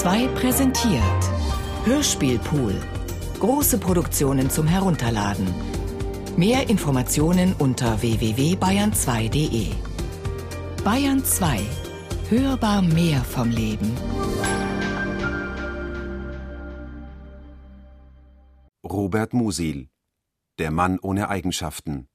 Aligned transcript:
2 0.00 0.28
präsentiert 0.28 1.22
Hörspielpool. 1.84 2.74
Große 3.38 3.76
Produktionen 3.76 4.48
zum 4.48 4.66
Herunterladen. 4.66 5.46
Mehr 6.38 6.70
Informationen 6.70 7.54
unter 7.58 8.00
www.bayern2.de. 8.00 9.74
Bayern 10.82 11.22
2. 11.22 11.60
Hörbar 12.30 12.80
mehr 12.80 13.22
vom 13.22 13.50
Leben. 13.50 13.94
Robert 18.82 19.34
Musil 19.34 19.90
Der 20.58 20.70
Mann 20.70 20.98
ohne 20.98 21.28
Eigenschaften 21.28 22.08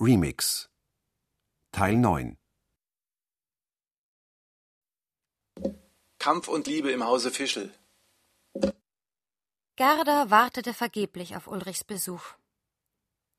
Remix 0.00 0.70
Teil 1.72 1.96
9 1.96 2.36
Kampf 6.22 6.46
und 6.46 6.68
Liebe 6.68 6.92
im 6.92 7.04
Hause 7.04 7.32
Fischel. 7.32 7.74
Gerda 9.74 10.30
wartete 10.30 10.72
vergeblich 10.72 11.34
auf 11.34 11.48
Ulrichs 11.48 11.82
Besuch. 11.82 12.22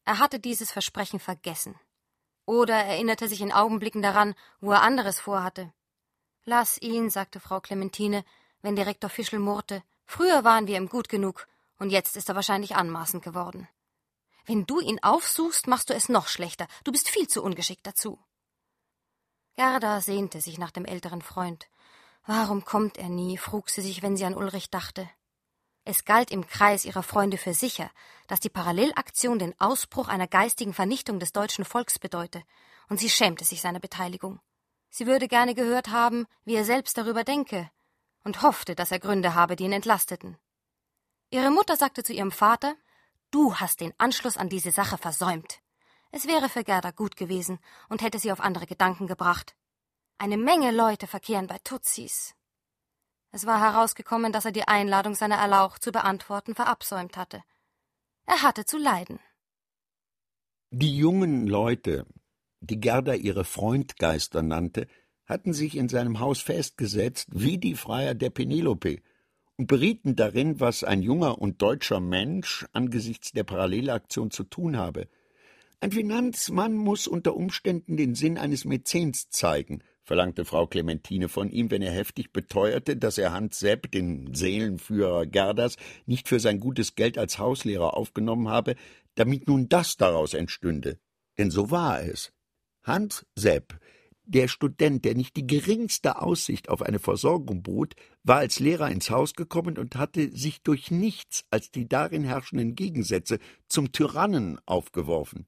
Er 0.03 0.19
hatte 0.19 0.37
dieses 0.37 0.69
Versprechen 0.69 1.21
vergessen. 1.21 1.79
Oder 2.45 2.75
erinnerte 2.75 3.29
sich 3.29 3.39
in 3.39 3.53
Augenblicken 3.53 4.01
daran, 4.01 4.35
wo 4.59 4.73
er 4.73 4.81
anderes 4.81 5.21
vorhatte. 5.21 5.71
Lass 6.43 6.77
ihn, 6.81 7.09
sagte 7.09 7.39
Frau 7.39 7.61
Clementine, 7.61 8.25
wenn 8.61 8.75
Direktor 8.75 9.09
Fischel 9.09 9.39
murrte. 9.39 9.81
Früher 10.05 10.43
waren 10.43 10.67
wir 10.67 10.75
ihm 10.75 10.89
gut 10.89 11.07
genug, 11.07 11.47
und 11.79 11.89
jetzt 11.89 12.17
ist 12.17 12.27
er 12.27 12.35
wahrscheinlich 12.35 12.75
anmaßend 12.75 13.23
geworden. 13.23 13.69
Wenn 14.45 14.65
du 14.65 14.81
ihn 14.81 15.01
aufsuchst, 15.01 15.67
machst 15.67 15.89
du 15.89 15.93
es 15.93 16.09
noch 16.09 16.27
schlechter. 16.27 16.67
Du 16.83 16.91
bist 16.91 17.07
viel 17.07 17.29
zu 17.29 17.43
ungeschickt 17.43 17.87
dazu. 17.87 18.19
Gerda 19.55 20.01
sehnte 20.01 20.41
sich 20.41 20.57
nach 20.57 20.71
dem 20.71 20.83
älteren 20.83 21.21
Freund. 21.21 21.69
Warum 22.25 22.63
kommt 22.63 22.97
er 22.97 23.09
nie? 23.09 23.37
frug 23.37 23.69
sie 23.69 23.81
sich, 23.81 24.01
wenn 24.01 24.15
sie 24.15 24.25
an 24.25 24.35
Ulrich 24.35 24.69
dachte. 24.69 25.09
Es 25.85 26.05
galt 26.05 26.31
im 26.31 26.47
Kreis 26.47 26.85
ihrer 26.85 27.03
Freunde 27.03 27.37
für 27.37 27.53
sicher, 27.53 27.91
dass 28.27 28.39
die 28.39 28.49
Parallelaktion 28.49 29.37
den 29.37 29.59
Ausbruch 29.59 30.07
einer 30.07 30.27
geistigen 30.27 30.73
Vernichtung 30.73 31.19
des 31.19 31.33
deutschen 31.33 31.65
Volks 31.65 31.99
bedeute, 31.99 32.43
und 32.87 32.99
sie 32.99 33.09
schämte 33.09 33.43
sich 33.43 33.59
seiner 33.59 33.81
Beteiligung. 33.81 34.39
Sie 34.89 35.07
würde 35.07 35.27
gerne 35.27 35.55
gehört 35.55 35.89
haben, 35.89 36.25
wie 36.45 36.55
er 36.55 36.63
selbst 36.63 36.97
darüber 36.97 37.25
denke, 37.25 37.69
und 38.23 38.41
hoffte, 38.41 38.75
dass 38.75 38.91
er 38.91 38.99
Gründe 38.99 39.33
habe, 39.33 39.57
die 39.57 39.65
ihn 39.65 39.73
entlasteten. 39.73 40.37
Ihre 41.29 41.51
Mutter 41.51 41.75
sagte 41.75 42.03
zu 42.03 42.13
ihrem 42.13 42.31
Vater, 42.31 42.75
Du 43.31 43.55
hast 43.55 43.81
den 43.81 43.93
Anschluss 43.97 44.37
an 44.37 44.47
diese 44.47 44.71
Sache 44.71 44.99
versäumt. 44.99 45.59
Es 46.11 46.27
wäre 46.27 46.47
für 46.47 46.63
Gerda 46.63 46.91
gut 46.91 47.17
gewesen 47.17 47.59
und 47.89 48.03
hätte 48.03 48.19
sie 48.19 48.31
auf 48.31 48.39
andere 48.39 48.67
Gedanken 48.67 49.07
gebracht. 49.07 49.55
Eine 50.23 50.37
Menge 50.37 50.71
Leute 50.71 51.05
verkehren 51.05 51.47
bei 51.47 51.57
Tutsis. 51.65 52.33
Es 53.31 53.45
war 53.45 53.59
herausgekommen, 53.59 54.31
dass 54.31 54.45
er 54.45 54.53
die 54.53 54.65
Einladung 54.65 55.15
seiner 55.15 55.35
Erlauch 55.35 55.79
zu 55.79 55.91
beantworten 55.91 56.55
verabsäumt 56.55 57.17
hatte. 57.17 57.43
Er 58.25 58.41
hatte 58.41 58.63
zu 58.63 58.77
leiden. 58.77 59.19
Die 60.69 60.95
jungen 60.95 61.45
Leute, 61.45 62.05
die 62.61 62.79
Gerda 62.79 63.15
ihre 63.15 63.43
Freundgeister 63.43 64.41
nannte, 64.43 64.87
hatten 65.25 65.51
sich 65.51 65.75
in 65.75 65.89
seinem 65.89 66.21
Haus 66.21 66.39
festgesetzt 66.39 67.27
wie 67.33 67.57
die 67.57 67.75
Freier 67.75 68.15
der 68.15 68.29
Penelope 68.29 69.01
und 69.57 69.67
berieten 69.67 70.15
darin, 70.15 70.61
was 70.61 70.85
ein 70.85 71.01
junger 71.01 71.37
und 71.37 71.61
deutscher 71.61 71.99
Mensch 71.99 72.65
angesichts 72.71 73.33
der 73.33 73.43
Parallelaktion 73.43 74.31
zu 74.31 74.45
tun 74.45 74.77
habe. 74.77 75.09
Ein 75.83 75.91
Finanzmann 75.91 76.75
muss 76.75 77.07
unter 77.07 77.35
Umständen 77.35 77.97
den 77.97 78.15
Sinn 78.15 78.37
eines 78.37 78.63
Mäzens 78.63 79.29
zeigen, 79.29 79.83
verlangte 80.01 80.45
Frau 80.45 80.65
Clementine 80.65 81.27
von 81.27 81.49
ihm, 81.49 81.71
wenn 81.71 81.81
er 81.81 81.91
heftig 81.91 82.31
beteuerte, 82.31 82.95
dass 82.95 83.17
er 83.17 83.33
Hans 83.33 83.59
Sepp, 83.59 83.91
den 83.91 84.33
Seelenführer 84.33 85.25
Gerdas, 85.25 85.75
nicht 86.05 86.29
für 86.29 86.39
sein 86.39 86.61
gutes 86.61 86.95
Geld 86.95 87.17
als 87.17 87.37
Hauslehrer 87.37 87.97
aufgenommen 87.97 88.47
habe, 88.47 88.75
damit 89.15 89.49
nun 89.49 89.67
das 89.67 89.97
daraus 89.97 90.33
entstünde. 90.33 90.99
Denn 91.37 91.51
so 91.51 91.69
war 91.69 92.01
es. 92.01 92.31
Hans 92.83 93.25
Sepp, 93.35 93.77
der 94.23 94.47
Student, 94.47 95.03
der 95.03 95.15
nicht 95.15 95.35
die 95.35 95.47
geringste 95.47 96.21
Aussicht 96.21 96.69
auf 96.69 96.81
eine 96.81 96.99
Versorgung 96.99 97.61
bot, 97.61 97.95
war 98.23 98.37
als 98.37 98.61
Lehrer 98.61 98.89
ins 98.89 99.09
Haus 99.09 99.33
gekommen 99.33 99.77
und 99.77 99.97
hatte 99.97 100.31
sich 100.31 100.61
durch 100.61 100.91
nichts 100.91 101.43
als 101.49 101.71
die 101.71 101.89
darin 101.89 102.23
herrschenden 102.23 102.75
Gegensätze 102.75 103.37
zum 103.67 103.91
Tyrannen 103.91 104.61
aufgeworfen. 104.65 105.45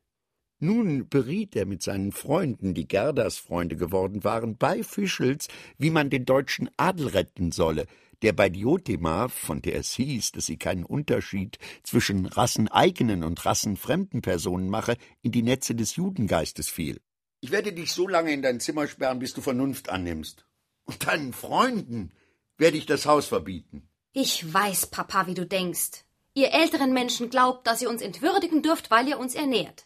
Nun 0.66 1.08
beriet 1.08 1.56
er 1.56 1.68
mit 1.68 1.84
seinen 1.84 2.12
Freunden, 2.12 2.74
die 2.74 2.88
Gerdas 2.88 3.38
Freunde 3.38 3.76
geworden 3.76 4.24
waren, 4.24 4.58
bei 4.58 4.81
Fischels, 4.81 5.48
wie 5.78 5.92
man 5.92 6.09
den 6.09 6.26
deutschen 6.26 6.72
Adel 6.76 7.09
retten 7.09 7.52
solle, 7.52 7.86
der 8.24 8.34
bei 8.34 8.50
Diotima, 8.50 9.28
von 9.28 9.62
der 9.62 9.76
es 9.76 9.94
hieß, 9.94 10.31
dass 10.31 10.48
sie 10.48 10.58
keinen 10.58 10.84
Unterschied 10.84 11.59
zwischen 11.84 12.26
rasseneigenen 12.26 13.24
und 13.24 13.46
rassenfremden 13.46 14.24
Personen 14.24 14.68
mache, 14.68 14.98
in 15.22 15.31
die 15.31 15.44
Netze 15.44 15.76
des 15.76 15.98
Judengeistes 15.98 16.68
fiel. 16.68 17.00
Ich 17.42 17.52
werde 17.52 17.72
dich 17.72 17.92
so 17.92 18.08
lange 18.08 18.34
in 18.34 18.42
dein 18.42 18.59
Zimmer 18.59 18.88
sperren, 18.88 19.20
bis 19.20 19.36
du 19.36 19.42
Vernunft 19.42 19.90
annimmst. 19.90 20.47
Und 20.86 21.06
deinen 21.06 21.34
Freunden 21.34 22.12
werde 22.58 22.78
ich 22.78 22.88
das 22.88 23.06
Haus 23.06 23.28
verbieten. 23.28 23.88
Ich 24.14 24.52
weiß, 24.52 24.88
Papa, 24.88 25.28
wie 25.28 25.36
du 25.36 25.46
denkst. 25.46 26.06
Ihr 26.34 26.53
älteren 26.53 26.92
Menschen 26.92 27.30
glaubt, 27.30 27.68
dass 27.68 27.84
ihr 27.84 27.90
uns 27.92 28.02
entwürdigen 28.02 28.64
dürft, 28.64 28.90
weil 28.90 29.08
ihr 29.08 29.20
uns 29.20 29.36
ernährt. 29.36 29.86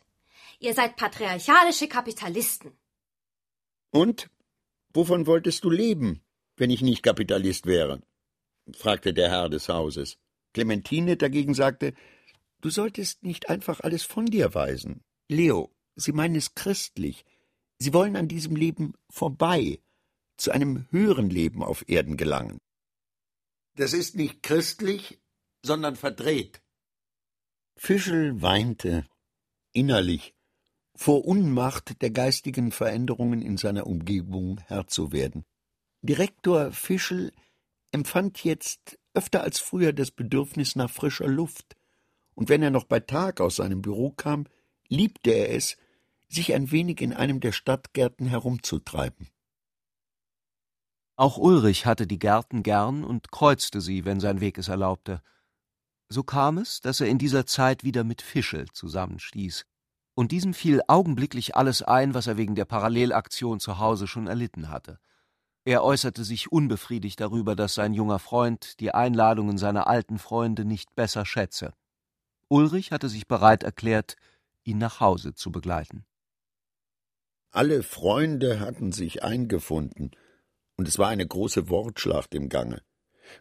Ihr 0.60 0.74
seid 0.74 0.98
patriarchalische 0.98 1.88
Kapitalisten. 1.88 2.78
Und? 3.92 4.30
Wovon 4.94 5.28
wolltest 5.28 5.64
du 5.64 5.70
leben, 5.70 6.22
wenn 6.58 6.70
ich 6.70 6.82
nicht 6.82 7.04
Kapitalist 7.04 7.66
wäre? 7.66 8.02
fragte 8.74 9.14
der 9.14 9.30
Herr 9.30 9.50
des 9.50 9.70
Hauses. 9.70 10.18
Clementine 10.54 11.16
dagegen 11.16 11.54
sagte, 11.54 11.94
du 12.62 12.70
solltest 12.70 13.24
nicht 13.24 13.50
einfach 13.50 13.80
alles 13.82 14.04
von 14.04 14.26
dir 14.26 14.54
weisen. 14.54 15.04
Leo, 15.28 15.72
Sie 15.96 16.12
meinen 16.12 16.36
es 16.36 16.56
christlich. 16.56 17.26
Sie 17.78 17.94
wollen 17.94 18.16
an 18.16 18.28
diesem 18.28 18.56
Leben 18.56 18.94
vorbei, 19.10 19.80
zu 20.38 20.52
einem 20.52 20.88
höheren 20.92 21.30
Leben 21.30 21.64
auf 21.64 21.88
Erden 21.88 22.18
gelangen. 22.18 22.60
Das 23.76 23.94
ist 23.94 24.16
nicht 24.16 24.42
christlich, 24.42 25.20
sondern 25.64 25.96
verdreht. 25.96 26.62
Fischel 27.78 28.42
weinte 28.42 29.08
innerlich 29.74 30.34
vor 31.00 31.24
Unmacht 31.24 32.02
der 32.02 32.12
geistigen 32.12 32.74
Veränderungen 32.74 33.42
in 33.42 33.56
seiner 33.56 33.88
Umgebung 33.88 34.60
Herr 34.68 34.88
zu 34.88 35.14
werden. 35.14 35.46
Direktor 36.02 36.74
Fischel 36.74 37.32
empfand 37.94 38.44
jetzt 38.44 39.00
öfter 39.14 39.42
als 39.42 39.62
früher 39.62 39.94
das 39.94 40.12
Bedürfnis 40.12 40.76
nach 40.76 40.92
frischer 40.92 41.30
Luft, 41.30 41.78
und 42.36 42.50
wenn 42.50 42.62
er 42.62 42.70
noch 42.70 42.84
bei 42.84 43.00
Tag 43.00 43.40
aus 43.40 43.56
seinem 43.56 43.82
Büro 43.82 44.12
kam, 44.12 44.46
liebte 44.90 45.32
er 45.32 45.56
es, 45.56 45.78
sich 46.28 46.54
ein 46.54 46.70
wenig 46.70 47.00
in 47.00 47.14
einem 47.14 47.40
der 47.40 47.54
Stadtgärten 47.54 48.28
herumzutreiben. 48.28 49.30
Auch 51.16 51.38
Ulrich 51.38 51.86
hatte 51.86 52.08
die 52.08 52.20
Gärten 52.20 52.62
gern 52.62 53.06
und 53.06 53.32
kreuzte 53.32 53.80
sie, 53.80 54.04
wenn 54.04 54.20
sein 54.20 54.42
Weg 54.42 54.58
es 54.58 54.68
erlaubte. 54.68 55.22
So 56.10 56.24
kam 56.24 56.58
es, 56.58 56.82
dass 56.82 57.00
er 57.00 57.08
in 57.08 57.20
dieser 57.20 57.46
Zeit 57.46 57.86
wieder 57.86 58.04
mit 58.04 58.22
Fischel 58.22 58.68
zusammenstieß 58.74 59.66
und 60.20 60.34
diesem 60.34 60.54
fiel 60.54 60.82
augenblicklich 60.90 61.56
alles 61.56 61.82
ein, 61.82 62.14
was 62.14 62.28
er 62.28 62.36
wegen 62.36 62.54
der 62.54 62.66
Parallelaktion 62.66 63.62
zu 63.62 63.80
Hause 63.80 64.06
schon 64.06 64.28
erlitten 64.28 64.68
hatte. 64.68 65.00
Er 65.64 65.82
äußerte 65.82 66.26
sich 66.26 66.52
unbefriedigt 66.52 67.22
darüber, 67.22 67.56
dass 67.56 67.76
sein 67.76 67.94
junger 67.94 68.20
Freund 68.20 68.82
die 68.82 68.94
Einladungen 68.94 69.58
seiner 69.58 69.88
alten 69.88 70.20
Freunde 70.20 70.66
nicht 70.66 70.94
besser 70.94 71.26
schätze. 71.26 71.72
Ulrich 72.50 72.92
hatte 72.92 73.08
sich 73.08 73.30
bereit 73.30 73.64
erklärt, 73.64 74.18
ihn 74.66 74.78
nach 74.78 75.00
Hause 75.00 75.36
zu 75.36 75.54
begleiten. 75.54 76.04
Alle 77.52 77.82
Freunde 77.82 78.60
hatten 78.60 78.92
sich 78.92 79.24
eingefunden, 79.24 80.12
und 80.76 80.86
es 80.90 81.00
war 81.00 81.08
eine 81.08 81.26
große 81.26 81.70
Wortschlacht 81.70 82.36
im 82.36 82.50
Gange. 82.50 82.82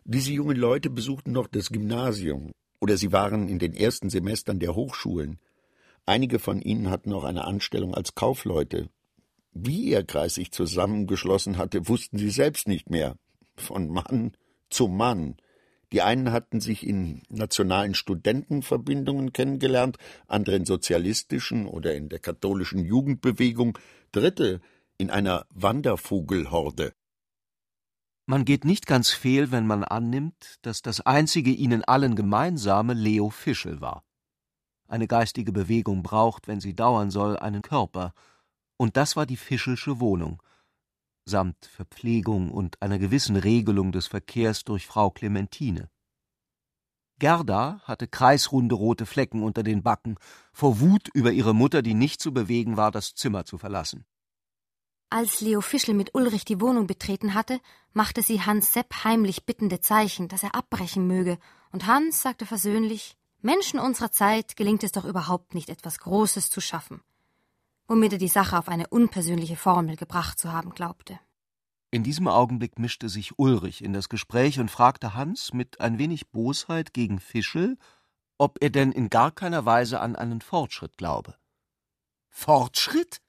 Diese 0.04 0.30
jungen 0.30 0.56
Leute 0.56 0.90
besuchten 0.90 1.32
noch 1.32 1.48
das 1.48 1.70
Gymnasium, 1.70 2.52
oder 2.80 2.96
sie 2.96 3.10
waren 3.10 3.48
in 3.48 3.58
den 3.58 3.74
ersten 3.74 4.10
Semestern 4.10 4.60
der 4.60 4.76
Hochschulen. 4.76 5.40
Einige 6.08 6.38
von 6.38 6.62
ihnen 6.62 6.88
hatten 6.88 7.12
auch 7.12 7.24
eine 7.24 7.44
Anstellung 7.44 7.94
als 7.94 8.14
Kaufleute. 8.14 8.88
Wie 9.52 9.90
ihr 9.90 10.04
Kreis 10.04 10.36
sich 10.36 10.50
zusammengeschlossen 10.52 11.58
hatte, 11.58 11.86
wussten 11.86 12.16
sie 12.16 12.30
selbst 12.30 12.66
nicht 12.66 12.88
mehr. 12.88 13.18
Von 13.56 13.90
Mann 13.90 14.32
zu 14.70 14.88
Mann. 14.88 15.36
Die 15.92 16.00
einen 16.00 16.32
hatten 16.32 16.62
sich 16.62 16.86
in 16.86 17.24
nationalen 17.28 17.92
Studentenverbindungen 17.92 19.34
kennengelernt, 19.34 19.98
andere 20.26 20.56
in 20.56 20.64
sozialistischen 20.64 21.66
oder 21.66 21.94
in 21.94 22.08
der 22.08 22.20
katholischen 22.20 22.86
Jugendbewegung, 22.86 23.76
dritte 24.10 24.62
in 24.96 25.10
einer 25.10 25.44
Wandervogelhorde. 25.50 26.94
Man 28.24 28.46
geht 28.46 28.64
nicht 28.64 28.86
ganz 28.86 29.10
fehl, 29.10 29.52
wenn 29.52 29.66
man 29.66 29.84
annimmt, 29.84 30.56
dass 30.62 30.80
das 30.80 31.02
einzige 31.02 31.50
ihnen 31.50 31.84
allen 31.84 32.16
gemeinsame 32.16 32.94
Leo 32.94 33.28
Fischel 33.28 33.82
war. 33.82 34.07
Eine 34.88 35.06
geistige 35.06 35.52
Bewegung 35.52 36.02
braucht, 36.02 36.48
wenn 36.48 36.60
sie 36.60 36.74
dauern 36.74 37.10
soll, 37.10 37.36
einen 37.36 37.62
Körper, 37.62 38.14
und 38.78 38.96
das 38.96 39.16
war 39.16 39.26
die 39.26 39.36
Fischelsche 39.36 40.00
Wohnung. 40.00 40.42
samt 41.26 41.66
Verpflegung 41.66 42.50
und 42.50 42.80
einer 42.80 42.98
gewissen 42.98 43.36
Regelung 43.36 43.92
des 43.92 44.06
Verkehrs 44.06 44.64
durch 44.64 44.86
Frau 44.86 45.10
Clementine. 45.10 45.90
Gerda 47.18 47.82
hatte 47.84 48.08
kreisrunde 48.08 48.74
rote 48.76 49.04
Flecken 49.04 49.42
unter 49.42 49.62
den 49.62 49.82
Backen, 49.82 50.16
vor 50.54 50.80
Wut 50.80 51.08
über 51.12 51.32
ihre 51.32 51.54
Mutter, 51.54 51.82
die 51.82 51.92
nicht 51.92 52.22
zu 52.22 52.32
bewegen 52.32 52.78
war, 52.78 52.90
das 52.90 53.14
Zimmer 53.14 53.44
zu 53.44 53.58
verlassen. 53.58 54.06
Als 55.10 55.42
Leo 55.42 55.60
Fischel 55.60 55.94
mit 55.94 56.14
Ulrich 56.14 56.46
die 56.46 56.62
Wohnung 56.62 56.86
betreten 56.86 57.34
hatte, 57.34 57.60
machte 57.92 58.22
sie 58.22 58.40
Hans 58.40 58.72
Sepp 58.72 59.04
heimlich 59.04 59.44
bittende 59.44 59.80
Zeichen, 59.80 60.28
dass 60.28 60.42
er 60.42 60.54
abbrechen 60.54 61.06
möge, 61.06 61.38
und 61.72 61.86
Hans 61.86 62.22
sagte 62.22 62.46
versöhnlich 62.46 63.18
Menschen 63.40 63.78
unserer 63.78 64.10
Zeit 64.10 64.56
gelingt 64.56 64.82
es 64.82 64.92
doch 64.92 65.04
überhaupt 65.04 65.54
nicht, 65.54 65.68
etwas 65.68 65.98
Großes 65.98 66.50
zu 66.50 66.60
schaffen, 66.60 67.02
womit 67.86 68.14
er 68.14 68.18
die 68.18 68.28
Sache 68.28 68.58
auf 68.58 68.68
eine 68.68 68.88
unpersönliche 68.88 69.56
Formel 69.56 69.96
gebracht 69.96 70.38
zu 70.38 70.52
haben 70.52 70.70
glaubte. 70.70 71.20
In 71.90 72.02
diesem 72.02 72.28
Augenblick 72.28 72.78
mischte 72.78 73.08
sich 73.08 73.38
Ulrich 73.38 73.82
in 73.82 73.92
das 73.92 74.08
Gespräch 74.08 74.58
und 74.58 74.70
fragte 74.70 75.14
Hans 75.14 75.54
mit 75.54 75.80
ein 75.80 75.98
wenig 75.98 76.30
Bosheit 76.30 76.92
gegen 76.92 77.18
Fischel, 77.20 77.78
ob 78.36 78.58
er 78.60 78.70
denn 78.70 78.92
in 78.92 79.08
gar 79.08 79.30
keiner 79.30 79.64
Weise 79.64 80.00
an 80.00 80.16
einen 80.16 80.40
Fortschritt 80.40 80.98
glaube. 80.98 81.36
Fortschritt? 82.28 83.20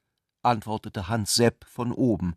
antwortete 0.42 1.08
Hans 1.08 1.36
Sepp 1.36 1.66
von 1.66 1.92
oben. 1.92 2.36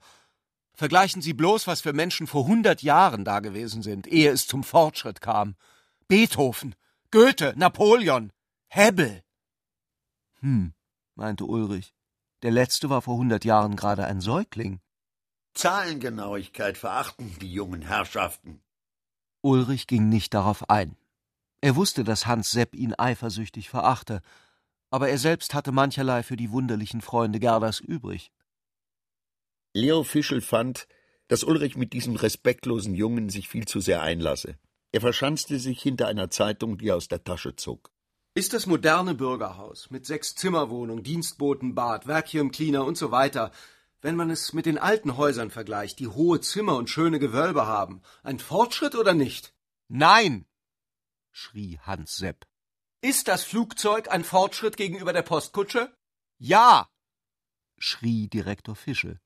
Vergleichen 0.74 1.22
Sie 1.22 1.32
bloß, 1.32 1.66
was 1.66 1.80
für 1.80 1.92
Menschen 1.92 2.26
vor 2.26 2.46
hundert 2.46 2.82
Jahren 2.82 3.24
da 3.24 3.40
gewesen 3.40 3.82
sind, 3.82 4.06
ehe 4.06 4.30
es 4.30 4.46
zum 4.46 4.62
Fortschritt 4.62 5.20
kam. 5.20 5.56
Beethoven, 6.08 6.74
Goethe, 7.12 7.52
Napoleon, 7.56 8.32
Hebbel. 8.68 9.22
Hm, 10.40 10.72
meinte 11.14 11.44
Ulrich. 11.44 11.92
Der 12.40 12.50
letzte 12.50 12.88
war 12.88 13.02
vor 13.02 13.18
hundert 13.18 13.44
Jahren 13.44 13.76
gerade 13.76 14.06
ein 14.06 14.22
Säugling. 14.22 14.80
Zahlengenauigkeit 15.52 16.78
verachten 16.78 17.36
die 17.38 17.52
jungen 17.52 17.82
Herrschaften. 17.82 18.62
Ulrich 19.42 19.86
ging 19.86 20.08
nicht 20.08 20.32
darauf 20.32 20.70
ein. 20.70 20.96
Er 21.60 21.76
wusste, 21.76 22.02
dass 22.02 22.26
Hans 22.26 22.50
Sepp 22.50 22.74
ihn 22.74 22.94
eifersüchtig 22.96 23.68
verachte, 23.68 24.22
aber 24.88 25.10
er 25.10 25.18
selbst 25.18 25.52
hatte 25.52 25.70
mancherlei 25.70 26.22
für 26.22 26.38
die 26.38 26.50
wunderlichen 26.50 27.02
Freunde 27.02 27.40
Gerdas 27.40 27.78
übrig. 27.78 28.32
Leo 29.74 30.02
Fischel 30.02 30.40
fand, 30.40 30.88
dass 31.28 31.44
Ulrich 31.44 31.76
mit 31.76 31.92
diesem 31.92 32.16
respektlosen 32.16 32.94
Jungen 32.94 33.28
sich 33.28 33.50
viel 33.50 33.66
zu 33.66 33.80
sehr 33.80 34.00
einlasse. 34.00 34.56
Er 34.92 35.00
verschanzte 35.00 35.58
sich 35.58 35.80
hinter 35.82 36.06
einer 36.06 36.30
Zeitung, 36.30 36.76
die 36.76 36.88
er 36.88 36.96
aus 36.96 37.08
der 37.08 37.24
Tasche 37.24 37.56
zog. 37.56 37.90
Ist 38.34 38.52
das 38.52 38.66
moderne 38.66 39.14
Bürgerhaus 39.14 39.90
mit 39.90 40.06
sechs 40.06 40.34
Zimmerwohnung, 40.34 41.02
Dienstbotenbad, 41.02 42.06
Vacuum 42.06 42.50
Cleaner 42.50 42.84
und 42.84 42.96
so 42.96 43.10
weiter, 43.10 43.52
wenn 44.02 44.16
man 44.16 44.30
es 44.30 44.52
mit 44.52 44.66
den 44.66 44.78
alten 44.78 45.16
Häusern 45.16 45.50
vergleicht, 45.50 45.98
die 45.98 46.08
hohe 46.08 46.40
Zimmer 46.40 46.76
und 46.76 46.90
schöne 46.90 47.18
Gewölbe 47.18 47.66
haben, 47.66 48.02
ein 48.22 48.38
Fortschritt 48.38 48.94
oder 48.94 49.14
nicht? 49.14 49.54
Nein, 49.88 50.46
schrie 51.30 51.78
Hans 51.82 52.16
Sepp. 52.16 52.46
Ist 53.00 53.28
das 53.28 53.44
Flugzeug 53.44 54.10
ein 54.10 54.24
Fortschritt 54.24 54.76
gegenüber 54.76 55.12
der 55.12 55.22
Postkutsche? 55.22 55.94
Ja, 56.38 56.88
schrie 57.78 58.28
Direktor 58.28 58.76
Fischel. 58.76 59.20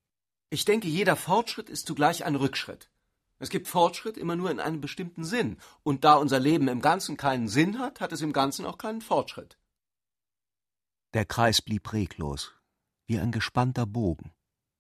Ich 0.51 0.65
denke, 0.65 0.89
jeder 0.89 1.17
Fortschritt 1.17 1.69
ist 1.69 1.87
zugleich 1.87 2.25
ein 2.25 2.37
Rückschritt. 2.37 2.91
Es 3.39 3.51
gibt 3.51 3.69
Fortschritt 3.69 4.17
immer 4.17 4.37
nur 4.37 4.51
in 4.51 4.61
einem 4.61 4.81
bestimmten 4.81 5.25
Sinn, 5.25 5.59
und 5.83 6.05
da 6.05 6.15
unser 6.15 6.41
Leben 6.41 6.69
im 6.69 6.81
Ganzen 6.81 7.17
keinen 7.17 7.49
Sinn 7.49 7.79
hat, 7.79 8.01
hat 8.01 8.13
es 8.13 8.23
im 8.23 8.33
Ganzen 8.33 8.65
auch 8.65 8.79
keinen 8.79 9.03
Fortschritt. 9.03 9.59
Der 11.15 11.25
Kreis 11.25 11.63
blieb 11.63 11.93
reglos, 11.93 12.53
wie 13.07 13.19
ein 13.19 13.33
gespannter 13.33 13.87
Bogen. 13.87 14.33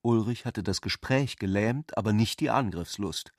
Ulrich 0.03 0.45
hatte 0.45 0.63
das 0.63 0.81
Gespräch 0.81 1.37
gelähmt, 1.37 1.97
aber 1.99 2.13
nicht 2.13 2.41
die 2.41 2.51
Angriffslust. 2.51 3.33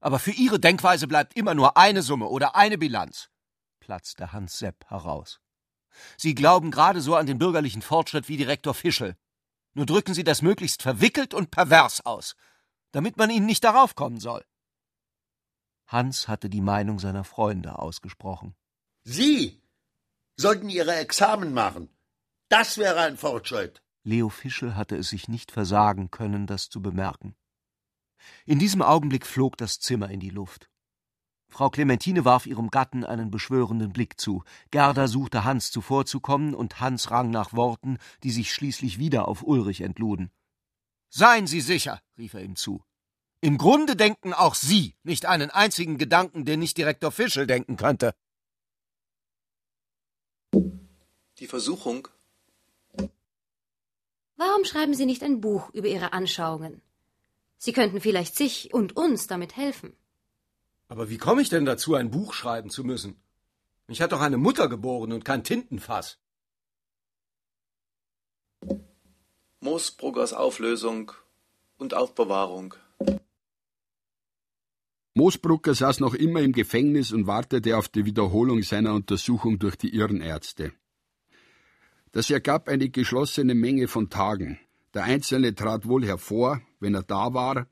Aber 0.00 0.18
für 0.18 0.32
Ihre 0.32 0.60
Denkweise 0.60 1.06
bleibt 1.06 1.36
immer 1.36 1.54
nur 1.54 1.76
eine 1.76 2.02
Summe 2.02 2.26
oder 2.26 2.56
eine 2.56 2.76
Bilanz 2.76 3.30
platzte 3.84 4.32
Hans 4.32 4.58
Sepp 4.58 4.86
heraus. 4.88 5.40
Sie 6.16 6.34
glauben 6.34 6.70
gerade 6.70 7.02
so 7.02 7.16
an 7.16 7.26
den 7.26 7.38
bürgerlichen 7.38 7.82
Fortschritt 7.82 8.28
wie 8.28 8.38
Direktor 8.38 8.72
Fischel. 8.72 9.16
Nur 9.74 9.84
drücken 9.84 10.14
Sie 10.14 10.24
das 10.24 10.40
möglichst 10.40 10.80
verwickelt 10.80 11.34
und 11.34 11.50
pervers 11.50 12.06
aus, 12.06 12.34
damit 12.94 13.16
man 13.16 13.28
Ihnen 13.28 13.46
nicht 13.46 13.64
darauf 13.64 13.96
kommen 13.96 14.20
soll. 14.20 14.44
Hans 15.88 16.28
hatte 16.28 16.48
die 16.48 16.60
Meinung 16.60 17.00
seiner 17.00 17.24
Freunde 17.24 17.78
ausgesprochen. 17.78 18.54
Sie 19.02 19.60
sollten 20.36 20.68
Ihre 20.68 20.94
Examen 20.94 21.52
machen. 21.52 21.88
Das 22.48 22.78
wäre 22.78 23.00
ein 23.00 23.16
Fortschritt. 23.16 23.82
Leo 24.04 24.28
Fischel 24.28 24.76
hatte 24.76 24.96
es 24.96 25.08
sich 25.08 25.28
nicht 25.28 25.50
versagen 25.50 26.12
können, 26.12 26.46
das 26.46 26.68
zu 26.68 26.80
bemerken. 26.80 27.34
In 28.46 28.60
diesem 28.60 28.80
Augenblick 28.80 29.26
flog 29.26 29.56
das 29.56 29.80
Zimmer 29.80 30.08
in 30.10 30.20
die 30.20 30.30
Luft. 30.30 30.70
Frau 31.48 31.70
Clementine 31.70 32.24
warf 32.24 32.46
ihrem 32.46 32.70
Gatten 32.70 33.04
einen 33.04 33.30
beschwörenden 33.30 33.92
Blick 33.92 34.20
zu. 34.20 34.44
Gerda 34.70 35.08
suchte 35.08 35.44
Hans 35.44 35.70
zuvorzukommen, 35.72 36.54
und 36.54 36.80
Hans 36.80 37.10
rang 37.10 37.30
nach 37.30 37.52
Worten, 37.54 37.98
die 38.22 38.30
sich 38.30 38.52
schließlich 38.52 38.98
wieder 38.98 39.26
auf 39.26 39.42
Ulrich 39.42 39.80
entluden. 39.80 40.30
Seien 41.16 41.46
Sie 41.46 41.60
sicher, 41.60 42.02
rief 42.18 42.34
er 42.34 42.42
ihm 42.42 42.56
zu. 42.56 42.82
Im 43.40 43.56
Grunde 43.56 43.94
denken 43.94 44.32
auch 44.32 44.56
Sie 44.56 44.96
nicht 45.04 45.26
einen 45.26 45.48
einzigen 45.50 45.96
Gedanken, 45.96 46.44
den 46.44 46.58
nicht 46.58 46.76
Direktor 46.76 47.12
Fischel 47.12 47.46
denken 47.46 47.76
könnte. 47.76 48.14
Die 51.38 51.46
Versuchung. 51.46 52.08
Warum 54.34 54.64
schreiben 54.64 54.94
Sie 54.94 55.06
nicht 55.06 55.22
ein 55.22 55.40
Buch 55.40 55.70
über 55.70 55.86
Ihre 55.86 56.12
Anschauungen? 56.12 56.82
Sie 57.58 57.72
könnten 57.72 58.00
vielleicht 58.00 58.34
sich 58.34 58.74
und 58.74 58.96
uns 58.96 59.28
damit 59.28 59.56
helfen. 59.56 59.96
Aber 60.88 61.10
wie 61.10 61.18
komme 61.18 61.42
ich 61.42 61.48
denn 61.48 61.64
dazu, 61.64 61.94
ein 61.94 62.10
Buch 62.10 62.34
schreiben 62.34 62.70
zu 62.70 62.82
müssen? 62.82 63.22
Mich 63.86 64.02
hat 64.02 64.10
doch 64.10 64.20
eine 64.20 64.36
Mutter 64.36 64.68
geboren 64.68 65.12
und 65.12 65.24
kein 65.24 65.44
Tintenfass. 65.44 66.18
Moosbruckers 69.64 70.34
Auflösung 70.34 71.12
und 71.78 71.94
Aufbewahrung. 71.94 72.74
Moosbrucker 75.14 75.74
saß 75.74 76.00
noch 76.00 76.12
immer 76.12 76.42
im 76.42 76.52
Gefängnis 76.52 77.12
und 77.12 77.26
wartete 77.26 77.78
auf 77.78 77.88
die 77.88 78.04
Wiederholung 78.04 78.62
seiner 78.62 78.92
Untersuchung 78.92 79.58
durch 79.58 79.76
die 79.76 79.94
Irrenärzte. 79.94 80.74
Das 82.12 82.28
ergab 82.28 82.68
eine 82.68 82.90
geschlossene 82.90 83.54
Menge 83.54 83.88
von 83.88 84.10
Tagen. 84.10 84.58
Der 84.92 85.04
Einzelne 85.04 85.54
trat 85.54 85.88
wohl 85.88 86.04
hervor, 86.04 86.60
wenn 86.78 86.94
er 86.94 87.02
da 87.02 87.32
war, 87.32 87.66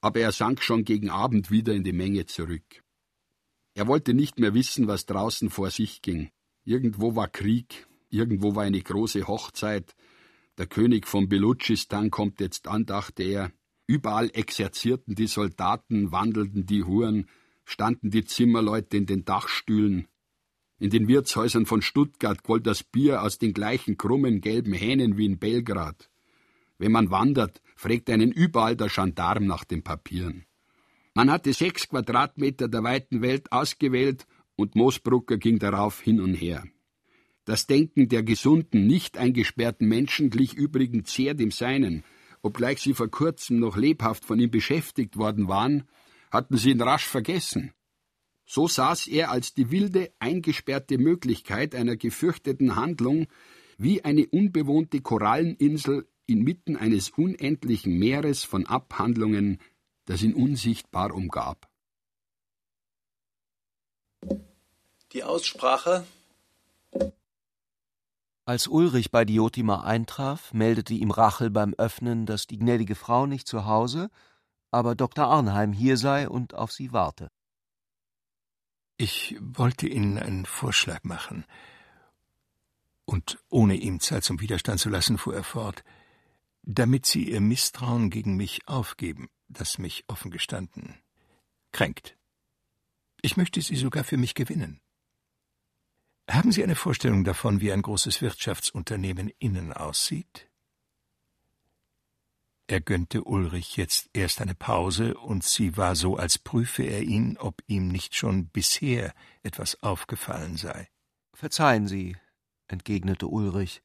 aber 0.00 0.18
er 0.18 0.32
sank 0.32 0.64
schon 0.64 0.84
gegen 0.84 1.10
Abend 1.10 1.52
wieder 1.52 1.74
in 1.74 1.84
die 1.84 1.92
Menge 1.92 2.26
zurück. 2.26 2.82
Er 3.74 3.86
wollte 3.86 4.14
nicht 4.14 4.40
mehr 4.40 4.52
wissen, 4.52 4.88
was 4.88 5.06
draußen 5.06 5.50
vor 5.50 5.70
sich 5.70 6.02
ging. 6.02 6.28
Irgendwo 6.64 7.14
war 7.14 7.28
Krieg, 7.28 7.86
irgendwo 8.10 8.56
war 8.56 8.64
eine 8.64 8.82
große 8.82 9.28
Hochzeit. 9.28 9.94
Der 10.58 10.66
König 10.66 11.06
von 11.06 11.28
Belutschistan 11.28 12.10
kommt 12.10 12.40
jetzt 12.40 12.66
an, 12.66 12.86
dachte 12.86 13.22
er. 13.22 13.52
Überall 13.86 14.30
exerzierten 14.32 15.14
die 15.14 15.26
Soldaten, 15.26 16.12
wandelten 16.12 16.66
die 16.66 16.82
Huren, 16.82 17.26
standen 17.64 18.10
die 18.10 18.24
Zimmerleute 18.24 18.96
in 18.96 19.06
den 19.06 19.24
Dachstühlen. 19.24 20.08
In 20.78 20.90
den 20.90 21.08
Wirtshäusern 21.08 21.66
von 21.66 21.82
Stuttgart 21.82 22.42
quoll 22.42 22.60
das 22.60 22.82
Bier 22.82 23.22
aus 23.22 23.38
den 23.38 23.52
gleichen 23.52 23.96
krummen 23.96 24.40
gelben 24.40 24.72
Hähnen 24.72 25.16
wie 25.16 25.26
in 25.26 25.38
Belgrad. 25.38 26.10
Wenn 26.78 26.92
man 26.92 27.10
wandert, 27.10 27.62
fragt 27.76 28.10
einen 28.10 28.32
überall 28.32 28.76
der 28.76 28.88
Gendarm 28.88 29.46
nach 29.46 29.64
den 29.64 29.82
Papieren. 29.82 30.44
Man 31.14 31.30
hatte 31.30 31.52
sechs 31.52 31.88
Quadratmeter 31.88 32.68
der 32.68 32.82
weiten 32.82 33.22
Welt 33.22 33.50
ausgewählt 33.52 34.26
und 34.54 34.74
Moosbrucker 34.74 35.38
ging 35.38 35.58
darauf 35.58 36.00
hin 36.00 36.20
und 36.20 36.34
her. 36.34 36.64
Das 37.46 37.68
Denken 37.68 38.08
der 38.08 38.24
gesunden, 38.24 38.88
nicht 38.88 39.18
eingesperrten 39.18 39.88
Menschen 39.88 40.30
glich 40.30 40.54
übrigens 40.54 41.14
sehr 41.14 41.32
dem 41.32 41.52
seinen. 41.52 42.02
Obgleich 42.42 42.80
sie 42.80 42.92
vor 42.92 43.08
kurzem 43.08 43.60
noch 43.60 43.76
lebhaft 43.76 44.24
von 44.24 44.40
ihm 44.40 44.50
beschäftigt 44.50 45.16
worden 45.16 45.46
waren, 45.46 45.84
hatten 46.32 46.56
sie 46.56 46.72
ihn 46.72 46.80
rasch 46.80 47.06
vergessen. 47.06 47.72
So 48.46 48.66
saß 48.66 49.06
er 49.06 49.30
als 49.30 49.54
die 49.54 49.70
wilde, 49.70 50.12
eingesperrte 50.18 50.98
Möglichkeit 50.98 51.76
einer 51.76 51.96
gefürchteten 51.96 52.74
Handlung 52.74 53.28
wie 53.78 54.04
eine 54.04 54.26
unbewohnte 54.26 55.00
Koralleninsel 55.00 56.08
inmitten 56.26 56.76
eines 56.76 57.10
unendlichen 57.10 57.96
Meeres 57.96 58.42
von 58.42 58.66
Abhandlungen, 58.66 59.58
das 60.04 60.22
ihn 60.22 60.34
unsichtbar 60.34 61.14
umgab. 61.14 61.70
Die 65.12 65.22
Aussprache. 65.22 66.04
Als 68.46 68.68
Ulrich 68.68 69.10
bei 69.10 69.24
Diotima 69.24 69.82
eintraf, 69.82 70.54
meldete 70.54 70.94
ihm 70.94 71.10
Rachel 71.10 71.50
beim 71.50 71.74
Öffnen, 71.74 72.26
dass 72.26 72.46
die 72.46 72.58
gnädige 72.58 72.94
Frau 72.94 73.26
nicht 73.26 73.46
zu 73.46 73.66
Hause, 73.66 74.08
aber 74.70 74.94
Dr. 74.94 75.26
Arnheim 75.26 75.72
hier 75.72 75.96
sei 75.96 76.28
und 76.28 76.54
auf 76.54 76.72
sie 76.72 76.92
warte. 76.92 77.28
Ich 78.98 79.36
wollte 79.40 79.88
Ihnen 79.88 80.16
einen 80.16 80.46
Vorschlag 80.46 81.02
machen. 81.02 81.44
Und 83.04 83.38
ohne 83.50 83.74
ihm 83.74 84.00
Zeit 84.00 84.24
zum 84.24 84.40
Widerstand 84.40 84.80
zu 84.80 84.88
lassen, 84.88 85.18
fuhr 85.18 85.34
er 85.34 85.44
fort. 85.44 85.84
Damit 86.62 87.04
Sie 87.04 87.30
Ihr 87.30 87.40
Misstrauen 87.40 88.08
gegen 88.08 88.36
mich 88.36 88.66
aufgeben, 88.66 89.28
das 89.48 89.78
mich 89.78 90.04
offen 90.08 90.30
gestanden 90.30 90.94
kränkt. 91.72 92.16
Ich 93.20 93.36
möchte 93.36 93.60
Sie 93.60 93.76
sogar 93.76 94.02
für 94.02 94.16
mich 94.16 94.34
gewinnen. 94.34 94.80
Haben 96.28 96.50
Sie 96.50 96.62
eine 96.62 96.74
Vorstellung 96.74 97.22
davon, 97.24 97.60
wie 97.60 97.72
ein 97.72 97.82
großes 97.82 98.20
Wirtschaftsunternehmen 98.20 99.30
innen 99.38 99.72
aussieht? 99.72 100.50
Er 102.68 102.80
gönnte 102.80 103.22
Ulrich 103.22 103.76
jetzt 103.76 104.10
erst 104.12 104.40
eine 104.40 104.56
Pause, 104.56 105.16
und 105.16 105.44
sie 105.44 105.76
war 105.76 105.94
so, 105.94 106.16
als 106.16 106.36
prüfe 106.38 106.82
er 106.82 107.02
ihn, 107.02 107.38
ob 107.38 107.62
ihm 107.68 107.86
nicht 107.86 108.16
schon 108.16 108.48
bisher 108.48 109.14
etwas 109.44 109.82
aufgefallen 109.84 110.56
sei. 110.56 110.88
Verzeihen 111.32 111.86
Sie, 111.86 112.16
entgegnete 112.66 113.28
Ulrich, 113.28 113.82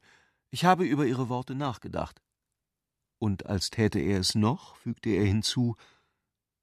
ich 0.50 0.66
habe 0.66 0.86
über 0.86 1.06
Ihre 1.06 1.30
Worte 1.30 1.54
nachgedacht. 1.54 2.24
Und 3.20 3.46
als 3.46 3.70
täte 3.70 4.00
er 4.00 4.20
es 4.20 4.34
noch, 4.34 4.76
fügte 4.78 5.12
er 5.12 5.26
hinzu, 5.26 5.76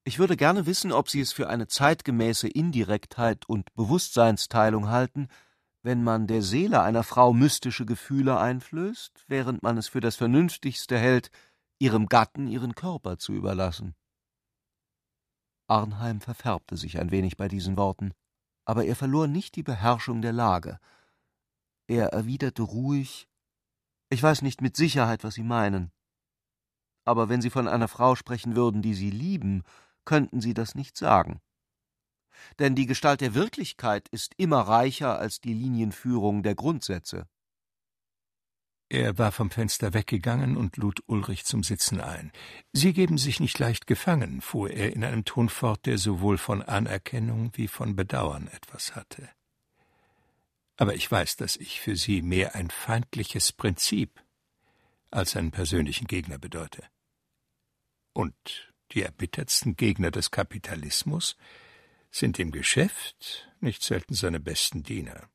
ich 0.03 0.19
würde 0.19 0.37
gerne 0.37 0.67
wissen, 0.67 0.91
ob 0.91 1.09
Sie 1.09 1.21
es 1.21 1.33
für 1.33 1.49
eine 1.49 1.69
zeitgemäße 1.69 2.49
Indirektheit 2.49 3.49
und 3.49 3.73
Bewusstseinsteilung 3.75 4.89
halten, 4.89 5.29
wenn 5.89 6.05
man 6.05 6.27
der 6.27 6.43
Seele 6.43 6.83
einer 6.83 7.03
Frau 7.03 7.33
mystische 7.33 7.87
Gefühle 7.87 8.39
einflößt, 8.39 9.25
während 9.27 9.63
man 9.63 9.79
es 9.79 9.89
für 9.89 10.01
das 10.01 10.17
Vernünftigste 10.17 10.99
hält, 10.99 11.31
ihrem 11.79 12.11
Gatten 12.11 12.47
ihren 12.47 12.75
Körper 12.75 13.17
zu 13.17 13.33
überlassen. 13.33 13.95
Arnheim 15.67 16.21
verfärbte 16.21 16.77
sich 16.77 16.99
ein 16.99 17.11
wenig 17.11 17.39
bei 17.39 17.49
diesen 17.49 17.79
Worten, 17.79 18.13
aber 18.67 18.85
er 18.85 18.97
verlor 18.97 19.29
nicht 19.29 19.57
die 19.57 19.63
Beherrschung 19.63 20.21
der 20.21 20.35
Lage. 20.35 20.79
Er 21.87 22.09
erwiderte 22.09 22.65
ruhig 22.65 23.27
Ich 24.11 24.23
weiß 24.23 24.43
nicht 24.43 24.61
mit 24.61 24.77
Sicherheit, 24.77 25.25
was 25.25 25.37
Sie 25.37 25.43
meinen. 25.43 25.91
Aber 27.07 27.31
wenn 27.31 27.41
Sie 27.41 27.49
von 27.49 27.67
einer 27.67 27.89
Frau 27.89 28.15
sprechen 28.15 28.57
würden, 28.57 28.83
die 28.83 28.93
Sie 28.93 29.11
lieben, 29.11 29.63
könnten 30.05 30.43
Sie 30.43 30.53
das 30.53 30.75
nicht 30.75 30.99
sagen. 30.99 31.41
Denn 32.59 32.75
die 32.75 32.87
Gestalt 32.87 33.21
der 33.21 33.35
Wirklichkeit 33.35 34.09
ist 34.09 34.35
immer 34.37 34.61
reicher 34.61 35.19
als 35.19 35.41
die 35.41 35.55
Linienführung 35.55 36.43
der 36.43 36.55
Grundsätze. 36.55 37.27
Er 38.91 39.19
war 39.19 39.33
vom 39.33 39.51
Fenster 39.51 39.93
weggegangen 39.93 40.57
und 40.57 40.79
lud 40.79 41.03
Ulrich 41.07 41.45
zum 41.45 41.63
Sitzen 41.63 42.01
ein. 42.01 42.33
Sie 42.73 42.95
geben 42.95 43.19
sich 43.19 43.39
nicht 43.39 43.59
leicht 43.59 43.87
gefangen, 43.87 44.41
fuhr 44.41 44.71
er 44.71 44.95
in 44.95 45.05
einem 45.05 45.27
Ton 45.27 45.51
fort, 45.51 45.85
der 45.85 45.99
sowohl 45.99 46.39
von 46.39 46.63
Anerkennung 46.63 47.51
wie 47.55 47.69
von 47.69 47.97
Bedauern 47.97 48.49
etwas 48.49 48.97
hatte. 48.97 49.29
Aber 50.79 50.95
ich 50.95 51.11
weiß, 51.11 51.37
dass 51.37 51.57
ich 51.57 51.81
für 51.81 51.97
Sie 51.97 52.23
mehr 52.23 52.55
ein 52.55 52.71
feindliches 52.71 53.53
Prinzip 53.53 54.25
als 55.11 55.37
einen 55.37 55.51
persönlichen 55.51 56.07
Gegner 56.07 56.39
bedeute. 56.39 56.85
Und 58.15 58.73
die 58.93 59.03
erbittertsten 59.03 59.77
Gegner 59.77 60.11
des 60.11 60.31
Kapitalismus 60.31 61.37
sind 62.11 62.39
im 62.39 62.51
Geschäft 62.51 63.49
nicht 63.61 63.83
selten 63.83 64.15
seine 64.15 64.41
besten 64.41 64.83
Diener. 64.83 65.29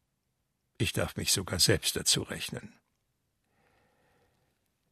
Ich 0.77 0.93
darf 0.93 1.15
mich 1.15 1.31
sogar 1.31 1.59
selbst 1.59 1.95
dazu 1.95 2.23
rechnen. 2.23 2.79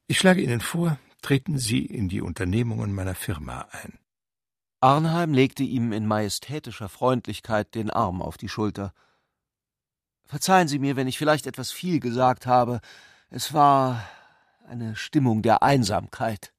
Ich 0.08 0.20
schlage 0.20 0.42
Ihnen 0.42 0.62
vor, 0.62 1.00
treten 1.22 1.58
Sie 1.58 1.86
in 1.86 2.10
die 2.10 2.22
Unternehmungen 2.22 2.94
meiner 2.94 3.16
Firma 3.16 3.68
ein. 3.72 3.98
Arnheim 4.82 5.34
legte 5.34 5.64
ihm 5.64 5.94
in 5.94 6.08
majestätischer 6.08 6.90
Freundlichkeit 6.90 7.76
den 7.76 7.92
Arm 7.92 8.22
auf 8.22 8.38
die 8.38 8.50
Schulter. 8.50 8.94
Verzeihen 10.26 10.68
Sie 10.68 10.80
mir, 10.80 10.96
wenn 10.96 11.08
ich 11.08 11.18
vielleicht 11.18 11.46
etwas 11.46 11.72
viel 11.72 12.00
gesagt 12.00 12.48
habe. 12.48 12.82
Es 13.30 13.54
war 13.54 14.08
eine 14.68 14.96
Stimmung 14.96 15.44
der 15.44 15.62
Einsamkeit. 15.62 16.52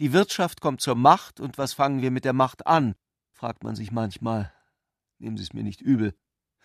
Die 0.00 0.12
Wirtschaft 0.12 0.60
kommt 0.60 0.80
zur 0.80 0.96
Macht, 0.96 1.40
und 1.40 1.56
was 1.56 1.72
fangen 1.72 2.02
wir 2.02 2.10
mit 2.10 2.24
der 2.24 2.32
Macht 2.32 2.66
an? 2.66 2.94
Fragt 3.40 3.64
man 3.64 3.74
sich 3.74 3.90
manchmal. 3.90 4.52
Nehmen 5.18 5.38
Sie 5.38 5.42
es 5.42 5.54
mir 5.54 5.62
nicht 5.62 5.80
übel. 5.80 6.14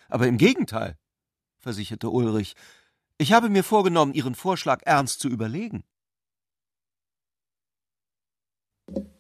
Aber 0.10 0.28
im 0.28 0.38
Gegenteil, 0.38 0.98
versicherte 1.58 2.10
Ulrich, 2.10 2.56
ich 3.18 3.32
habe 3.32 3.48
mir 3.48 3.64
vorgenommen, 3.64 4.14
Ihren 4.14 4.36
Vorschlag 4.36 4.82
ernst 4.84 5.22
zu 5.22 5.30
überlegen. 5.30 5.86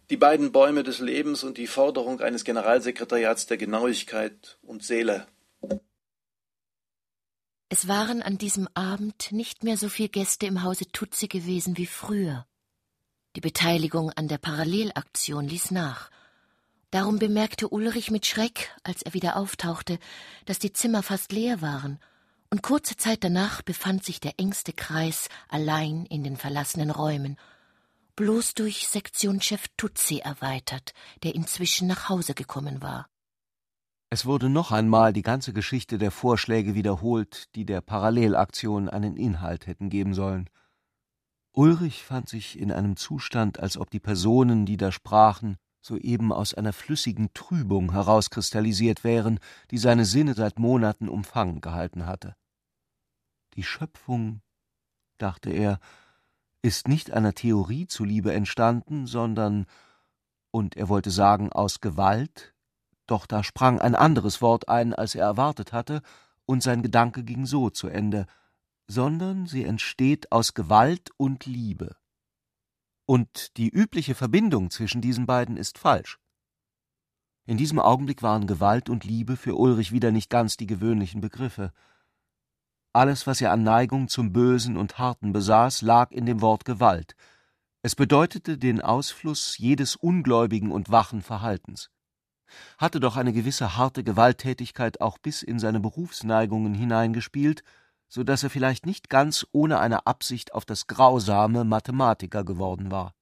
Die 0.09 0.17
beiden 0.17 0.51
Bäume 0.51 0.83
des 0.83 0.99
Lebens 0.99 1.45
und 1.45 1.57
die 1.57 1.67
Forderung 1.67 2.19
eines 2.19 2.43
Generalsekretariats 2.43 3.45
der 3.45 3.55
Genauigkeit 3.55 4.59
und 4.61 4.83
Seele. 4.83 5.25
Es 7.69 7.87
waren 7.87 8.21
an 8.21 8.37
diesem 8.37 8.67
Abend 8.73 9.31
nicht 9.31 9.63
mehr 9.63 9.77
so 9.77 9.87
viele 9.87 10.09
Gäste 10.09 10.45
im 10.45 10.61
Hause 10.61 10.91
Tutsi 10.91 11.29
gewesen 11.29 11.77
wie 11.77 11.87
früher. 11.87 12.45
Die 13.37 13.41
Beteiligung 13.41 14.11
an 14.11 14.27
der 14.27 14.39
Parallelaktion 14.39 15.47
ließ 15.47 15.71
nach. 15.71 16.11
Darum 16.95 17.19
bemerkte 17.19 17.67
Ulrich 17.69 18.09
mit 18.09 18.25
Schreck, 18.25 18.71
als 18.83 19.03
er 19.03 19.13
wieder 19.13 19.35
auftauchte, 19.35 19.99
dass 20.45 20.59
die 20.59 20.73
Zimmer 20.73 21.03
fast 21.03 21.31
leer 21.31 21.61
waren– 21.61 21.99
und 22.55 22.61
kurze 22.61 22.95
Zeit 22.95 23.23
danach 23.25 23.61
befand 23.61 24.05
sich 24.05 24.21
der 24.21 24.39
engste 24.39 24.71
Kreis 24.71 25.27
allein 25.49 26.05
in 26.05 26.23
den 26.23 26.37
verlassenen 26.37 26.89
Räumen, 26.89 27.35
bloß 28.15 28.53
durch 28.53 28.87
Sektionschef 28.87 29.65
Tutsi 29.75 30.19
erweitert, 30.19 30.93
der 31.23 31.35
inzwischen 31.35 31.87
nach 31.87 32.07
Hause 32.07 32.33
gekommen 32.33 32.81
war. 32.81 33.09
Es 34.09 34.25
wurde 34.25 34.47
noch 34.47 34.71
einmal 34.71 35.11
die 35.11 35.21
ganze 35.21 35.51
Geschichte 35.51 35.97
der 35.97 36.11
Vorschläge 36.11 36.75
wiederholt, 36.75 37.53
die 37.55 37.65
der 37.65 37.81
Parallelaktion 37.81 38.87
einen 38.87 39.17
Inhalt 39.17 39.67
hätten 39.67 39.89
geben 39.89 40.13
sollen. 40.13 40.49
Ulrich 41.51 42.03
fand 42.03 42.29
sich 42.29 42.57
in 42.57 42.71
einem 42.71 42.95
Zustand, 42.95 43.59
als 43.59 43.77
ob 43.77 43.89
die 43.89 43.99
Personen, 43.99 44.65
die 44.65 44.77
da 44.77 44.93
sprachen, 44.93 45.57
soeben 45.85 46.33
aus 46.33 46.55
einer 46.55 46.73
flüssigen 46.73 47.31
Trübung 47.33 47.91
herauskristallisiert 47.91 49.03
wären, 49.03 49.39
die 49.69 49.77
seine 49.77 50.05
Sinne 50.05 50.33
seit 50.33 50.57
Monaten 50.57 51.07
umfangen 51.07 51.61
gehalten 51.61 52.07
hatte. 52.07 52.35
Die 53.53 53.63
Schöpfung, 53.63 54.41
dachte 55.19 55.51
er, 55.51 55.79
ist 56.63 56.87
nicht 56.87 57.11
einer 57.11 57.33
Theorie 57.33 57.85
zuliebe 57.85 58.33
entstanden, 58.33 59.05
sondern, 59.05 59.67
und 60.49 60.75
er 60.75 60.89
wollte 60.89 61.11
sagen, 61.11 61.51
aus 61.51 61.81
Gewalt, 61.81 62.55
doch 63.05 63.27
da 63.27 63.43
sprang 63.43 63.79
ein 63.79 63.93
anderes 63.93 64.41
Wort 64.41 64.67
ein, 64.67 64.93
als 64.93 65.13
er 65.13 65.25
erwartet 65.25 65.71
hatte, 65.71 66.01
und 66.47 66.63
sein 66.63 66.81
Gedanke 66.81 67.23
ging 67.23 67.45
so 67.45 67.69
zu 67.69 67.87
Ende, 67.87 68.25
sondern 68.87 69.45
sie 69.45 69.63
entsteht 69.63 70.31
aus 70.31 70.55
Gewalt 70.55 71.11
und 71.17 71.45
Liebe. 71.45 71.95
Und 73.05 73.57
die 73.57 73.69
übliche 73.69 74.15
Verbindung 74.15 74.71
zwischen 74.71 75.01
diesen 75.01 75.25
beiden 75.25 75.57
ist 75.57 75.77
falsch. 75.77 76.19
In 77.45 77.57
diesem 77.57 77.79
Augenblick 77.79 78.23
waren 78.23 78.47
Gewalt 78.47 78.89
und 78.89 79.03
Liebe 79.03 79.37
für 79.37 79.55
Ulrich 79.55 79.91
wieder 79.91 80.11
nicht 80.11 80.31
ganz 80.31 80.57
die 80.57 80.65
gewöhnlichen 80.65 81.21
Begriffe. 81.21 81.71
Alles, 82.91 83.27
was 83.27 83.41
er 83.41 83.51
an 83.51 83.61
Neigung 83.61 84.07
zum 84.07 84.33
Bösen 84.33 84.77
und 84.77 84.97
Harten 84.97 85.31
besaß, 85.33 85.83
lag 85.83 86.11
in 86.11 86.25
dem 86.25 86.41
Wort 86.41 86.65
Gewalt. 86.65 87.15
Es 87.83 87.93
bedeutete 87.93 88.57
den 88.57 88.81
Ausfluss 88.81 89.59
jedes 89.59 89.95
ungläubigen 89.95 90.71
und 90.71 90.89
wachen 90.89 91.21
Verhaltens. 91.21 91.91
Hatte 92.79 92.99
doch 92.99 93.15
eine 93.15 93.33
gewisse 93.33 93.77
harte 93.77 94.03
Gewalttätigkeit 94.03 95.01
auch 95.01 95.19
bis 95.19 95.43
in 95.43 95.59
seine 95.59 95.79
Berufsneigungen 95.79 96.73
hineingespielt, 96.73 97.63
so 98.15 98.23
dass 98.23 98.43
er 98.43 98.49
vielleicht 98.49 98.85
nicht 98.85 99.09
ganz 99.09 99.45
ohne 99.51 99.77
eine 99.79 100.07
Absicht 100.07 100.53
auf 100.53 100.63
das 100.63 100.87
grausame 100.87 101.65
Mathematiker 101.65 102.45
geworden 102.45 102.89
war. 102.89 103.13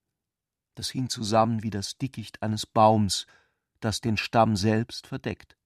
Das 0.75 0.91
hing 0.91 1.09
zusammen 1.09 1.63
wie 1.63 1.71
das 1.71 1.97
Dickicht 1.97 2.43
eines 2.43 2.67
Baums, 2.67 3.25
das 3.79 4.01
den 4.01 4.17
Stamm 4.17 4.55
selbst 4.55 5.07
verdeckt. 5.07 5.57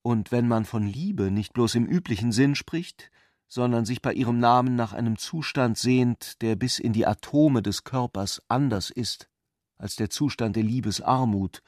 Und 0.00 0.32
wenn 0.32 0.48
man 0.48 0.64
von 0.64 0.86
Liebe 0.86 1.30
nicht 1.30 1.52
bloß 1.52 1.74
im 1.74 1.84
üblichen 1.84 2.32
Sinn 2.32 2.54
spricht, 2.54 3.10
sondern 3.46 3.84
sich 3.84 4.00
bei 4.00 4.14
ihrem 4.14 4.38
Namen 4.38 4.74
nach 4.74 4.94
einem 4.94 5.18
Zustand 5.18 5.76
sehnt, 5.76 6.40
der 6.40 6.56
bis 6.56 6.78
in 6.78 6.94
die 6.94 7.06
Atome 7.06 7.60
des 7.60 7.84
Körpers 7.84 8.40
anders 8.48 8.88
ist 8.88 9.28
als 9.76 9.96
der 9.96 10.08
Zustand 10.08 10.56
der 10.56 10.62
Liebesarmut, 10.62 11.62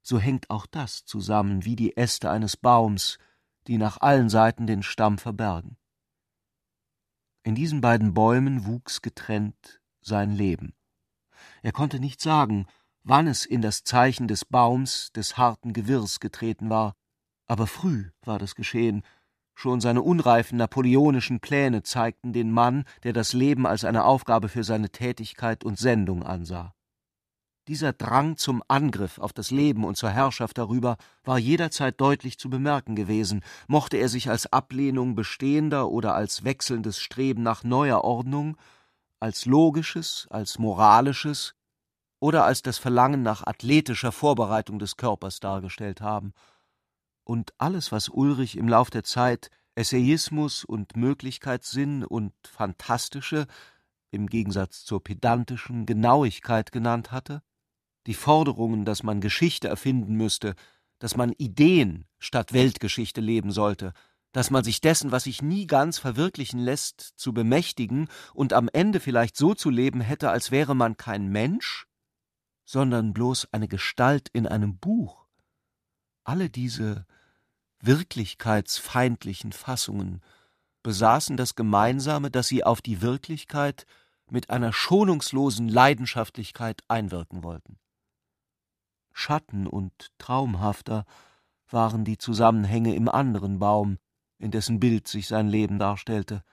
so 0.00 0.18
hängt 0.18 0.48
auch 0.48 0.64
das 0.64 1.04
zusammen 1.04 1.66
wie 1.66 1.76
die 1.76 1.98
Äste 1.98 2.30
eines 2.30 2.56
Baums, 2.56 3.18
die 3.66 3.76
nach 3.76 4.00
allen 4.00 4.30
Seiten 4.30 4.66
den 4.66 4.82
Stamm 4.82 5.18
verbergen. 5.18 5.77
In 7.42 7.54
diesen 7.54 7.80
beiden 7.80 8.14
Bäumen 8.14 8.66
wuchs 8.66 9.02
getrennt 9.02 9.80
sein 10.00 10.32
Leben. 10.32 10.74
Er 11.62 11.72
konnte 11.72 12.00
nicht 12.00 12.20
sagen, 12.20 12.66
wann 13.02 13.26
es 13.26 13.44
in 13.46 13.62
das 13.62 13.84
Zeichen 13.84 14.28
des 14.28 14.44
Baums 14.44 15.12
des 15.12 15.36
harten 15.36 15.72
Gewirrs 15.72 16.20
getreten 16.20 16.70
war, 16.70 16.94
aber 17.46 17.66
früh 17.66 18.10
war 18.22 18.38
das 18.38 18.54
geschehen, 18.54 19.02
schon 19.54 19.80
seine 19.80 20.02
unreifen 20.02 20.58
napoleonischen 20.58 21.40
Pläne 21.40 21.82
zeigten 21.82 22.32
den 22.32 22.52
Mann, 22.52 22.84
der 23.02 23.12
das 23.12 23.32
Leben 23.32 23.66
als 23.66 23.84
eine 23.84 24.04
Aufgabe 24.04 24.48
für 24.48 24.62
seine 24.62 24.90
Tätigkeit 24.90 25.64
und 25.64 25.78
Sendung 25.78 26.22
ansah. 26.22 26.74
Dieser 27.68 27.92
Drang 27.92 28.38
zum 28.38 28.62
Angriff 28.66 29.18
auf 29.18 29.34
das 29.34 29.50
Leben 29.50 29.84
und 29.84 29.98
zur 29.98 30.08
Herrschaft 30.08 30.56
darüber 30.56 30.96
war 31.22 31.38
jederzeit 31.38 32.00
deutlich 32.00 32.38
zu 32.38 32.48
bemerken 32.48 32.96
gewesen, 32.96 33.44
mochte 33.66 33.98
er 33.98 34.08
sich 34.08 34.30
als 34.30 34.50
Ablehnung 34.50 35.14
bestehender 35.14 35.90
oder 35.90 36.14
als 36.14 36.44
wechselndes 36.44 36.98
Streben 36.98 37.42
nach 37.42 37.64
neuer 37.64 38.04
Ordnung, 38.04 38.56
als 39.20 39.44
logisches, 39.44 40.26
als 40.30 40.58
moralisches 40.58 41.56
oder 42.20 42.46
als 42.46 42.62
das 42.62 42.78
Verlangen 42.78 43.22
nach 43.22 43.46
athletischer 43.46 44.12
Vorbereitung 44.12 44.78
des 44.78 44.96
Körpers 44.96 45.38
dargestellt 45.38 46.00
haben. 46.00 46.32
Und 47.24 47.52
alles, 47.58 47.92
was 47.92 48.08
Ulrich 48.08 48.56
im 48.56 48.66
Lauf 48.68 48.88
der 48.88 49.04
Zeit 49.04 49.50
Essayismus 49.74 50.64
und 50.64 50.96
Möglichkeitssinn 50.96 52.02
und 52.02 52.32
fantastische, 52.44 53.46
im 54.10 54.26
Gegensatz 54.26 54.86
zur 54.86 55.04
pedantischen 55.04 55.84
Genauigkeit 55.84 56.72
genannt 56.72 57.12
hatte, 57.12 57.42
die 58.08 58.14
Forderungen, 58.14 58.86
dass 58.86 59.02
man 59.02 59.20
Geschichte 59.20 59.68
erfinden 59.68 60.14
müsste, 60.14 60.54
dass 60.98 61.14
man 61.14 61.30
Ideen 61.32 62.06
statt 62.18 62.54
Weltgeschichte 62.54 63.20
leben 63.20 63.52
sollte, 63.52 63.92
dass 64.32 64.50
man 64.50 64.64
sich 64.64 64.80
dessen, 64.80 65.12
was 65.12 65.24
sich 65.24 65.42
nie 65.42 65.66
ganz 65.66 65.98
verwirklichen 65.98 66.58
lässt, 66.58 67.12
zu 67.16 67.34
bemächtigen 67.34 68.08
und 68.32 68.54
am 68.54 68.70
Ende 68.72 69.00
vielleicht 69.00 69.36
so 69.36 69.54
zu 69.54 69.68
leben 69.68 70.00
hätte, 70.00 70.30
als 70.30 70.50
wäre 70.50 70.74
man 70.74 70.96
kein 70.96 71.28
Mensch, 71.28 71.86
sondern 72.64 73.12
bloß 73.12 73.52
eine 73.52 73.68
Gestalt 73.68 74.30
in 74.32 74.46
einem 74.46 74.78
Buch. 74.78 75.26
Alle 76.24 76.48
diese 76.48 77.06
wirklichkeitsfeindlichen 77.80 79.52
Fassungen 79.52 80.22
besaßen 80.82 81.36
das 81.36 81.56
Gemeinsame, 81.56 82.30
dass 82.30 82.48
sie 82.48 82.64
auf 82.64 82.80
die 82.80 83.02
Wirklichkeit 83.02 83.84
mit 84.30 84.48
einer 84.48 84.72
schonungslosen 84.72 85.68
Leidenschaftlichkeit 85.68 86.82
einwirken 86.88 87.42
wollten. 87.42 87.78
Schatten 89.18 89.66
und 89.66 89.92
traumhafter 90.18 91.04
waren 91.68 92.04
die 92.04 92.18
Zusammenhänge 92.18 92.94
im 92.94 93.08
anderen 93.08 93.58
Baum, 93.58 93.98
in 94.38 94.52
dessen 94.52 94.78
Bild 94.78 95.08
sich 95.08 95.26
sein 95.26 95.48
Leben 95.48 95.80
darstellte. 95.80 96.44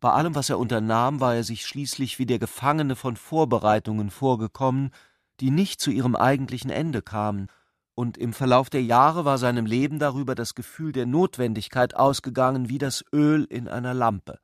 Bei 0.00 0.10
allem, 0.10 0.34
was 0.34 0.50
er 0.50 0.58
unternahm, 0.58 1.20
war 1.20 1.36
er 1.36 1.44
sich 1.44 1.64
schließlich 1.64 2.18
wie 2.18 2.26
der 2.26 2.40
Gefangene 2.40 2.96
von 2.96 3.16
Vorbereitungen 3.16 4.10
vorgekommen, 4.10 4.90
die 5.38 5.52
nicht 5.52 5.80
zu 5.80 5.92
ihrem 5.92 6.16
eigentlichen 6.16 6.70
Ende 6.70 7.00
kamen, 7.00 7.46
und 7.94 8.18
im 8.18 8.32
Verlauf 8.32 8.68
der 8.68 8.82
Jahre 8.82 9.24
war 9.24 9.38
seinem 9.38 9.66
Leben 9.66 10.00
darüber 10.00 10.34
das 10.34 10.56
Gefühl 10.56 10.90
der 10.90 11.06
Notwendigkeit 11.06 11.94
ausgegangen 11.94 12.68
wie 12.68 12.78
das 12.78 13.04
Öl 13.12 13.44
in 13.44 13.68
einer 13.68 13.94
Lampe. 13.94 14.40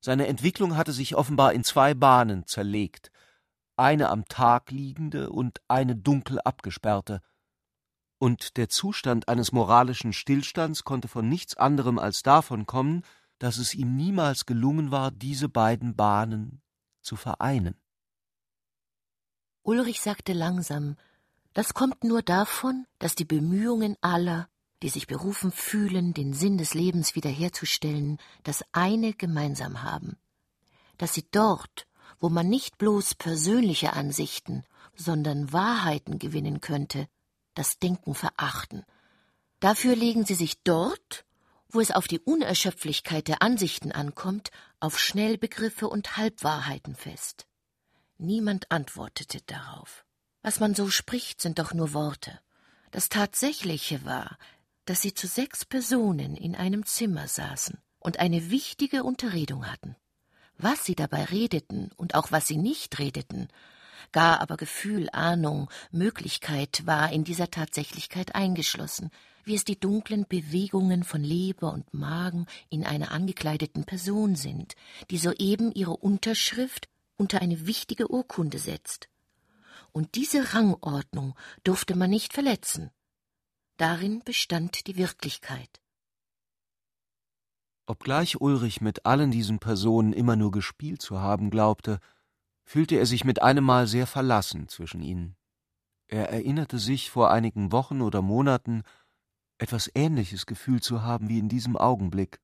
Seine 0.00 0.28
Entwicklung 0.28 0.76
hatte 0.76 0.92
sich 0.92 1.16
offenbar 1.16 1.52
in 1.52 1.64
zwei 1.64 1.94
Bahnen 1.94 2.46
zerlegt, 2.46 3.10
eine 3.80 4.10
am 4.10 4.26
Tag 4.26 4.70
liegende 4.70 5.30
und 5.30 5.60
eine 5.66 5.96
dunkel 5.96 6.40
abgesperrte, 6.40 7.20
und 8.20 8.58
der 8.58 8.68
Zustand 8.68 9.28
eines 9.28 9.50
moralischen 9.50 10.12
Stillstands 10.12 10.84
konnte 10.84 11.08
von 11.08 11.26
nichts 11.26 11.56
anderem 11.56 11.98
als 11.98 12.22
davon 12.22 12.66
kommen, 12.66 13.02
dass 13.38 13.56
es 13.56 13.74
ihm 13.74 13.96
niemals 13.96 14.44
gelungen 14.44 14.90
war, 14.90 15.10
diese 15.10 15.48
beiden 15.48 15.96
Bahnen 15.96 16.60
zu 17.00 17.16
vereinen. 17.16 17.80
Ulrich 19.62 20.02
sagte 20.02 20.34
langsam, 20.34 20.96
das 21.54 21.72
kommt 21.72 22.04
nur 22.04 22.20
davon, 22.20 22.86
dass 22.98 23.14
die 23.14 23.24
Bemühungen 23.24 23.96
aller, 24.02 24.50
die 24.82 24.90
sich 24.90 25.06
berufen 25.06 25.50
fühlen, 25.50 26.12
den 26.12 26.34
Sinn 26.34 26.58
des 26.58 26.74
Lebens 26.74 27.14
wiederherzustellen, 27.14 28.18
das 28.42 28.62
eine 28.72 29.14
gemeinsam 29.14 29.82
haben, 29.82 30.18
dass 30.98 31.14
sie 31.14 31.26
dort, 31.30 31.86
wo 32.20 32.28
man 32.28 32.48
nicht 32.48 32.78
bloß 32.78 33.14
persönliche 33.16 33.94
Ansichten, 33.94 34.64
sondern 34.94 35.52
Wahrheiten 35.52 36.18
gewinnen 36.18 36.60
könnte, 36.60 37.08
das 37.54 37.78
Denken 37.78 38.14
verachten. 38.14 38.84
Dafür 39.58 39.96
legen 39.96 40.24
sie 40.24 40.34
sich 40.34 40.62
dort, 40.62 41.24
wo 41.68 41.80
es 41.80 41.90
auf 41.90 42.06
die 42.06 42.20
Unerschöpflichkeit 42.20 43.28
der 43.28 43.42
Ansichten 43.42 43.92
ankommt, 43.92 44.50
auf 44.80 44.98
Schnellbegriffe 44.98 45.88
und 45.88 46.16
Halbwahrheiten 46.16 46.94
fest. 46.94 47.46
Niemand 48.18 48.70
antwortete 48.70 49.40
darauf. 49.46 50.04
Was 50.42 50.60
man 50.60 50.74
so 50.74 50.90
spricht, 50.90 51.40
sind 51.40 51.58
doch 51.58 51.74
nur 51.74 51.92
Worte. 51.92 52.38
Das 52.90 53.08
Tatsächliche 53.08 54.04
war, 54.04 54.36
dass 54.84 55.00
sie 55.02 55.14
zu 55.14 55.26
sechs 55.26 55.64
Personen 55.64 56.36
in 56.36 56.56
einem 56.56 56.84
Zimmer 56.84 57.28
saßen 57.28 57.78
und 57.98 58.18
eine 58.18 58.50
wichtige 58.50 59.04
Unterredung 59.04 59.70
hatten. 59.70 59.96
Was 60.62 60.84
sie 60.84 60.94
dabei 60.94 61.24
redeten 61.24 61.90
und 61.96 62.14
auch 62.14 62.32
was 62.32 62.46
sie 62.46 62.58
nicht 62.58 62.98
redeten, 62.98 63.48
gar 64.12 64.42
aber 64.42 64.58
Gefühl, 64.58 65.08
Ahnung, 65.10 65.70
Möglichkeit 65.90 66.82
war 66.84 67.10
in 67.12 67.24
dieser 67.24 67.50
Tatsächlichkeit 67.50 68.34
eingeschlossen, 68.34 69.10
wie 69.44 69.54
es 69.54 69.64
die 69.64 69.80
dunklen 69.80 70.26
Bewegungen 70.28 71.02
von 71.02 71.24
Leber 71.24 71.72
und 71.72 71.94
Magen 71.94 72.44
in 72.68 72.84
einer 72.84 73.10
angekleideten 73.10 73.84
Person 73.84 74.36
sind, 74.36 74.74
die 75.10 75.16
soeben 75.16 75.72
ihre 75.72 75.96
Unterschrift 75.96 76.88
unter 77.16 77.40
eine 77.40 77.66
wichtige 77.66 78.10
Urkunde 78.10 78.58
setzt. 78.58 79.08
Und 79.92 80.14
diese 80.14 80.52
Rangordnung 80.52 81.36
durfte 81.64 81.96
man 81.96 82.10
nicht 82.10 82.34
verletzen. 82.34 82.90
Darin 83.78 84.22
bestand 84.24 84.86
die 84.86 84.96
Wirklichkeit. 84.98 85.80
Obgleich 87.90 88.40
Ulrich 88.40 88.80
mit 88.80 89.04
allen 89.04 89.32
diesen 89.32 89.58
Personen 89.58 90.12
immer 90.12 90.36
nur 90.36 90.52
gespielt 90.52 91.02
zu 91.02 91.18
haben 91.18 91.50
glaubte, 91.50 91.98
fühlte 92.64 92.94
er 92.94 93.04
sich 93.04 93.24
mit 93.24 93.42
einem 93.42 93.64
Mal 93.64 93.88
sehr 93.88 94.06
verlassen 94.06 94.68
zwischen 94.68 95.02
ihnen. 95.02 95.34
Er 96.06 96.30
erinnerte 96.30 96.78
sich 96.78 97.10
vor 97.10 97.32
einigen 97.32 97.72
Wochen 97.72 98.00
oder 98.00 98.22
Monaten 98.22 98.84
etwas 99.58 99.90
Ähnliches 99.92 100.46
Gefühl 100.46 100.80
zu 100.80 101.02
haben 101.02 101.28
wie 101.28 101.40
in 101.40 101.48
diesem 101.48 101.76
Augenblick. 101.76 102.38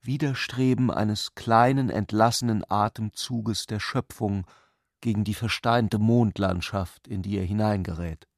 Widerstreben 0.00 0.90
eines 0.90 1.34
kleinen, 1.34 1.90
entlassenen 1.90 2.64
Atemzuges 2.66 3.66
der 3.66 3.80
Schöpfung 3.80 4.46
gegen 5.02 5.24
die 5.24 5.34
versteinte 5.34 5.98
Mondlandschaft, 5.98 7.06
in 7.06 7.20
die 7.20 7.36
er 7.36 7.44
hineingerät. 7.44 8.29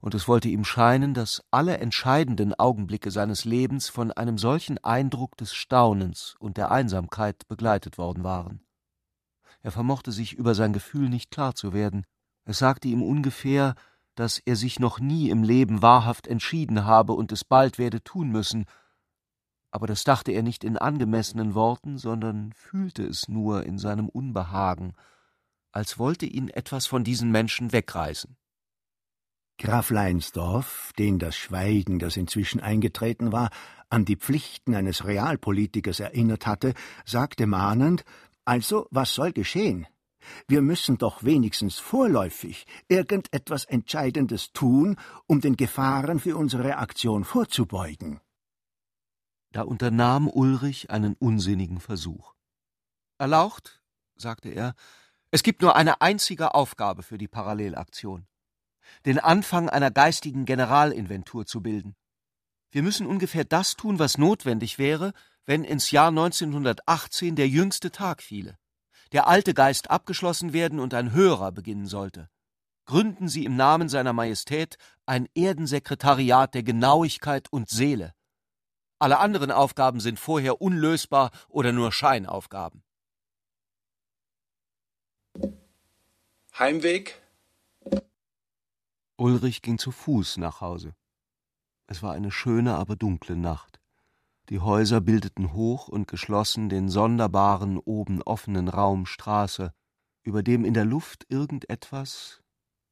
Und 0.00 0.14
es 0.14 0.28
wollte 0.28 0.48
ihm 0.48 0.64
scheinen, 0.64 1.12
dass 1.12 1.42
alle 1.50 1.78
entscheidenden 1.78 2.54
Augenblicke 2.54 3.10
seines 3.10 3.44
Lebens 3.44 3.88
von 3.88 4.10
einem 4.12 4.38
solchen 4.38 4.78
Eindruck 4.78 5.36
des 5.36 5.54
Staunens 5.54 6.36
und 6.38 6.56
der 6.56 6.70
Einsamkeit 6.70 7.46
begleitet 7.48 7.98
worden 7.98 8.24
waren. 8.24 8.62
Er 9.62 9.72
vermochte 9.72 10.10
sich 10.10 10.32
über 10.32 10.54
sein 10.54 10.72
Gefühl 10.72 11.10
nicht 11.10 11.30
klar 11.30 11.54
zu 11.54 11.74
werden. 11.74 12.06
Es 12.44 12.58
sagte 12.58 12.88
ihm 12.88 13.02
ungefähr, 13.02 13.74
dass 14.14 14.38
er 14.38 14.56
sich 14.56 14.80
noch 14.80 15.00
nie 15.00 15.28
im 15.28 15.42
Leben 15.42 15.82
wahrhaft 15.82 16.26
entschieden 16.26 16.84
habe 16.86 17.12
und 17.12 17.30
es 17.30 17.44
bald 17.44 17.78
werde 17.78 18.02
tun 18.02 18.30
müssen, 18.30 18.64
aber 19.70 19.86
das 19.86 20.04
dachte 20.04 20.32
er 20.32 20.42
nicht 20.42 20.64
in 20.64 20.76
angemessenen 20.76 21.54
Worten, 21.54 21.96
sondern 21.96 22.52
fühlte 22.52 23.04
es 23.04 23.28
nur 23.28 23.64
in 23.64 23.78
seinem 23.78 24.08
Unbehagen, 24.08 24.94
als 25.72 25.98
wollte 25.98 26.26
ihn 26.26 26.48
etwas 26.48 26.86
von 26.86 27.04
diesen 27.04 27.30
Menschen 27.30 27.72
wegreißen. 27.72 28.36
Graf 29.60 29.90
Leinsdorf, 29.90 30.94
den 30.98 31.18
das 31.18 31.36
Schweigen, 31.36 31.98
das 31.98 32.16
inzwischen 32.16 32.60
eingetreten 32.60 33.30
war, 33.30 33.50
an 33.90 34.06
die 34.06 34.16
Pflichten 34.16 34.74
eines 34.74 35.04
Realpolitikers 35.04 36.00
erinnert 36.00 36.46
hatte, 36.46 36.72
sagte 37.04 37.46
mahnend 37.46 38.06
Also, 38.46 38.88
was 38.90 39.12
soll 39.12 39.32
geschehen? 39.32 39.86
Wir 40.48 40.62
müssen 40.62 40.96
doch 40.96 41.24
wenigstens 41.24 41.78
vorläufig 41.78 42.64
irgendetwas 42.88 43.66
Entscheidendes 43.66 44.54
tun, 44.54 44.96
um 45.26 45.42
den 45.42 45.56
Gefahren 45.56 46.20
für 46.20 46.38
unsere 46.38 46.78
Aktion 46.78 47.24
vorzubeugen. 47.24 48.18
Da 49.52 49.60
unternahm 49.60 50.26
Ulrich 50.26 50.90
einen 50.90 51.16
unsinnigen 51.16 51.80
Versuch. 51.80 52.32
Erlaucht, 53.18 53.82
sagte 54.16 54.48
er, 54.48 54.74
es 55.30 55.42
gibt 55.42 55.60
nur 55.60 55.76
eine 55.76 56.00
einzige 56.00 56.54
Aufgabe 56.54 57.02
für 57.02 57.18
die 57.18 57.28
Parallelaktion 57.28 58.26
den 59.06 59.18
Anfang 59.18 59.68
einer 59.68 59.90
geistigen 59.90 60.44
Generalinventur 60.44 61.46
zu 61.46 61.62
bilden. 61.62 61.96
Wir 62.70 62.82
müssen 62.82 63.06
ungefähr 63.06 63.44
das 63.44 63.76
tun, 63.76 63.98
was 63.98 64.18
notwendig 64.18 64.78
wäre, 64.78 65.12
wenn 65.46 65.64
ins 65.64 65.90
Jahr 65.90 66.08
1918 66.08 67.34
der 67.34 67.48
jüngste 67.48 67.90
Tag 67.90 68.22
fiele, 68.22 68.56
der 69.12 69.26
alte 69.26 69.54
Geist 69.54 69.90
abgeschlossen 69.90 70.52
werden 70.52 70.78
und 70.78 70.94
ein 70.94 71.12
höherer 71.12 71.50
beginnen 71.50 71.86
sollte. 71.86 72.28
Gründen 72.84 73.28
Sie 73.28 73.44
im 73.44 73.56
Namen 73.56 73.88
seiner 73.88 74.12
Majestät 74.12 74.76
ein 75.06 75.28
Erdensekretariat 75.34 76.54
der 76.54 76.62
Genauigkeit 76.62 77.48
und 77.52 77.68
Seele. 77.68 78.14
Alle 78.98 79.18
anderen 79.18 79.50
Aufgaben 79.50 80.00
sind 80.00 80.18
vorher 80.18 80.60
unlösbar 80.60 81.30
oder 81.48 81.72
nur 81.72 81.92
Scheinaufgaben. 81.92 82.82
Heimweg? 86.58 87.20
Ulrich 89.20 89.60
ging 89.60 89.76
zu 89.76 89.90
Fuß 89.90 90.38
nach 90.38 90.62
Hause. 90.62 90.94
Es 91.86 92.02
war 92.02 92.14
eine 92.14 92.30
schöne, 92.30 92.76
aber 92.76 92.96
dunkle 92.96 93.36
Nacht. 93.36 93.78
Die 94.48 94.60
Häuser 94.60 95.02
bildeten 95.02 95.52
hoch 95.52 95.88
und 95.88 96.08
geschlossen 96.08 96.70
den 96.70 96.88
sonderbaren, 96.88 97.76
oben 97.76 98.22
offenen 98.22 98.68
Raum 98.68 99.04
Straße, 99.04 99.74
über 100.22 100.42
dem 100.42 100.64
in 100.64 100.72
der 100.72 100.86
Luft 100.86 101.26
irgendetwas, 101.28 102.42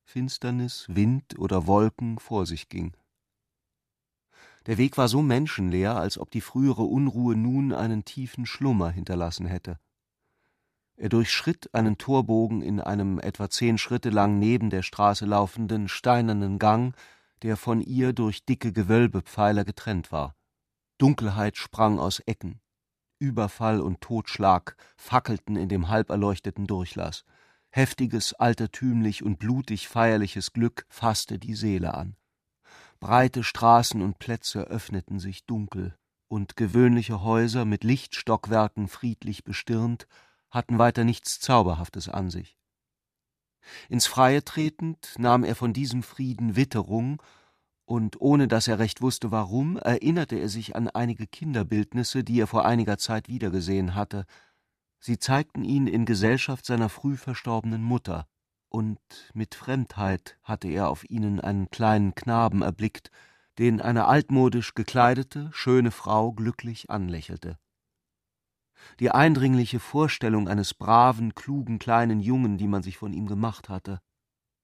Finsternis, 0.05 0.85
Wind 0.91 1.39
oder 1.39 1.67
Wolken 1.67 2.19
vor 2.19 2.45
sich 2.45 2.69
ging. 2.69 2.95
Der 4.67 4.77
Weg 4.77 4.99
war 4.99 5.09
so 5.09 5.23
menschenleer, 5.23 5.97
als 5.97 6.19
ob 6.19 6.31
die 6.31 6.43
frühere 6.43 6.83
Unruhe 6.83 7.37
nun 7.37 7.73
einen 7.73 8.05
tiefen 8.05 8.45
Schlummer 8.45 8.91
hinterlassen 8.91 9.47
hätte. 9.47 9.81
Er 11.01 11.09
durchschritt 11.09 11.73
einen 11.75 11.97
Torbogen 11.97 12.61
in 12.61 12.81
einem 12.81 13.21
etwa 13.21 13.49
zehn 13.49 13.79
Schritte 13.79 14.11
lang 14.11 14.41
neben 14.41 14.69
der 14.69 14.83
Straße 14.83 15.27
laufenden 15.27 15.87
steinernen 15.87 16.59
Gang, 16.59 16.97
der 17.43 17.57
von 17.57 17.81
ihr 17.81 18.13
durch 18.13 18.45
dicke 18.45 18.73
Gewölbepfeiler 18.73 19.65
getrennt 19.65 20.11
war. 20.11 20.35
Dunkelheit 20.99 21.57
sprang 21.57 22.01
aus 22.01 22.19
Ecken. 22.27 22.61
Überfall 23.21 23.81
und 23.81 24.01
Totschlag 24.01 24.77
fackelten 24.97 25.55
in 25.55 25.69
dem 25.69 25.89
halberleuchteten 25.89 26.67
Durchlass. 26.67 27.25
Heftiges, 27.71 28.35
altertümlich 28.35 29.23
und 29.23 29.39
blutig 29.39 29.87
feierliches 29.87 30.53
Glück 30.53 30.85
fasste 30.89 31.39
die 31.39 31.55
Seele 31.55 31.95
an. 31.95 32.17
Breite 32.99 33.45
Straßen 33.45 34.03
und 34.03 34.19
Plätze 34.19 34.63
öffneten 34.63 35.21
sich 35.21 35.47
dunkel, 35.47 35.97
und 36.27 36.57
gewöhnliche 36.57 37.23
Häuser 37.23 37.65
mit 37.65 37.85
Lichtstockwerken 37.85 38.89
friedlich 38.89 39.45
bestirnt 39.45 40.09
hatten 40.51 40.79
weiter 40.79 41.05
nichts 41.05 41.41
Zauberhaftes 41.41 42.09
an 42.09 42.31
sich. 42.31 42.59
Ins 43.89 44.07
Freie 44.07 44.45
tretend 44.45 45.15
nahm 45.19 45.45
er 45.45 45.55
von 45.55 45.73
diesem 45.73 46.03
Frieden 46.03 46.57
Witterung, 46.57 47.23
und 47.85 48.21
ohne 48.21 48.49
dass 48.49 48.69
er 48.69 48.79
recht 48.79 49.01
wusste 49.01 49.31
warum, 49.31 49.79
erinnerte 49.79 50.37
er 50.37 50.51
sich 50.51 50.77
an 50.77 50.89
einige 50.89 51.27
Kinderbildnisse, 51.27 52.23
die 52.23 52.39
er 52.39 52.47
vor 52.47 52.67
einiger 52.67 52.99
Zeit 52.99 53.29
wiedergesehen 53.29 53.95
hatte. 53.95 54.27
Sie 55.01 55.19
zeigten 55.19 55.65
ihn 55.65 55.87
in 55.87 56.05
Gesellschaft 56.05 56.67
seiner 56.67 56.91
früh 56.91 57.17
verstorbenen 57.17 57.83
Mutter, 57.83 58.27
und 58.69 58.99
mit 59.33 59.55
Fremdheit 59.55 60.39
hatte 60.43 60.69
er 60.69 60.91
auf 60.91 61.09
ihnen 61.09 61.41
einen 61.41 61.71
kleinen 61.71 62.15
Knaben 62.15 62.61
erblickt, 62.61 63.11
den 63.59 63.81
eine 63.81 64.07
altmodisch 64.07 64.75
gekleidete, 64.75 65.49
schöne 65.53 65.91
Frau 65.91 66.33
glücklich 66.33 66.91
anlächelte. 66.91 67.59
Die 69.01 69.11
eindringliche 69.11 69.81
Vorstellung 69.81 70.49
eines 70.49 70.75
braven, 70.75 71.35
klugen 71.35 71.79
kleinen 71.79 72.21
Jungen, 72.21 72.59
die 72.59 72.69
man 72.69 72.83
sich 72.83 72.99
von 72.99 73.13
ihm 73.13 73.27
gemacht 73.27 73.69
hatte, 73.69 74.01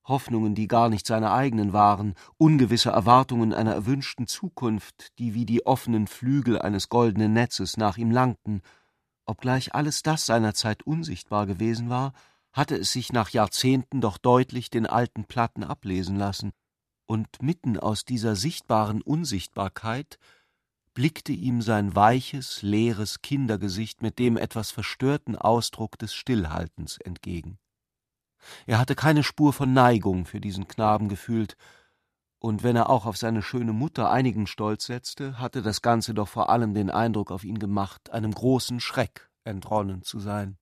Hoffnungen, 0.07 0.55
die 0.55 0.69
gar 0.69 0.89
nicht 0.89 1.07
seine 1.07 1.33
eigenen 1.33 1.73
waren, 1.73 2.15
ungewisse 2.37 2.91
Erwartungen 2.91 3.55
einer 3.55 3.73
erwünschten 3.73 4.27
Zukunft, 4.27 5.19
die 5.19 5.33
wie 5.33 5.47
die 5.47 5.65
offenen 5.65 6.07
Flügel 6.07 6.61
eines 6.61 6.89
goldenen 6.89 7.33
Netzes 7.33 7.77
nach 7.77 7.97
ihm 7.97 8.11
langten, 8.11 8.61
obgleich 9.25 9.75
alles 9.75 10.03
das 10.03 10.27
seinerzeit 10.27 10.83
unsichtbar 10.83 11.47
gewesen 11.47 11.89
war, 11.89 12.13
hatte 12.53 12.77
es 12.77 12.93
sich 12.93 13.13
nach 13.13 13.31
Jahrzehnten 13.31 14.01
doch 14.01 14.19
deutlich 14.19 14.71
den 14.71 14.87
alten 14.87 15.25
Platten 15.25 15.65
ablesen 15.65 16.17
lassen, 16.17 16.53
und 17.07 17.43
mitten 17.43 17.79
aus 17.79 18.05
dieser 18.05 18.37
sichtbaren 18.37 19.03
Unsichtbarkeit 19.03 20.19
blickte 20.95 21.33
ihm 21.33 21.61
sein 21.61 21.95
weiches, 21.95 22.63
leeres 22.63 23.21
Kindergesicht 23.21 24.01
mit 24.01 24.19
dem 24.19 24.37
etwas 24.37 24.71
verstörten 24.71 25.37
Ausdruck 25.37 25.99
des 25.99 26.15
Stillhaltens 26.15 26.99
entgegen. 26.99 27.59
Er 28.67 28.79
hatte 28.79 28.95
keine 28.95 29.23
Spur 29.23 29.53
von 29.53 29.73
Neigung 29.73 30.25
für 30.25 30.41
diesen 30.41 30.69
Knaben 30.69 31.09
gefühlt, 31.09 31.57
und 32.39 32.63
wenn 32.63 32.77
er 32.77 32.91
auch 32.91 33.07
auf 33.07 33.17
seine 33.17 33.43
schöne 33.43 33.73
Mutter 33.73 34.11
einigen 34.11 34.47
Stolz 34.47 34.85
setzte, 34.85 35.39
hatte 35.39 35.63
das 35.63 35.81
Ganze 35.81 36.13
doch 36.13 36.29
vor 36.29 36.51
allem 36.51 36.75
den 36.75 36.91
Eindruck 36.91 37.31
auf 37.31 37.43
ihn 37.43 37.59
gemacht, 37.59 38.11
einem 38.11 38.33
großen 38.33 38.81
Schreck 38.81 39.31
entronnen 39.45 40.03
zu 40.03 40.21
sein. 40.21 40.59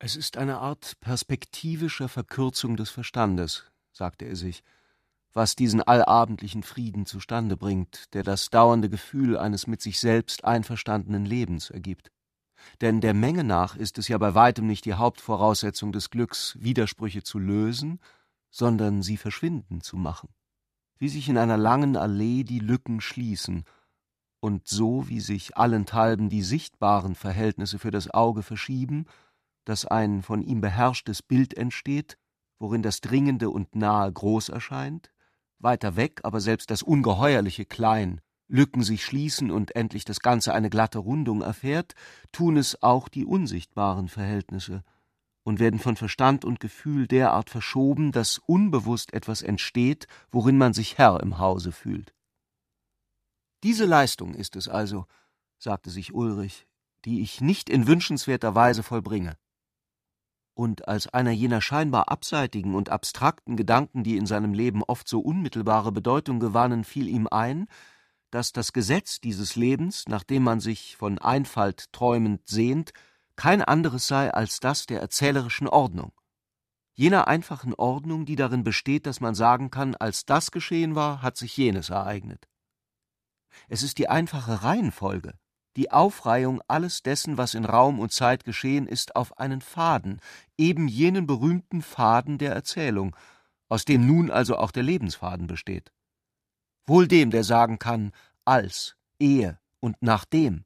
Es 0.00 0.16
ist 0.16 0.36
eine 0.36 0.58
Art 0.58 0.98
perspektivischer 1.00 2.08
Verkürzung 2.08 2.76
des 2.76 2.90
Verstandes, 2.90 3.70
sagte 3.92 4.24
er 4.24 4.34
sich, 4.34 4.64
was 5.34 5.56
diesen 5.56 5.82
allabendlichen 5.82 6.62
Frieden 6.62 7.06
zustande 7.06 7.56
bringt, 7.56 8.14
der 8.14 8.22
das 8.22 8.50
dauernde 8.50 8.88
Gefühl 8.88 9.36
eines 9.36 9.66
mit 9.66 9.82
sich 9.82 9.98
selbst 9.98 10.44
einverstandenen 10.44 11.26
Lebens 11.26 11.70
ergibt. 11.70 12.10
Denn 12.80 13.00
der 13.00 13.14
Menge 13.14 13.44
nach 13.44 13.76
ist 13.76 13.98
es 13.98 14.08
ja 14.08 14.16
bei 14.16 14.34
weitem 14.34 14.66
nicht 14.66 14.84
die 14.84 14.94
Hauptvoraussetzung 14.94 15.92
des 15.92 16.10
Glücks, 16.10 16.56
Widersprüche 16.60 17.24
zu 17.24 17.38
lösen, 17.38 18.00
sondern 18.50 19.02
sie 19.02 19.16
verschwinden 19.16 19.80
zu 19.80 19.96
machen. 19.96 20.28
Wie 20.98 21.08
sich 21.08 21.28
in 21.28 21.36
einer 21.36 21.56
langen 21.56 21.96
Allee 21.96 22.44
die 22.44 22.60
Lücken 22.60 23.00
schließen, 23.00 23.64
und 24.40 24.68
so 24.68 25.08
wie 25.08 25.20
sich 25.20 25.56
allenthalben 25.56 26.28
die 26.28 26.42
sichtbaren 26.42 27.14
Verhältnisse 27.14 27.78
für 27.78 27.90
das 27.90 28.10
Auge 28.10 28.42
verschieben, 28.42 29.06
dass 29.64 29.86
ein 29.86 30.22
von 30.22 30.42
ihm 30.42 30.60
beherrschtes 30.60 31.22
Bild 31.22 31.54
entsteht, 31.56 32.18
worin 32.58 32.82
das 32.82 33.00
Dringende 33.00 33.48
und 33.48 33.74
Nahe 33.74 34.12
groß 34.12 34.50
erscheint, 34.50 35.13
weiter 35.64 35.96
weg 35.96 36.20
aber 36.22 36.40
selbst 36.40 36.70
das 36.70 36.82
Ungeheuerliche 36.82 37.64
klein, 37.64 38.20
Lücken 38.46 38.82
sich 38.82 39.04
schließen 39.04 39.50
und 39.50 39.74
endlich 39.74 40.04
das 40.04 40.20
Ganze 40.20 40.52
eine 40.52 40.70
glatte 40.70 40.98
Rundung 40.98 41.40
erfährt, 41.40 41.94
tun 42.30 42.56
es 42.56 42.82
auch 42.82 43.08
die 43.08 43.24
unsichtbaren 43.24 44.08
Verhältnisse 44.08 44.84
und 45.44 45.58
werden 45.58 45.80
von 45.80 45.96
Verstand 45.96 46.44
und 46.44 46.60
Gefühl 46.60 47.06
derart 47.06 47.50
verschoben, 47.50 48.12
dass 48.12 48.38
unbewusst 48.38 49.12
etwas 49.12 49.42
entsteht, 49.42 50.06
worin 50.30 50.58
man 50.58 50.74
sich 50.74 50.98
Herr 50.98 51.20
im 51.20 51.38
Hause 51.38 51.72
fühlt. 51.72 52.14
Diese 53.62 53.86
Leistung 53.86 54.34
ist 54.34 54.56
es 54.56 54.68
also, 54.68 55.06
sagte 55.58 55.90
sich 55.90 56.12
Ulrich, 56.12 56.66
die 57.06 57.22
ich 57.22 57.40
nicht 57.40 57.70
in 57.70 57.86
wünschenswerter 57.86 58.54
Weise 58.54 58.82
vollbringe 58.82 59.36
und 60.54 60.88
als 60.88 61.08
einer 61.08 61.30
jener 61.30 61.60
scheinbar 61.60 62.08
abseitigen 62.08 62.74
und 62.74 62.88
abstrakten 62.88 63.56
Gedanken, 63.56 64.04
die 64.04 64.16
in 64.16 64.26
seinem 64.26 64.54
Leben 64.54 64.82
oft 64.82 65.08
so 65.08 65.20
unmittelbare 65.20 65.92
Bedeutung 65.92 66.40
gewannen, 66.40 66.84
fiel 66.84 67.08
ihm 67.08 67.28
ein, 67.28 67.66
dass 68.30 68.52
das 68.52 68.72
Gesetz 68.72 69.20
dieses 69.20 69.56
Lebens, 69.56 70.04
nach 70.08 70.24
dem 70.24 70.42
man 70.42 70.60
sich 70.60 70.96
von 70.96 71.18
Einfalt 71.18 71.92
träumend 71.92 72.48
sehnt, 72.48 72.92
kein 73.36 73.62
anderes 73.62 74.06
sei 74.06 74.32
als 74.32 74.60
das 74.60 74.86
der 74.86 75.00
erzählerischen 75.00 75.68
Ordnung. 75.68 76.12
Jener 76.94 77.26
einfachen 77.26 77.74
Ordnung, 77.74 78.24
die 78.24 78.36
darin 78.36 78.62
besteht, 78.62 79.06
dass 79.06 79.20
man 79.20 79.34
sagen 79.34 79.70
kann, 79.70 79.96
als 79.96 80.24
das 80.24 80.52
geschehen 80.52 80.94
war, 80.94 81.22
hat 81.22 81.36
sich 81.36 81.56
jenes 81.56 81.90
ereignet. 81.90 82.48
Es 83.68 83.82
ist 83.82 83.98
die 83.98 84.08
einfache 84.08 84.62
Reihenfolge, 84.62 85.34
die 85.76 85.90
Aufreihung 85.90 86.62
alles 86.68 87.02
dessen, 87.02 87.36
was 87.36 87.54
in 87.54 87.64
Raum 87.64 87.98
und 87.98 88.12
Zeit 88.12 88.44
geschehen 88.44 88.86
ist, 88.86 89.16
auf 89.16 89.38
einen 89.38 89.60
Faden, 89.60 90.20
eben 90.56 90.88
jenen 90.88 91.26
berühmten 91.26 91.82
Faden 91.82 92.38
der 92.38 92.52
Erzählung, 92.52 93.16
aus 93.68 93.84
dem 93.84 94.06
nun 94.06 94.30
also 94.30 94.56
auch 94.56 94.70
der 94.70 94.82
Lebensfaden 94.82 95.46
besteht. 95.46 95.92
Wohl 96.86 97.08
dem, 97.08 97.30
der 97.30 97.44
sagen 97.44 97.78
kann, 97.78 98.12
als, 98.44 98.96
ehe 99.18 99.58
und 99.80 99.96
nachdem. 100.00 100.64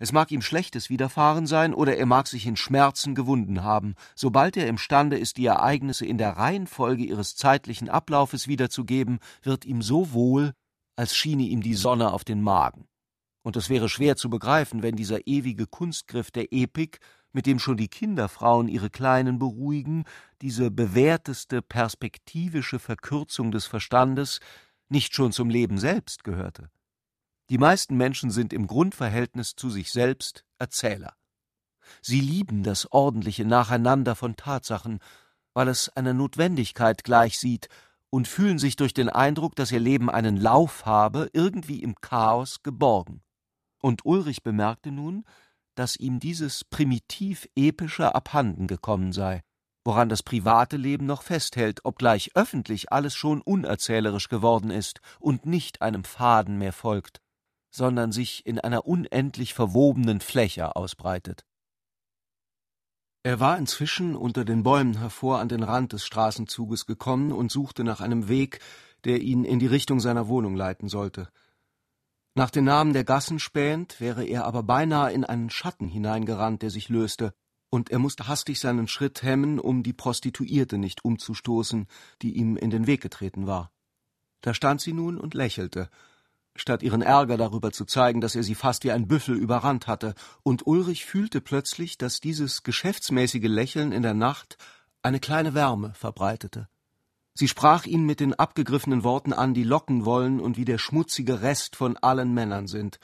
Es 0.00 0.12
mag 0.12 0.30
ihm 0.30 0.42
Schlechtes 0.42 0.90
widerfahren 0.90 1.46
sein, 1.46 1.74
oder 1.74 1.96
er 1.96 2.06
mag 2.06 2.28
sich 2.28 2.46
in 2.46 2.56
Schmerzen 2.56 3.14
gewunden 3.14 3.64
haben, 3.64 3.94
sobald 4.14 4.56
er 4.56 4.68
imstande 4.68 5.18
ist, 5.18 5.38
die 5.38 5.46
Ereignisse 5.46 6.06
in 6.06 6.18
der 6.18 6.36
Reihenfolge 6.36 7.04
ihres 7.04 7.34
zeitlichen 7.34 7.88
Ablaufes 7.88 8.46
wiederzugeben, 8.46 9.18
wird 9.42 9.64
ihm 9.64 9.82
so 9.82 10.12
wohl, 10.12 10.52
als 10.96 11.16
schiene 11.16 11.44
ihm 11.44 11.62
die 11.62 11.74
Sonne 11.74 12.12
auf 12.12 12.24
den 12.24 12.42
Magen 12.42 12.87
und 13.48 13.56
es 13.56 13.70
wäre 13.70 13.88
schwer 13.88 14.14
zu 14.16 14.28
begreifen, 14.28 14.82
wenn 14.82 14.94
dieser 14.94 15.26
ewige 15.26 15.66
Kunstgriff 15.66 16.30
der 16.30 16.52
Epik, 16.52 17.00
mit 17.32 17.46
dem 17.46 17.58
schon 17.58 17.78
die 17.78 17.88
Kinderfrauen 17.88 18.68
ihre 18.68 18.90
Kleinen 18.90 19.38
beruhigen, 19.38 20.04
diese 20.42 20.70
bewährteste 20.70 21.62
perspektivische 21.62 22.78
Verkürzung 22.78 23.50
des 23.50 23.64
Verstandes, 23.64 24.40
nicht 24.90 25.14
schon 25.14 25.32
zum 25.32 25.48
Leben 25.48 25.78
selbst 25.78 26.24
gehörte. 26.24 26.68
Die 27.48 27.56
meisten 27.56 27.96
Menschen 27.96 28.30
sind 28.30 28.52
im 28.52 28.66
Grundverhältnis 28.66 29.56
zu 29.56 29.70
sich 29.70 29.92
selbst 29.92 30.44
Erzähler. 30.58 31.14
Sie 32.02 32.20
lieben 32.20 32.64
das 32.64 32.92
ordentliche 32.92 33.46
Nacheinander 33.46 34.14
von 34.14 34.36
Tatsachen, 34.36 34.98
weil 35.54 35.68
es 35.68 35.88
einer 35.88 36.12
Notwendigkeit 36.12 37.02
gleichsieht, 37.02 37.70
und 38.10 38.28
fühlen 38.28 38.58
sich 38.58 38.76
durch 38.76 38.92
den 38.92 39.08
Eindruck, 39.08 39.56
dass 39.56 39.72
ihr 39.72 39.80
Leben 39.80 40.10
einen 40.10 40.36
Lauf 40.36 40.84
habe, 40.84 41.30
irgendwie 41.32 41.82
im 41.82 41.94
Chaos 42.02 42.62
geborgen. 42.62 43.22
Und 43.80 44.04
Ulrich 44.04 44.42
bemerkte 44.42 44.90
nun, 44.90 45.24
dass 45.74 45.96
ihm 45.96 46.18
dieses 46.18 46.64
primitiv 46.64 47.48
Epische 47.54 48.14
abhanden 48.14 48.66
gekommen 48.66 49.12
sei, 49.12 49.42
woran 49.84 50.08
das 50.08 50.22
private 50.22 50.76
Leben 50.76 51.06
noch 51.06 51.22
festhält, 51.22 51.84
obgleich 51.84 52.32
öffentlich 52.34 52.92
alles 52.92 53.14
schon 53.14 53.40
unerzählerisch 53.40 54.28
geworden 54.28 54.70
ist 54.70 55.00
und 55.20 55.46
nicht 55.46 55.80
einem 55.80 56.04
Faden 56.04 56.58
mehr 56.58 56.72
folgt, 56.72 57.20
sondern 57.70 58.10
sich 58.10 58.44
in 58.44 58.58
einer 58.58 58.86
unendlich 58.86 59.54
verwobenen 59.54 60.20
Fläche 60.20 60.74
ausbreitet. 60.74 61.44
Er 63.22 63.40
war 63.40 63.58
inzwischen 63.58 64.16
unter 64.16 64.44
den 64.44 64.62
Bäumen 64.62 64.98
hervor 64.98 65.38
an 65.38 65.48
den 65.48 65.62
Rand 65.62 65.92
des 65.92 66.04
Straßenzuges 66.04 66.86
gekommen 66.86 67.30
und 67.30 67.52
suchte 67.52 67.84
nach 67.84 68.00
einem 68.00 68.28
Weg, 68.28 68.60
der 69.04 69.20
ihn 69.20 69.44
in 69.44 69.58
die 69.58 69.66
Richtung 69.66 70.00
seiner 70.00 70.28
Wohnung 70.28 70.56
leiten 70.56 70.88
sollte. 70.88 71.28
Nach 72.38 72.50
den 72.50 72.66
Namen 72.66 72.92
der 72.92 73.02
Gassen 73.02 73.40
spähend, 73.40 74.00
wäre 74.00 74.24
er 74.24 74.44
aber 74.44 74.62
beinahe 74.62 75.12
in 75.12 75.24
einen 75.24 75.50
Schatten 75.50 75.88
hineingerannt, 75.88 76.62
der 76.62 76.70
sich 76.70 76.88
löste, 76.88 77.34
und 77.68 77.90
er 77.90 77.98
musste 77.98 78.28
hastig 78.28 78.60
seinen 78.60 78.86
Schritt 78.86 79.24
hemmen, 79.24 79.58
um 79.58 79.82
die 79.82 79.92
Prostituierte 79.92 80.78
nicht 80.78 81.04
umzustoßen, 81.04 81.88
die 82.22 82.36
ihm 82.36 82.56
in 82.56 82.70
den 82.70 82.86
Weg 82.86 83.00
getreten 83.00 83.48
war. 83.48 83.72
Da 84.40 84.54
stand 84.54 84.80
sie 84.80 84.92
nun 84.92 85.18
und 85.18 85.34
lächelte, 85.34 85.90
statt 86.54 86.84
ihren 86.84 87.02
Ärger 87.02 87.38
darüber 87.38 87.72
zu 87.72 87.84
zeigen, 87.86 88.20
dass 88.20 88.36
er 88.36 88.44
sie 88.44 88.54
fast 88.54 88.84
wie 88.84 88.92
ein 88.92 89.08
Büffel 89.08 89.34
überrannt 89.34 89.88
hatte, 89.88 90.14
und 90.44 90.64
Ulrich 90.64 91.06
fühlte 91.06 91.40
plötzlich, 91.40 91.98
dass 91.98 92.20
dieses 92.20 92.62
geschäftsmäßige 92.62 93.48
Lächeln 93.48 93.90
in 93.90 94.04
der 94.04 94.14
Nacht 94.14 94.58
eine 95.02 95.18
kleine 95.18 95.54
Wärme 95.54 95.92
verbreitete. 95.94 96.68
Sie 97.38 97.46
sprach 97.46 97.86
ihn 97.86 98.02
mit 98.02 98.18
den 98.18 98.34
abgegriffenen 98.34 99.04
Worten 99.04 99.32
an, 99.32 99.54
die 99.54 99.62
locken 99.62 100.04
wollen 100.04 100.40
und 100.40 100.56
wie 100.56 100.64
der 100.64 100.76
schmutzige 100.76 101.40
Rest 101.40 101.76
von 101.76 101.96
allen 101.96 102.34
Männern 102.34 102.66
sind. 102.66 102.98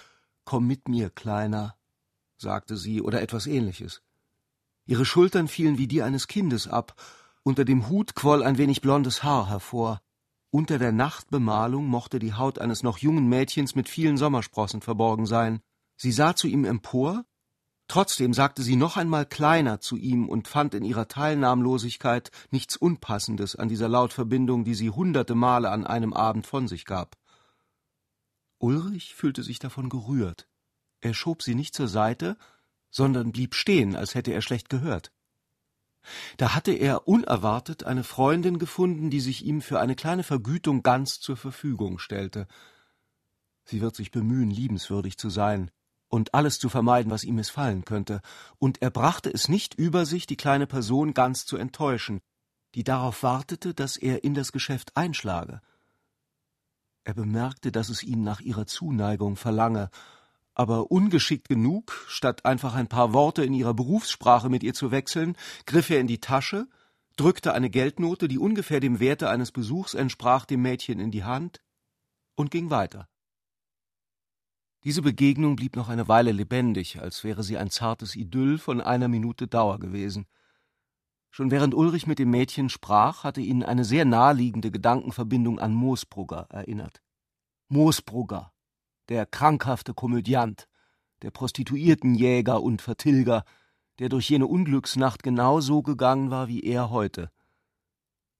Komm 0.44 0.66
mit 0.66 0.88
mir, 0.88 1.08
Kleiner, 1.08 1.76
sagte 2.36 2.76
sie, 2.76 3.00
oder 3.00 3.22
etwas 3.22 3.46
ähnliches. 3.46 4.02
Ihre 4.86 5.04
Schultern 5.04 5.46
fielen 5.46 5.78
wie 5.78 5.86
die 5.86 6.02
eines 6.02 6.26
Kindes 6.26 6.66
ab, 6.66 7.00
unter 7.44 7.64
dem 7.64 7.88
Hut 7.88 8.16
quoll 8.16 8.42
ein 8.42 8.58
wenig 8.58 8.80
blondes 8.80 9.22
Haar 9.22 9.48
hervor. 9.48 10.02
Unter 10.50 10.80
der 10.80 10.90
Nachtbemalung 10.90 11.86
mochte 11.86 12.18
die 12.18 12.34
Haut 12.34 12.58
eines 12.58 12.82
noch 12.82 12.98
jungen 12.98 13.28
Mädchens 13.28 13.76
mit 13.76 13.88
vielen 13.88 14.16
Sommersprossen 14.16 14.80
verborgen 14.80 15.26
sein. 15.26 15.60
Sie 15.96 16.10
sah 16.10 16.34
zu 16.34 16.48
ihm 16.48 16.64
empor, 16.64 17.24
trotzdem 17.88 18.32
sagte 18.34 18.62
sie 18.62 18.76
noch 18.76 18.96
einmal 18.96 19.26
kleiner 19.26 19.80
zu 19.80 19.96
ihm 19.96 20.28
und 20.28 20.48
fand 20.48 20.74
in 20.74 20.84
ihrer 20.84 21.08
Teilnahmlosigkeit 21.08 22.30
nichts 22.50 22.76
Unpassendes 22.76 23.56
an 23.56 23.68
dieser 23.68 23.88
Lautverbindung, 23.88 24.64
die 24.64 24.74
sie 24.74 24.90
hunderte 24.90 25.34
Male 25.34 25.70
an 25.70 25.86
einem 25.86 26.12
Abend 26.12 26.46
von 26.46 26.68
sich 26.68 26.84
gab. 26.84 27.16
Ulrich 28.58 29.14
fühlte 29.14 29.42
sich 29.42 29.58
davon 29.58 29.88
gerührt. 29.88 30.48
Er 31.00 31.14
schob 31.14 31.42
sie 31.42 31.54
nicht 31.54 31.74
zur 31.74 31.88
Seite, 31.88 32.36
sondern 32.90 33.32
blieb 33.32 33.54
stehen, 33.54 33.96
als 33.96 34.14
hätte 34.14 34.32
er 34.32 34.40
schlecht 34.40 34.68
gehört. 34.68 35.12
Da 36.36 36.54
hatte 36.54 36.72
er 36.72 37.08
unerwartet 37.08 37.84
eine 37.84 38.04
Freundin 38.04 38.58
gefunden, 38.58 39.10
die 39.10 39.20
sich 39.20 39.44
ihm 39.44 39.60
für 39.62 39.80
eine 39.80 39.96
kleine 39.96 40.22
Vergütung 40.22 40.82
ganz 40.82 41.20
zur 41.20 41.36
Verfügung 41.36 41.98
stellte. 41.98 42.46
Sie 43.64 43.80
wird 43.80 43.96
sich 43.96 44.10
bemühen, 44.10 44.50
liebenswürdig 44.50 45.18
zu 45.18 45.30
sein 45.30 45.70
und 46.14 46.32
alles 46.32 46.60
zu 46.60 46.68
vermeiden, 46.68 47.10
was 47.10 47.24
ihm 47.24 47.34
missfallen 47.34 47.84
könnte, 47.84 48.20
und 48.60 48.80
er 48.80 48.90
brachte 48.90 49.30
es 49.30 49.48
nicht 49.48 49.74
über 49.74 50.06
sich, 50.06 50.28
die 50.28 50.36
kleine 50.36 50.68
Person 50.68 51.12
ganz 51.12 51.44
zu 51.44 51.56
enttäuschen, 51.56 52.20
die 52.76 52.84
darauf 52.84 53.24
wartete, 53.24 53.74
dass 53.74 53.96
er 53.96 54.22
in 54.22 54.32
das 54.32 54.52
Geschäft 54.52 54.96
einschlage. 54.96 55.60
Er 57.02 57.14
bemerkte, 57.14 57.72
dass 57.72 57.88
es 57.88 58.04
ihn 58.04 58.22
nach 58.22 58.40
ihrer 58.40 58.64
Zuneigung 58.66 59.34
verlange, 59.34 59.90
aber 60.54 60.92
ungeschickt 60.92 61.48
genug, 61.48 62.06
statt 62.06 62.44
einfach 62.44 62.76
ein 62.76 62.86
paar 62.86 63.12
Worte 63.12 63.44
in 63.44 63.52
ihrer 63.52 63.74
Berufssprache 63.74 64.48
mit 64.48 64.62
ihr 64.62 64.72
zu 64.72 64.92
wechseln, 64.92 65.36
griff 65.66 65.90
er 65.90 65.98
in 65.98 66.06
die 66.06 66.20
Tasche, 66.20 66.68
drückte 67.16 67.54
eine 67.54 67.70
Geldnote, 67.70 68.28
die 68.28 68.38
ungefähr 68.38 68.78
dem 68.78 69.00
Werte 69.00 69.30
eines 69.30 69.50
Besuchs 69.50 69.94
entsprach, 69.94 70.44
dem 70.44 70.62
Mädchen 70.62 71.00
in 71.00 71.10
die 71.10 71.24
Hand 71.24 71.60
und 72.36 72.52
ging 72.52 72.70
weiter. 72.70 73.08
Diese 74.84 75.00
Begegnung 75.00 75.56
blieb 75.56 75.76
noch 75.76 75.88
eine 75.88 76.08
Weile 76.08 76.30
lebendig, 76.30 77.00
als 77.00 77.24
wäre 77.24 77.42
sie 77.42 77.56
ein 77.56 77.70
zartes 77.70 78.16
Idyll 78.16 78.58
von 78.58 78.82
einer 78.82 79.08
Minute 79.08 79.48
Dauer 79.48 79.78
gewesen. 79.78 80.26
Schon 81.30 81.50
während 81.50 81.74
Ulrich 81.74 82.06
mit 82.06 82.18
dem 82.18 82.30
Mädchen 82.30 82.68
sprach, 82.68 83.24
hatte 83.24 83.40
ihn 83.40 83.62
eine 83.62 83.86
sehr 83.86 84.04
naheliegende 84.04 84.70
Gedankenverbindung 84.70 85.58
an 85.58 85.74
Moosbrugger 85.74 86.48
erinnert. 86.50 87.00
Moosbrugger, 87.68 88.52
der 89.08 89.24
krankhafte 89.24 89.94
Komödiant, 89.94 90.68
der 91.22 91.30
Prostituiertenjäger 91.30 92.62
und 92.62 92.82
Vertilger, 92.82 93.44
der 93.98 94.10
durch 94.10 94.28
jene 94.28 94.46
Unglücksnacht 94.46 95.22
genau 95.22 95.60
so 95.60 95.80
gegangen 95.82 96.30
war 96.30 96.48
wie 96.48 96.60
er 96.60 96.90
heute. 96.90 97.30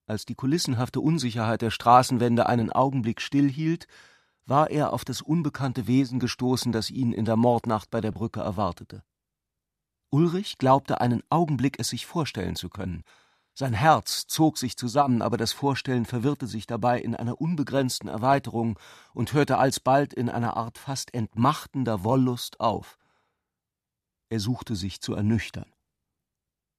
Als 0.06 0.26
die 0.26 0.34
kulissenhafte 0.34 1.00
Unsicherheit 1.00 1.62
der 1.62 1.70
Straßenwände 1.70 2.46
einen 2.46 2.70
Augenblick 2.70 3.22
stillhielt, 3.22 3.86
war 4.46 4.70
er 4.70 4.92
auf 4.92 5.04
das 5.04 5.22
unbekannte 5.22 5.86
Wesen 5.86 6.20
gestoßen, 6.20 6.72
das 6.72 6.90
ihn 6.90 7.12
in 7.12 7.24
der 7.24 7.36
Mordnacht 7.36 7.90
bei 7.90 8.00
der 8.00 8.12
Brücke 8.12 8.40
erwartete. 8.40 9.02
Ulrich 10.10 10.58
glaubte 10.58 11.00
einen 11.00 11.22
Augenblick 11.30 11.78
es 11.78 11.88
sich 11.88 12.06
vorstellen 12.06 12.56
zu 12.56 12.68
können, 12.68 13.04
sein 13.56 13.72
Herz 13.72 14.26
zog 14.26 14.58
sich 14.58 14.76
zusammen, 14.76 15.22
aber 15.22 15.36
das 15.36 15.52
Vorstellen 15.52 16.06
verwirrte 16.06 16.48
sich 16.48 16.66
dabei 16.66 17.00
in 17.00 17.14
einer 17.14 17.40
unbegrenzten 17.40 18.08
Erweiterung 18.08 18.80
und 19.12 19.32
hörte 19.32 19.58
alsbald 19.58 20.12
in 20.12 20.28
einer 20.28 20.56
Art 20.56 20.76
fast 20.76 21.14
entmachtender 21.14 22.02
Wollust 22.02 22.58
auf. 22.58 22.98
Er 24.28 24.40
suchte 24.40 24.74
sich 24.74 25.00
zu 25.00 25.14
ernüchtern. 25.14 25.72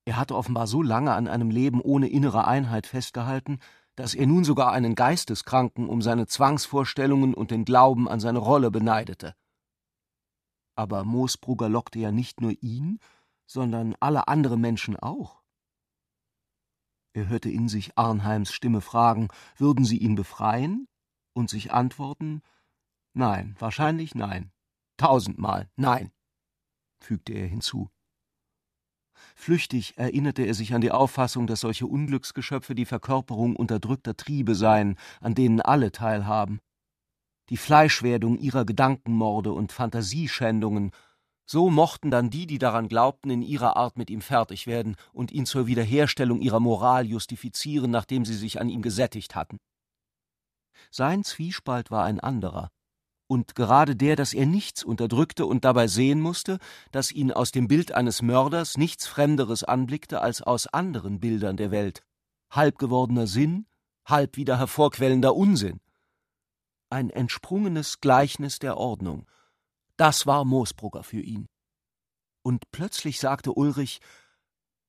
Er 0.04 0.18
hatte 0.18 0.36
offenbar 0.36 0.68
so 0.68 0.82
lange 0.82 1.14
an 1.14 1.30
einem 1.30 1.50
Leben 1.50 1.80
ohne 1.80 2.10
innere 2.10 2.46
Einheit 2.46 2.88
festgehalten, 2.88 3.60
dass 3.96 4.14
er 4.14 4.28
nun 4.28 4.44
sogar 4.44 4.72
einen 4.72 4.96
Geisteskranken 4.96 5.88
um 5.88 6.02
seine 6.02 6.28
Zwangsvorstellungen 6.28 7.34
und 7.34 7.52
den 7.52 7.66
Glauben 7.66 8.10
an 8.10 8.20
seine 8.20 8.40
Rolle 8.40 8.72
beneidete. 8.72 9.36
Aber 10.76 11.06
Moosbrugger 11.06 11.70
lockte 11.70 12.00
ja 12.00 12.12
nicht 12.12 12.42
nur 12.42 12.52
ihn, 12.62 13.00
sondern 13.46 13.96
alle 14.00 14.28
andere 14.28 14.58
Menschen 14.58 14.98
auch. 14.98 15.42
Er 17.14 17.30
hörte 17.30 17.50
in 17.50 17.70
sich 17.70 17.98
Arnheims 17.98 18.52
Stimme 18.52 18.82
fragen, 18.82 19.30
würden 19.58 19.86
sie 19.86 19.98
ihn 19.98 20.16
befreien? 20.16 20.88
Und 21.38 21.50
sich 21.50 21.74
antworten, 21.74 22.42
nein, 23.14 23.58
wahrscheinlich 23.60 24.16
nein, 24.16 24.54
tausendmal 24.96 25.70
nein, 25.76 26.14
fügte 27.02 27.34
er 27.34 27.46
hinzu. 27.46 27.90
Flüchtig 29.36 29.98
erinnerte 29.98 30.44
er 30.44 30.54
sich 30.54 30.74
an 30.74 30.82
die 30.82 30.92
Auffassung, 30.92 31.48
dass 31.48 31.62
solche 31.62 31.88
Unglücksgeschöpfe 31.88 32.76
die 32.76 32.86
Verkörperung 32.86 33.56
unterdrückter 33.56 34.16
Triebe 34.16 34.56
seien, 34.56 34.98
an 35.22 35.34
denen 35.34 35.62
alle 35.62 35.92
teilhaben. 35.92 36.60
Die 37.50 37.58
Fleischwerdung 37.58 38.38
ihrer 38.38 38.66
Gedankenmorde 38.66 39.52
und 39.52 39.72
Fantasieschändungen 39.72 40.92
so 41.46 41.70
mochten 41.70 42.10
dann 42.10 42.32
die, 42.32 42.48
die 42.48 42.58
daran 42.58 42.88
glaubten, 42.88 43.30
in 43.30 43.44
ihrer 43.44 43.78
Art 43.78 43.98
mit 43.98 44.10
ihm 44.10 44.22
fertig 44.22 44.66
werden 44.66 44.96
und 45.14 45.32
ihn 45.32 45.46
zur 45.46 45.68
Wiederherstellung 45.68 46.42
ihrer 46.42 46.60
Moral 46.60 47.06
justifizieren, 47.06 47.92
nachdem 47.92 48.26
sie 48.26 48.34
sich 48.34 48.60
an 48.60 48.68
ihm 48.68 48.82
gesättigt 48.82 49.36
hatten. 49.36 49.60
Sein 50.90 51.24
Zwiespalt 51.24 51.92
war 51.92 52.04
ein 52.04 52.20
anderer, 52.20 52.72
und 53.28 53.56
gerade 53.56 53.96
der, 53.96 54.16
dass 54.16 54.34
er 54.34 54.46
nichts 54.46 54.84
unterdrückte 54.84 55.46
und 55.46 55.66
dabei 55.66 55.88
sehen 55.88 56.22
musste, 56.22 56.60
dass 56.92 57.12
ihn 57.12 57.32
aus 57.32 57.52
dem 57.52 57.68
Bild 57.68 57.92
eines 57.94 58.22
Mörders 58.22 58.78
nichts 58.78 59.08
Fremderes 59.08 59.64
anblickte 59.64 60.22
als 60.22 60.42
aus 60.42 60.68
anderen 60.68 61.20
Bildern 61.20 61.58
der 61.58 61.72
Welt, 61.72 62.04
halb 62.52 62.78
gewordener 62.78 63.28
Sinn, 63.28 63.68
halb 64.06 64.38
wieder 64.38 64.58
hervorquellender 64.58 65.36
Unsinn. 65.36 65.82
Ein 66.90 67.10
entsprungenes 67.10 68.00
Gleichnis 68.00 68.60
der 68.60 68.78
Ordnung, 68.78 69.28
das 69.98 70.28
war 70.28 70.44
Moosbrugger 70.44 71.04
für 71.04 71.22
ihn. 71.22 71.48
Und 72.44 72.70
plötzlich 72.72 73.20
sagte 73.20 73.54
Ulrich 73.54 74.02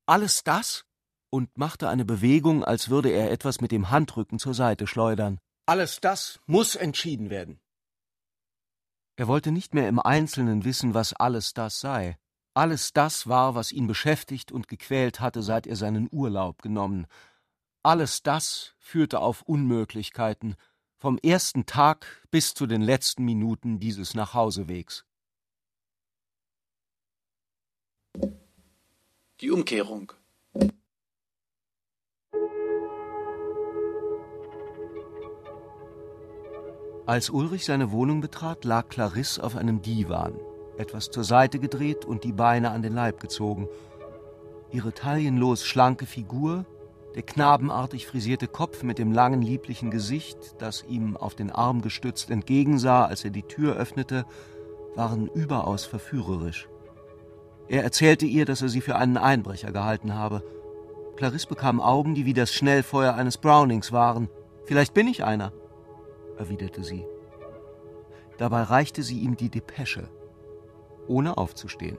Alles 0.06 0.44
das? 0.44 0.84
und 1.28 1.58
machte 1.58 1.88
eine 1.88 2.04
Bewegung, 2.04 2.64
als 2.64 2.88
würde 2.88 3.10
er 3.10 3.30
etwas 3.30 3.60
mit 3.60 3.72
dem 3.72 3.90
Handrücken 3.90 4.38
zur 4.38 4.54
Seite 4.54 4.86
schleudern. 4.86 5.38
Alles 5.66 6.00
das 6.00 6.40
muss 6.46 6.76
entschieden 6.76 7.30
werden. 7.30 7.60
Er 9.16 9.28
wollte 9.28 9.50
nicht 9.50 9.72
mehr 9.72 9.88
im 9.88 9.98
Einzelnen 9.98 10.64
wissen, 10.64 10.92
was 10.92 11.14
alles 11.14 11.54
das 11.54 11.80
sei. 11.80 12.18
Alles 12.52 12.92
das 12.92 13.26
war, 13.26 13.54
was 13.54 13.72
ihn 13.72 13.86
beschäftigt 13.86 14.52
und 14.52 14.68
gequält 14.68 15.20
hatte, 15.20 15.42
seit 15.42 15.66
er 15.66 15.76
seinen 15.76 16.08
Urlaub 16.10 16.60
genommen. 16.60 17.06
Alles 17.82 18.22
das 18.22 18.74
führte 18.78 19.20
auf 19.20 19.42
Unmöglichkeiten, 19.42 20.56
vom 20.98 21.18
ersten 21.18 21.66
Tag 21.66 22.06
bis 22.30 22.52
zu 22.52 22.66
den 22.66 22.82
letzten 22.82 23.24
Minuten 23.24 23.78
dieses 23.78 24.14
Nachhausewegs. 24.14 25.04
Die 29.40 29.50
Umkehrung. 29.50 30.12
Als 37.06 37.30
Ulrich 37.30 37.64
seine 37.64 37.92
Wohnung 37.92 38.20
betrat, 38.20 38.64
lag 38.64 38.88
Clarisse 38.88 39.42
auf 39.42 39.56
einem 39.56 39.80
Divan, 39.80 40.34
etwas 40.76 41.10
zur 41.10 41.24
Seite 41.24 41.58
gedreht 41.58 42.04
und 42.04 42.24
die 42.24 42.32
Beine 42.32 42.72
an 42.72 42.82
den 42.82 42.94
Leib 42.94 43.20
gezogen. 43.20 43.68
Ihre 44.72 44.92
taillenlos 44.92 45.64
schlanke 45.64 46.06
Figur 46.06 46.66
der 47.16 47.22
knabenartig 47.22 48.06
frisierte 48.06 48.46
Kopf 48.46 48.82
mit 48.82 48.98
dem 48.98 49.10
langen, 49.10 49.40
lieblichen 49.40 49.90
Gesicht, 49.90 50.36
das 50.58 50.84
ihm 50.86 51.16
auf 51.16 51.34
den 51.34 51.50
Arm 51.50 51.80
gestützt 51.80 52.30
entgegensah, 52.30 53.06
als 53.06 53.24
er 53.24 53.30
die 53.30 53.42
Tür 53.42 53.76
öffnete, 53.76 54.26
waren 54.94 55.26
überaus 55.28 55.86
verführerisch. 55.86 56.68
Er 57.68 57.84
erzählte 57.84 58.26
ihr, 58.26 58.44
dass 58.44 58.60
er 58.60 58.68
sie 58.68 58.82
für 58.82 58.96
einen 58.96 59.16
Einbrecher 59.16 59.72
gehalten 59.72 60.14
habe. 60.14 60.42
Clarisse 61.16 61.48
bekam 61.48 61.80
Augen, 61.80 62.14
die 62.14 62.26
wie 62.26 62.34
das 62.34 62.52
Schnellfeuer 62.52 63.14
eines 63.14 63.38
Brownings 63.38 63.92
waren. 63.92 64.28
Vielleicht 64.66 64.92
bin 64.92 65.08
ich 65.08 65.24
einer, 65.24 65.52
erwiderte 66.38 66.84
sie. 66.84 67.06
Dabei 68.38 68.62
reichte 68.62 69.02
sie 69.02 69.20
ihm 69.20 69.36
die 69.36 69.50
Depesche, 69.50 70.08
ohne 71.08 71.38
aufzustehen. 71.38 71.98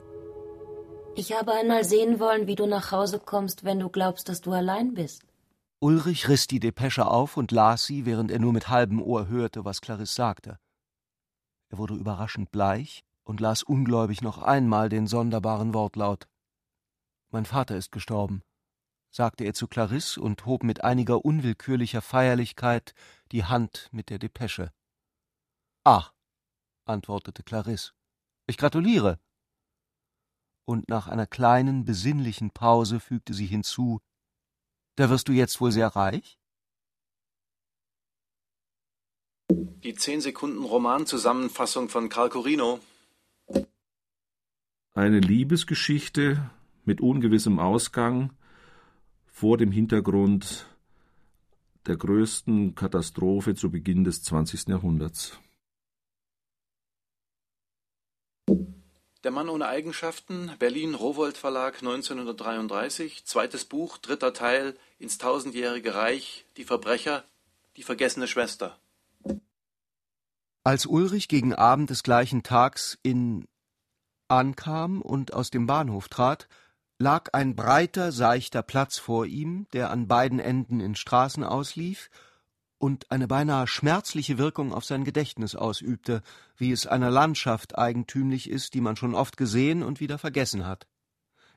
Ich 1.16 1.34
habe 1.34 1.52
einmal 1.54 1.84
sehen 1.84 2.20
wollen, 2.20 2.46
wie 2.46 2.56
du 2.56 2.68
nach 2.68 2.92
Hause 2.92 3.20
kommst, 3.20 3.64
wenn 3.64 3.80
du 3.80 3.90
glaubst, 3.90 4.30
dass 4.30 4.42
du 4.42 4.52
allein 4.52 4.94
bist. 4.94 5.24
Ulrich 5.80 6.28
riss 6.28 6.48
die 6.48 6.60
Depesche 6.60 7.08
auf 7.08 7.38
und 7.38 7.52
las 7.52 7.86
sie, 7.86 8.06
während 8.06 8.32
er 8.32 8.40
nur 8.40 8.54
mit 8.54 8.70
halbem 8.70 9.02
Ohr 9.02 9.28
hörte, 9.28 9.66
was 9.66 9.82
Clarisse 9.82 10.14
sagte. 10.14 10.60
Er 11.70 11.78
wurde 11.78 11.96
überraschend 11.96 12.52
bleich 12.52 13.04
und 13.24 13.40
las 13.40 13.64
ungläubig 13.64 14.22
noch 14.22 14.38
einmal 14.38 14.90
den 14.90 15.08
sonderbaren 15.08 15.74
Wortlaut. 15.74 16.28
Mein 17.30 17.46
Vater 17.46 17.76
ist 17.76 17.92
gestorben, 17.92 18.42
sagte 19.18 19.46
er 19.46 19.56
zu 19.56 19.68
Clarisse 19.68 20.22
und 20.22 20.46
hob 20.46 20.62
mit 20.64 20.84
einiger 20.84 21.26
unwillkürlicher 21.26 22.04
Feierlichkeit 22.04 22.94
die 23.32 23.46
Hand 23.46 23.90
mit 23.92 24.12
der 24.12 24.20
Depesche. 24.20 24.72
Ah, 25.84 26.06
antwortete 26.86 27.42
Clarisse, 27.42 27.94
ich 28.46 28.58
gratuliere. 28.58 29.20
Und 30.66 30.88
nach 30.88 31.08
einer 31.08 31.26
kleinen, 31.26 31.84
besinnlichen 31.84 32.52
Pause 32.52 33.00
fügte 33.00 33.34
sie 33.34 33.48
hinzu 33.48 34.00
Da 34.98 35.10
wirst 35.10 35.28
du 35.30 35.32
jetzt 35.34 35.60
wohl 35.62 35.72
sehr 35.72 35.88
reich? 35.88 36.38
Die 39.50 39.96
zehn 39.96 40.22
Sekunden 40.22 40.64
Romanzusammenfassung 40.64 41.90
von 41.90 42.10
Carl 42.10 42.30
Corino. 42.30 42.80
Eine 44.94 45.20
Liebesgeschichte 45.20 46.52
mit 46.86 47.02
ungewissem 47.02 47.58
Ausgang 47.58 48.38
vor 49.38 49.60
dem 49.60 49.72
Hintergrund 49.72 50.66
der 51.86 51.96
größten 51.96 52.74
Katastrophe 52.74 53.54
zu 53.54 53.70
Beginn 53.70 54.04
des 54.04 54.24
20. 54.24 54.70
Jahrhunderts. 54.70 55.38
Der 59.24 59.30
Mann 59.30 59.50
ohne 59.50 59.68
Eigenschaften, 59.68 60.50
Berlin 60.58 60.96
Rowold 60.96 61.38
Verlag 61.38 61.76
1933, 61.84 63.26
zweites 63.26 63.66
Buch, 63.66 64.00
dritter 64.00 64.34
Teil, 64.34 64.76
ins 64.98 65.20
tausendjährige 65.20 65.94
Reich, 65.94 66.48
die 66.58 66.64
Verbrecher, 66.64 67.24
die 67.76 67.84
vergessene 67.84 68.28
Schwester. 68.28 68.80
Als 70.64 70.88
Ulrich 70.88 71.28
gegen 71.28 71.54
Abend 71.54 71.92
des 71.92 72.02
gleichen 72.02 72.42
Tags 72.42 72.98
in 73.04 73.48
ankam 74.30 75.00
und 75.00 75.36
aus 75.36 75.52
dem 75.52 75.68
Bahnhof 75.68 76.08
trat, 76.08 76.48
lag 77.00 77.30
ein 77.34 77.56
breiter, 77.56 78.12
seichter 78.12 78.64
Platz 78.64 78.98
vor 78.98 79.26
ihm, 79.26 79.68
der 79.74 79.92
an 79.92 80.08
beiden 80.08 80.40
Enden 80.40 80.80
in 80.80 80.96
Straßen 80.96 81.44
auslief 81.44 82.10
und 82.80 83.12
eine 83.12 83.28
beinahe 83.28 83.68
schmerzliche 83.68 84.38
Wirkung 84.38 84.74
auf 84.74 84.86
sein 84.86 85.04
Gedächtnis 85.04 85.56
ausübte, 85.56 86.22
wie 86.56 86.72
es 86.72 86.88
einer 86.88 87.12
Landschaft 87.12 87.78
eigentümlich 87.78 88.50
ist, 88.50 88.74
die 88.74 88.82
man 88.82 88.96
schon 88.96 89.16
oft 89.16 89.38
gesehen 89.38 89.84
und 89.84 90.00
wieder 90.00 90.18
vergessen 90.18 90.66
hat. 90.66 90.88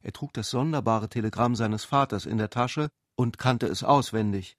Er 0.03 0.13
trug 0.13 0.33
das 0.33 0.51
sonderbare 0.51 1.09
Telegramm 1.09 1.55
seines 1.57 1.85
Vaters 1.85 2.25
in 2.25 2.39
der 2.39 2.51
Tasche 2.51 2.89
und 3.17 3.39
kannte 3.39 3.67
es 3.67 3.85
auswendig. 3.85 4.57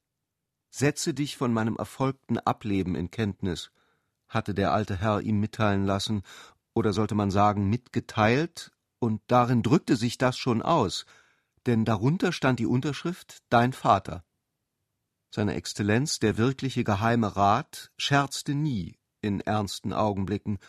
Setze 0.70 1.14
dich 1.14 1.36
von 1.36 1.52
meinem 1.52 1.78
erfolgten 1.78 2.38
Ableben 2.38 2.96
in 2.96 3.10
Kenntnis, 3.10 3.72
hatte 4.28 4.54
der 4.54 4.72
alte 4.72 4.96
Herr 4.98 5.22
ihm 5.22 5.40
mitteilen 5.40 5.86
lassen, 5.86 6.24
oder 6.74 6.94
sollte 6.94 7.16
man 7.16 7.32
sagen 7.32 7.70
mitgeteilt, 7.70 8.72
und 9.02 9.22
darin 9.28 9.64
drückte 9.64 9.96
sich 9.96 10.20
das 10.20 10.38
schon 10.38 10.62
aus, 10.62 11.06
denn 11.66 11.86
darunter 11.86 12.32
stand 12.32 12.60
die 12.60 12.68
Unterschrift 12.68 13.40
Dein 13.50 13.74
Vater. 13.74 14.24
Seine 15.32 15.56
Exzellenz, 15.56 16.20
der 16.20 16.38
wirkliche 16.38 16.84
Geheime 16.84 17.36
Rat, 17.36 17.92
scherzte 17.98 18.54
nie 18.54 19.00
in 19.20 19.42
ernsten 19.42 19.92
Augenblicken. 19.92 20.60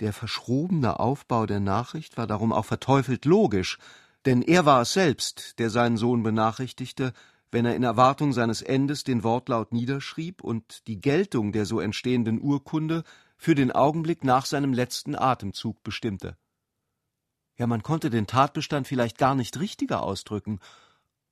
Der 0.00 0.12
verschrobene 0.12 1.00
Aufbau 1.00 1.46
der 1.46 1.60
Nachricht 1.60 2.18
war 2.18 2.26
darum 2.26 2.52
auch 2.52 2.66
verteufelt 2.66 3.24
logisch, 3.24 3.78
denn 4.26 4.42
er 4.42 4.66
war 4.66 4.82
es 4.82 4.92
selbst, 4.92 5.58
der 5.58 5.70
seinen 5.70 5.96
Sohn 5.96 6.22
benachrichtigte, 6.22 7.14
wenn 7.50 7.64
er 7.64 7.76
in 7.76 7.82
Erwartung 7.82 8.34
seines 8.34 8.60
Endes 8.60 9.04
den 9.04 9.24
Wortlaut 9.24 9.72
niederschrieb 9.72 10.44
und 10.44 10.86
die 10.86 11.00
Geltung 11.00 11.52
der 11.52 11.64
so 11.64 11.80
entstehenden 11.80 12.42
Urkunde 12.42 13.04
für 13.38 13.54
den 13.54 13.72
Augenblick 13.72 14.22
nach 14.22 14.44
seinem 14.44 14.74
letzten 14.74 15.14
Atemzug 15.14 15.82
bestimmte. 15.82 16.36
Ja, 17.58 17.66
man 17.66 17.82
konnte 17.82 18.08
den 18.08 18.28
Tatbestand 18.28 18.86
vielleicht 18.86 19.18
gar 19.18 19.34
nicht 19.34 19.58
richtiger 19.58 20.02
ausdrücken, 20.02 20.60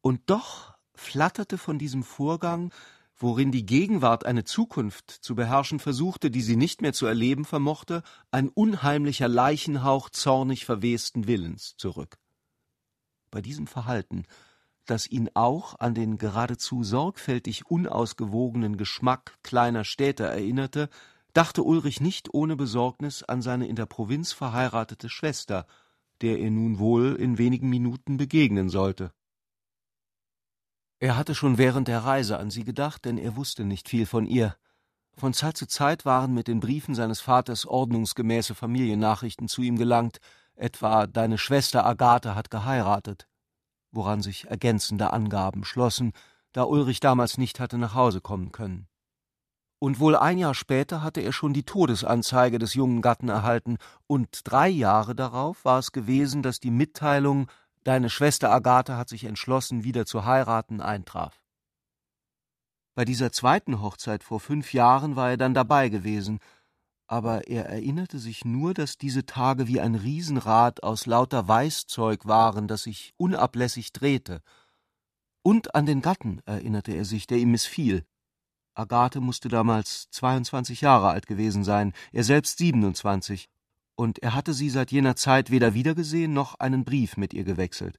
und 0.02 0.22
doch 0.26 0.74
flatterte 0.94 1.58
von 1.58 1.78
diesem 1.78 2.02
Vorgang, 2.02 2.72
worin 3.16 3.50
die 3.50 3.66
Gegenwart 3.66 4.26
eine 4.26 4.44
Zukunft 4.44 5.10
zu 5.10 5.34
beherrschen 5.34 5.78
versuchte, 5.78 6.30
die 6.30 6.42
sie 6.42 6.56
nicht 6.56 6.82
mehr 6.82 6.92
zu 6.92 7.06
erleben 7.06 7.44
vermochte, 7.44 8.02
ein 8.30 8.48
unheimlicher 8.48 9.28
Leichenhauch 9.28 10.10
zornig 10.10 10.64
verwesten 10.64 11.26
Willens 11.26 11.76
zurück. 11.76 12.18
Bei 13.30 13.40
diesem 13.40 13.66
Verhalten, 13.66 14.24
das 14.84 15.06
ihn 15.06 15.30
auch 15.34 15.78
an 15.78 15.94
den 15.94 16.18
geradezu 16.18 16.84
sorgfältig 16.84 17.66
unausgewogenen 17.66 18.76
Geschmack 18.76 19.38
kleiner 19.42 19.84
Städte 19.84 20.24
erinnerte, 20.24 20.88
dachte 21.32 21.62
Ulrich 21.62 22.00
nicht 22.00 22.32
ohne 22.32 22.56
Besorgnis 22.56 23.22
an 23.22 23.42
seine 23.42 23.66
in 23.66 23.76
der 23.76 23.86
Provinz 23.86 24.32
verheiratete 24.32 25.08
Schwester, 25.08 25.66
der 26.22 26.38
er 26.38 26.50
nun 26.50 26.78
wohl 26.78 27.14
in 27.16 27.38
wenigen 27.38 27.68
Minuten 27.68 28.16
begegnen 28.16 28.68
sollte. 28.68 29.12
Er 30.98 31.16
hatte 31.16 31.34
schon 31.34 31.58
während 31.58 31.88
der 31.88 32.00
Reise 32.00 32.38
an 32.38 32.50
sie 32.50 32.64
gedacht, 32.64 33.04
denn 33.04 33.18
er 33.18 33.36
wusste 33.36 33.64
nicht 33.64 33.88
viel 33.88 34.06
von 34.06 34.26
ihr. 34.26 34.56
Von 35.14 35.34
Zeit 35.34 35.56
zu 35.56 35.66
Zeit 35.66 36.04
waren 36.04 36.34
mit 36.34 36.48
den 36.48 36.60
Briefen 36.60 36.94
seines 36.94 37.20
Vaters 37.20 37.66
ordnungsgemäße 37.66 38.54
Familiennachrichten 38.54 39.48
zu 39.48 39.62
ihm 39.62 39.76
gelangt, 39.76 40.18
etwa 40.54 41.06
Deine 41.06 41.38
Schwester 41.38 41.84
Agathe 41.84 42.34
hat 42.34 42.50
geheiratet, 42.50 43.28
woran 43.92 44.22
sich 44.22 44.46
ergänzende 44.46 45.12
Angaben 45.12 45.64
schlossen, 45.64 46.12
da 46.52 46.64
Ulrich 46.64 47.00
damals 47.00 47.36
nicht 47.36 47.60
hatte 47.60 47.76
nach 47.76 47.94
Hause 47.94 48.20
kommen 48.20 48.52
können. 48.52 48.88
Und 49.86 50.00
wohl 50.00 50.16
ein 50.16 50.36
Jahr 50.36 50.54
später 50.54 51.04
hatte 51.04 51.20
er 51.20 51.30
schon 51.30 51.52
die 51.52 51.62
Todesanzeige 51.62 52.58
des 52.58 52.74
jungen 52.74 53.02
Gatten 53.02 53.28
erhalten, 53.28 53.78
und 54.08 54.40
drei 54.42 54.68
Jahre 54.68 55.14
darauf 55.14 55.64
war 55.64 55.78
es 55.78 55.92
gewesen, 55.92 56.42
dass 56.42 56.58
die 56.58 56.72
Mitteilung, 56.72 57.48
deine 57.84 58.10
Schwester 58.10 58.50
Agathe 58.50 58.96
hat 58.96 59.08
sich 59.08 59.22
entschlossen, 59.22 59.84
wieder 59.84 60.04
zu 60.04 60.24
heiraten, 60.24 60.80
eintraf. 60.80 61.40
Bei 62.96 63.04
dieser 63.04 63.30
zweiten 63.30 63.80
Hochzeit 63.80 64.24
vor 64.24 64.40
fünf 64.40 64.72
Jahren 64.72 65.14
war 65.14 65.30
er 65.30 65.36
dann 65.36 65.54
dabei 65.54 65.88
gewesen, 65.88 66.40
aber 67.06 67.46
er 67.46 67.66
erinnerte 67.66 68.18
sich 68.18 68.44
nur, 68.44 68.74
dass 68.74 68.98
diese 68.98 69.24
Tage 69.24 69.68
wie 69.68 69.80
ein 69.80 69.94
Riesenrad 69.94 70.82
aus 70.82 71.06
lauter 71.06 71.46
Weißzeug 71.46 72.26
waren, 72.26 72.66
das 72.66 72.82
sich 72.82 73.14
unablässig 73.18 73.92
drehte. 73.92 74.42
Und 75.44 75.76
an 75.76 75.86
den 75.86 76.02
Gatten 76.02 76.42
erinnerte 76.44 76.90
er 76.90 77.04
sich, 77.04 77.28
der 77.28 77.38
ihm 77.38 77.52
missfiel. 77.52 78.04
Agathe 78.76 79.20
musste 79.20 79.48
damals 79.48 80.10
22 80.10 80.82
Jahre 80.82 81.08
alt 81.08 81.26
gewesen 81.26 81.64
sein, 81.64 81.92
er 82.12 82.24
selbst 82.24 82.58
27, 82.58 83.48
und 83.94 84.18
er 84.18 84.34
hatte 84.34 84.52
sie 84.52 84.68
seit 84.68 84.92
jener 84.92 85.16
Zeit 85.16 85.50
weder 85.50 85.74
wiedergesehen 85.74 86.32
noch 86.32 86.60
einen 86.60 86.84
Brief 86.84 87.16
mit 87.16 87.32
ihr 87.32 87.44
gewechselt. 87.44 87.98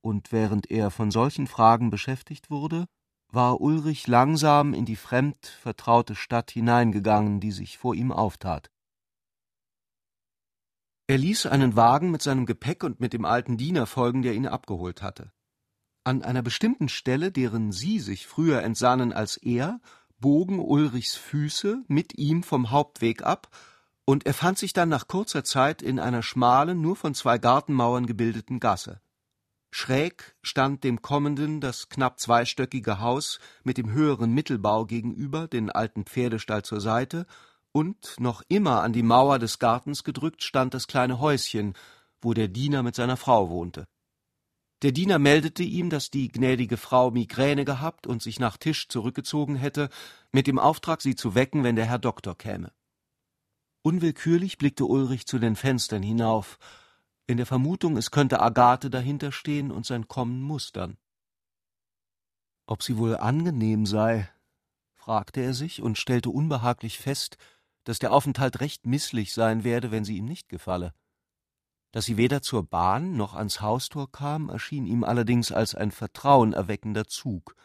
Und 0.00 0.30
während 0.30 0.70
er 0.70 0.90
von 0.90 1.10
solchen 1.10 1.48
Fragen 1.48 1.90
beschäftigt 1.90 2.50
wurde, 2.50 2.86
war 3.28 3.60
Ulrich 3.60 4.06
langsam 4.06 4.72
in 4.72 4.84
die 4.84 4.94
fremd 4.94 5.46
vertraute 5.60 6.14
Stadt 6.14 6.52
hineingegangen, 6.52 7.40
die 7.40 7.50
sich 7.50 7.76
vor 7.76 7.96
ihm 7.96 8.12
auftat. 8.12 8.70
Er 11.08 11.18
ließ 11.18 11.46
einen 11.46 11.76
Wagen 11.76 12.10
mit 12.10 12.22
seinem 12.22 12.46
Gepäck 12.46 12.84
und 12.84 13.00
mit 13.00 13.12
dem 13.12 13.24
alten 13.24 13.56
Diener 13.56 13.86
folgen, 13.86 14.22
der 14.22 14.34
ihn 14.34 14.46
abgeholt 14.46 15.02
hatte. 15.02 15.32
An 16.06 16.22
einer 16.22 16.42
bestimmten 16.42 16.88
Stelle, 16.88 17.32
deren 17.32 17.72
sie 17.72 17.98
sich 17.98 18.28
früher 18.28 18.62
entsannen 18.62 19.12
als 19.12 19.36
er, 19.38 19.80
bogen 20.20 20.60
Ulrichs 20.60 21.16
Füße 21.16 21.82
mit 21.88 22.16
ihm 22.16 22.44
vom 22.44 22.70
Hauptweg 22.70 23.24
ab, 23.24 23.48
und 24.04 24.24
er 24.24 24.32
fand 24.32 24.56
sich 24.56 24.72
dann 24.72 24.88
nach 24.88 25.08
kurzer 25.08 25.42
Zeit 25.42 25.82
in 25.82 25.98
einer 25.98 26.22
schmalen, 26.22 26.80
nur 26.80 26.94
von 26.94 27.12
zwei 27.12 27.38
Gartenmauern 27.38 28.06
gebildeten 28.06 28.60
Gasse. 28.60 29.00
Schräg 29.72 30.36
stand 30.42 30.84
dem 30.84 31.02
Kommenden 31.02 31.60
das 31.60 31.88
knapp 31.88 32.20
zweistöckige 32.20 33.00
Haus 33.00 33.40
mit 33.64 33.76
dem 33.76 33.90
höheren 33.90 34.32
Mittelbau 34.32 34.86
gegenüber, 34.86 35.48
den 35.48 35.72
alten 35.72 36.04
Pferdestall 36.04 36.62
zur 36.62 36.80
Seite, 36.80 37.26
und 37.72 38.14
noch 38.20 38.44
immer 38.46 38.82
an 38.82 38.92
die 38.92 39.02
Mauer 39.02 39.40
des 39.40 39.58
Gartens 39.58 40.04
gedrückt 40.04 40.44
stand 40.44 40.72
das 40.72 40.86
kleine 40.86 41.18
Häuschen, 41.18 41.74
wo 42.20 42.32
der 42.32 42.46
Diener 42.46 42.84
mit 42.84 42.94
seiner 42.94 43.16
Frau 43.16 43.50
wohnte. 43.50 43.88
Der 44.82 44.92
Diener 44.92 45.18
meldete 45.18 45.62
ihm, 45.62 45.88
dass 45.88 46.10
die 46.10 46.28
gnädige 46.28 46.76
Frau 46.76 47.10
Migräne 47.10 47.64
gehabt 47.64 48.06
und 48.06 48.22
sich 48.22 48.38
nach 48.38 48.58
Tisch 48.58 48.88
zurückgezogen 48.88 49.56
hätte, 49.56 49.88
mit 50.32 50.46
dem 50.46 50.58
Auftrag, 50.58 51.00
sie 51.00 51.14
zu 51.14 51.34
wecken, 51.34 51.64
wenn 51.64 51.76
der 51.76 51.86
Herr 51.86 51.98
Doktor 51.98 52.36
käme. 52.36 52.72
Unwillkürlich 53.82 54.58
blickte 54.58 54.84
Ulrich 54.84 55.26
zu 55.26 55.38
den 55.38 55.56
Fenstern 55.56 56.02
hinauf, 56.02 56.58
in 57.26 57.38
der 57.38 57.46
Vermutung, 57.46 57.96
es 57.96 58.10
könnte 58.10 58.40
Agathe 58.40 58.90
dahinter 58.90 59.32
stehen 59.32 59.72
und 59.72 59.86
sein 59.86 60.06
Kommen 60.06 60.42
mustern. 60.42 60.96
Ob 62.66 62.82
sie 62.82 62.98
wohl 62.98 63.16
angenehm 63.16 63.86
sei, 63.86 64.28
fragte 64.94 65.40
er 65.40 65.54
sich 65.54 65.82
und 65.82 65.98
stellte 65.98 66.30
unbehaglich 66.30 66.98
fest, 66.98 67.36
dass 67.84 67.98
der 67.98 68.12
Aufenthalt 68.12 68.60
recht 68.60 68.86
misslich 68.86 69.32
sein 69.32 69.64
werde, 69.64 69.90
wenn 69.90 70.04
sie 70.04 70.16
ihm 70.16 70.24
nicht 70.24 70.48
gefalle. 70.48 70.94
Dass 71.96 72.04
sie 72.04 72.18
weder 72.18 72.42
zur 72.42 72.62
Bahn 72.62 73.16
noch 73.16 73.32
ans 73.32 73.62
Haustor 73.62 74.12
kam, 74.12 74.50
erschien 74.50 74.84
ihm 74.84 75.02
allerdings 75.02 75.50
als 75.50 75.74
ein 75.74 75.90
vertrauenerweckender 75.90 77.06
Zug, 77.06 77.56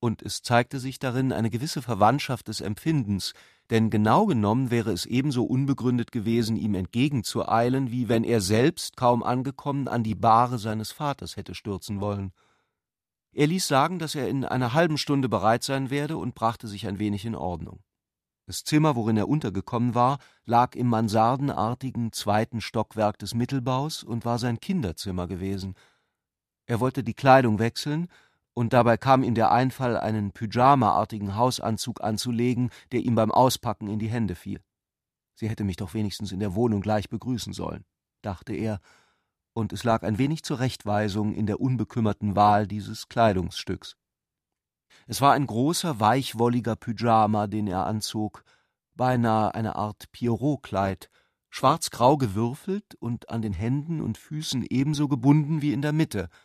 und 0.00 0.20
es 0.20 0.42
zeigte 0.42 0.78
sich 0.78 0.98
darin 0.98 1.32
eine 1.32 1.48
gewisse 1.48 1.80
Verwandtschaft 1.80 2.48
des 2.48 2.60
Empfindens, 2.60 3.32
denn 3.70 3.88
genau 3.88 4.26
genommen 4.26 4.70
wäre 4.70 4.92
es 4.92 5.06
ebenso 5.06 5.44
unbegründet 5.44 6.12
gewesen, 6.12 6.56
ihm 6.56 6.74
entgegenzueilen, 6.74 7.90
wie 7.90 8.10
wenn 8.10 8.22
er 8.22 8.42
selbst, 8.42 8.98
kaum 8.98 9.22
angekommen, 9.22 9.88
an 9.88 10.02
die 10.02 10.14
Bahre 10.14 10.58
seines 10.58 10.92
Vaters 10.92 11.38
hätte 11.38 11.54
stürzen 11.54 12.02
wollen. 12.02 12.34
Er 13.32 13.46
ließ 13.46 13.66
sagen, 13.66 13.98
dass 13.98 14.14
er 14.14 14.28
in 14.28 14.44
einer 14.44 14.74
halben 14.74 14.98
Stunde 14.98 15.30
bereit 15.30 15.62
sein 15.62 15.88
werde 15.88 16.18
und 16.18 16.34
brachte 16.34 16.68
sich 16.68 16.86
ein 16.86 16.98
wenig 16.98 17.24
in 17.24 17.34
Ordnung. 17.34 17.82
Das 18.46 18.62
Zimmer, 18.62 18.94
worin 18.94 19.16
er 19.16 19.28
untergekommen 19.28 19.94
war, 19.94 20.18
lag 20.44 20.74
im 20.74 20.88
mansardenartigen 20.88 22.12
zweiten 22.12 22.60
Stockwerk 22.60 23.18
des 23.18 23.34
Mittelbaus 23.34 24.02
und 24.02 24.24
war 24.26 24.38
sein 24.38 24.60
Kinderzimmer 24.60 25.26
gewesen. 25.26 25.74
Er 26.66 26.80
wollte 26.80 27.02
die 27.02 27.14
Kleidung 27.14 27.58
wechseln, 27.58 28.08
und 28.52 28.72
dabei 28.72 28.96
kam 28.96 29.24
ihm 29.24 29.34
der 29.34 29.50
Einfall, 29.50 29.96
einen 29.96 30.30
pyjamaartigen 30.30 31.36
Hausanzug 31.36 32.04
anzulegen, 32.04 32.70
der 32.92 33.00
ihm 33.00 33.14
beim 33.16 33.32
Auspacken 33.32 33.88
in 33.88 33.98
die 33.98 34.08
Hände 34.08 34.36
fiel. 34.36 34.60
Sie 35.34 35.48
hätte 35.48 35.64
mich 35.64 35.76
doch 35.76 35.94
wenigstens 35.94 36.30
in 36.30 36.38
der 36.38 36.54
Wohnung 36.54 36.80
gleich 36.80 37.08
begrüßen 37.08 37.52
sollen, 37.52 37.84
dachte 38.22 38.54
er, 38.54 38.80
und 39.54 39.72
es 39.72 39.84
lag 39.84 40.02
ein 40.02 40.18
wenig 40.18 40.44
Zurechtweisung 40.44 41.34
in 41.34 41.46
der 41.46 41.60
unbekümmerten 41.60 42.36
Wahl 42.36 42.66
dieses 42.66 43.08
Kleidungsstücks. 43.08 43.96
Es 45.06 45.20
war 45.20 45.32
ein 45.32 45.46
großer, 45.46 46.00
weichwolliger 46.00 46.76
Pyjama, 46.76 47.46
den 47.46 47.66
er 47.66 47.86
anzog, 47.86 48.44
beinahe 48.94 49.54
eine 49.54 49.76
Art 49.76 50.10
Pierrotkleid, 50.12 51.10
schwarzgrau 51.50 52.16
gewürfelt 52.16 52.94
und 52.96 53.28
an 53.28 53.42
den 53.42 53.52
Händen 53.52 54.00
und 54.00 54.18
Füßen 54.18 54.64
ebenso 54.68 55.08
gebunden 55.08 55.62
wie 55.62 55.72
in 55.72 55.82
der 55.82 55.92
Mitte– 55.92 56.28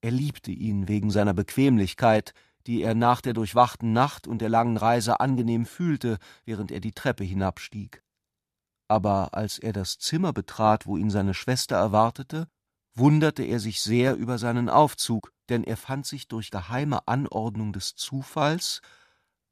er 0.00 0.10
liebte 0.12 0.52
ihn 0.52 0.86
wegen 0.88 1.10
seiner 1.10 1.34
Bequemlichkeit, 1.34 2.32
die 2.66 2.82
er 2.82 2.94
nach 2.94 3.20
der 3.20 3.32
durchwachten 3.32 3.92
Nacht 3.92 4.26
und 4.28 4.40
der 4.40 4.48
langen 4.48 4.76
Reise 4.76 5.20
angenehm 5.20 5.66
fühlte, 5.66 6.18
während 6.44 6.70
er 6.70 6.80
die 6.80 6.92
Treppe 6.92 7.24
hinabstieg. 7.24 8.04
Aber 8.86 9.34
als 9.34 9.58
er 9.58 9.72
das 9.72 9.98
Zimmer 9.98 10.32
betrat, 10.32 10.86
wo 10.86 10.96
ihn 10.96 11.10
seine 11.10 11.34
Schwester 11.34 11.76
erwartete, 11.76 12.48
wunderte 12.94 13.42
er 13.42 13.60
sich 13.60 13.80
sehr 13.80 14.16
über 14.16 14.38
seinen 14.38 14.68
Aufzug, 14.68 15.32
denn 15.48 15.64
er 15.64 15.76
fand 15.76 16.06
sich 16.06 16.28
durch 16.28 16.50
geheime 16.50 17.06
Anordnung 17.08 17.72
des 17.72 17.94
Zufalls 17.94 18.80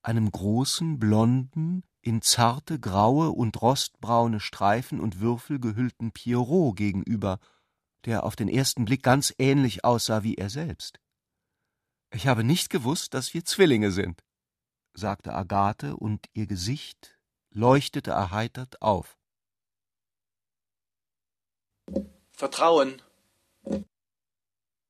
einem 0.03 0.31
großen, 0.31 0.99
blonden, 0.99 1.83
in 2.01 2.23
zarte 2.23 2.79
graue 2.79 3.31
und 3.31 3.61
rostbraune 3.61 4.39
Streifen 4.39 5.01
und 5.01 5.21
Würfel 5.21 5.59
gehüllten 5.59 6.13
Pierrot 6.13 6.77
gegenüber, 6.77 7.41
der 8.05 8.23
auf 8.23 8.37
den 8.37 8.49
ersten 8.49 8.85
Blick 8.85 9.03
ganz 9.03 9.35
ähnlich 9.39 9.85
aussah 9.85 10.23
wie 10.23 10.37
er 10.37 10.49
selbst. 10.49 11.01
Ich 12.13 12.29
habe 12.29 12.45
nicht 12.45 12.71
gewusst, 12.71 13.15
dass 13.15 13.35
wir 13.35 13.45
Zwillinge 13.45 13.91
sind, 13.91 14.23
sagte 14.95 15.35
Agathe, 15.35 15.97
und 15.97 16.27
ihr 16.33 16.47
Gesicht 16.47 17.19
leuchtete 17.51 18.13
erheitert 18.13 18.81
auf. 18.81 19.19
Vertrauen. 22.31 23.03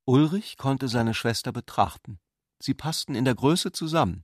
Ulrich 0.09 0.55
konnte 0.55 0.87
seine 0.87 1.13
Schwester 1.13 1.51
betrachten. 1.51 2.17
Sie 2.59 2.73
passten 2.73 3.13
in 3.13 3.25
der 3.25 3.35
Größe 3.35 3.73
zusammen. 3.73 4.23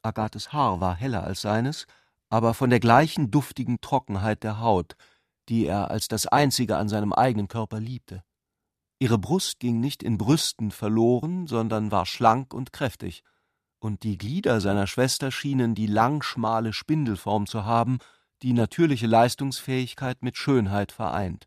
Agathes 0.00 0.54
Haar 0.54 0.80
war 0.80 0.94
heller 0.94 1.24
als 1.24 1.42
seines, 1.42 1.86
aber 2.30 2.54
von 2.54 2.70
der 2.70 2.80
gleichen 2.80 3.30
duftigen 3.30 3.82
Trockenheit 3.82 4.42
der 4.42 4.60
Haut, 4.60 4.96
die 5.50 5.66
er 5.66 5.90
als 5.90 6.08
das 6.08 6.26
einzige 6.26 6.78
an 6.78 6.88
seinem 6.88 7.12
eigenen 7.12 7.48
Körper 7.48 7.80
liebte. 7.80 8.24
Ihre 8.98 9.18
Brust 9.18 9.60
ging 9.60 9.78
nicht 9.78 10.02
in 10.02 10.16
Brüsten 10.16 10.70
verloren, 10.70 11.46
sondern 11.46 11.90
war 11.90 12.06
schlank 12.06 12.54
und 12.54 12.72
kräftig, 12.72 13.22
und 13.78 14.04
die 14.04 14.16
Glieder 14.16 14.62
seiner 14.62 14.86
Schwester 14.86 15.30
schienen 15.30 15.74
die 15.74 15.86
langschmale 15.86 16.72
Spindelform 16.72 17.46
zu 17.46 17.66
haben, 17.66 17.98
die 18.40 18.54
natürliche 18.54 19.06
Leistungsfähigkeit 19.06 20.22
mit 20.22 20.38
Schönheit 20.38 20.92
vereint. 20.92 21.46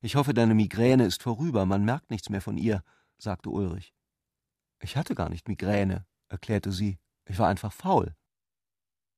Ich 0.00 0.14
hoffe, 0.14 0.32
deine 0.32 0.54
Migräne 0.54 1.04
ist 1.06 1.22
vorüber, 1.22 1.66
man 1.66 1.84
merkt 1.84 2.10
nichts 2.10 2.30
mehr 2.30 2.40
von 2.40 2.56
ihr, 2.56 2.82
sagte 3.18 3.50
Ulrich. 3.50 3.92
Ich 4.80 4.96
hatte 4.96 5.14
gar 5.14 5.28
nicht 5.28 5.48
Migräne, 5.48 6.06
erklärte 6.28 6.70
sie. 6.70 6.98
Ich 7.26 7.38
war 7.38 7.48
einfach 7.48 7.72
faul. 7.72 8.14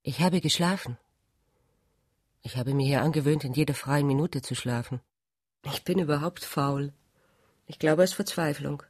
Ich 0.03 0.21
habe 0.21 0.41
geschlafen. 0.41 0.97
Ich 2.43 2.57
habe 2.57 2.73
mir 2.73 2.87
hier 2.87 3.03
angewöhnt, 3.03 3.45
in 3.45 3.53
jeder 3.53 3.75
freien 3.75 4.07
Minute 4.07 4.41
zu 4.41 4.55
schlafen. 4.55 5.01
Ich 5.65 5.85
bin 5.85 5.99
überhaupt 5.99 6.45
faul. 6.45 6.95
Ich 7.67 7.79
glaube, 7.79 8.03
es 8.03 8.11
ist 8.11 8.17
Verzweiflung. 8.17 8.83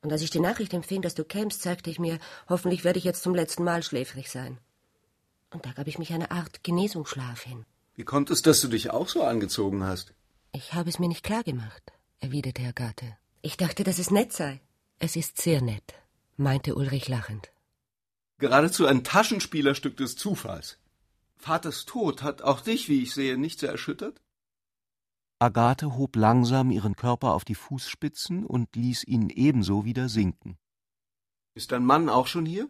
Und 0.00 0.10
als 0.10 0.22
ich 0.22 0.30
die 0.30 0.40
Nachricht 0.40 0.72
empfing, 0.72 1.02
dass 1.02 1.14
du 1.14 1.24
kämst, 1.24 1.62
sagte 1.62 1.90
ich 1.90 1.98
mir, 1.98 2.18
hoffentlich 2.48 2.84
werde 2.84 2.98
ich 2.98 3.04
jetzt 3.04 3.22
zum 3.22 3.34
letzten 3.34 3.64
Mal 3.64 3.82
schläfrig 3.82 4.30
sein. 4.30 4.58
Und 5.50 5.66
da 5.66 5.72
gab 5.72 5.86
ich 5.86 5.98
mich 5.98 6.12
eine 6.14 6.30
Art 6.30 6.62
Genesungsschlaf 6.62 7.42
hin. 7.42 7.66
Wie 7.98 8.04
kommt 8.04 8.30
es, 8.30 8.42
dass 8.42 8.60
du 8.60 8.68
dich 8.68 8.90
auch 8.90 9.08
so 9.08 9.24
angezogen 9.24 9.82
hast? 9.82 10.14
Ich 10.52 10.72
habe 10.72 10.88
es 10.88 11.00
mir 11.00 11.08
nicht 11.08 11.24
klar 11.24 11.42
gemacht, 11.42 11.82
erwiderte 12.20 12.62
Herr 12.62 12.72
Gatte. 12.72 13.16
Ich 13.42 13.56
dachte, 13.56 13.82
dass 13.82 13.98
es 13.98 14.12
nett 14.12 14.32
sei. 14.32 14.60
Es 15.00 15.16
ist 15.16 15.42
sehr 15.42 15.60
nett, 15.60 15.94
meinte 16.36 16.76
Ulrich 16.76 17.08
lachend. 17.08 17.50
Geradezu 18.38 18.86
ein 18.86 19.02
Taschenspielerstück 19.02 19.96
des 19.96 20.14
Zufalls. 20.14 20.78
Vaters 21.34 21.86
Tod 21.86 22.22
hat 22.22 22.40
auch 22.40 22.60
dich, 22.60 22.88
wie 22.88 23.02
ich 23.02 23.12
sehe, 23.14 23.36
nicht 23.36 23.58
sehr 23.58 23.72
erschüttert? 23.72 24.22
Agathe 25.40 25.96
hob 25.96 26.14
langsam 26.14 26.70
ihren 26.70 26.94
Körper 26.94 27.34
auf 27.34 27.44
die 27.44 27.56
Fußspitzen 27.56 28.46
und 28.46 28.76
ließ 28.76 29.02
ihn 29.08 29.28
ebenso 29.28 29.84
wieder 29.84 30.08
sinken. 30.08 30.56
Ist 31.54 31.72
dein 31.72 31.84
Mann 31.84 32.08
auch 32.08 32.28
schon 32.28 32.46
hier? 32.46 32.68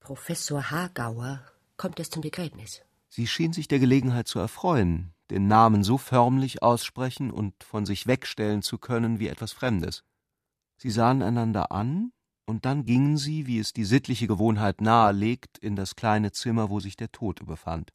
Professor 0.00 0.70
Hagauer 0.70 1.42
kommt 1.76 1.98
erst 1.98 2.12
zum 2.14 2.22
Begräbnis. 2.22 2.80
Sie 3.08 3.26
schien 3.26 3.52
sich 3.52 3.68
der 3.68 3.78
Gelegenheit 3.78 4.28
zu 4.28 4.38
erfreuen, 4.38 5.14
den 5.30 5.46
Namen 5.46 5.82
so 5.82 5.98
förmlich 5.98 6.62
aussprechen 6.62 7.30
und 7.30 7.64
von 7.64 7.86
sich 7.86 8.06
wegstellen 8.06 8.62
zu 8.62 8.78
können 8.78 9.18
wie 9.18 9.28
etwas 9.28 9.52
Fremdes. 9.52 10.04
Sie 10.76 10.90
sahen 10.90 11.22
einander 11.22 11.72
an, 11.72 12.12
und 12.46 12.64
dann 12.64 12.86
gingen 12.86 13.18
sie, 13.18 13.46
wie 13.46 13.58
es 13.58 13.74
die 13.74 13.84
sittliche 13.84 14.26
Gewohnheit 14.26 14.80
nahelegt, 14.80 15.58
in 15.58 15.76
das 15.76 15.96
kleine 15.96 16.32
Zimmer, 16.32 16.70
wo 16.70 16.80
sich 16.80 16.96
der 16.96 17.12
Tote 17.12 17.44
befand. 17.44 17.92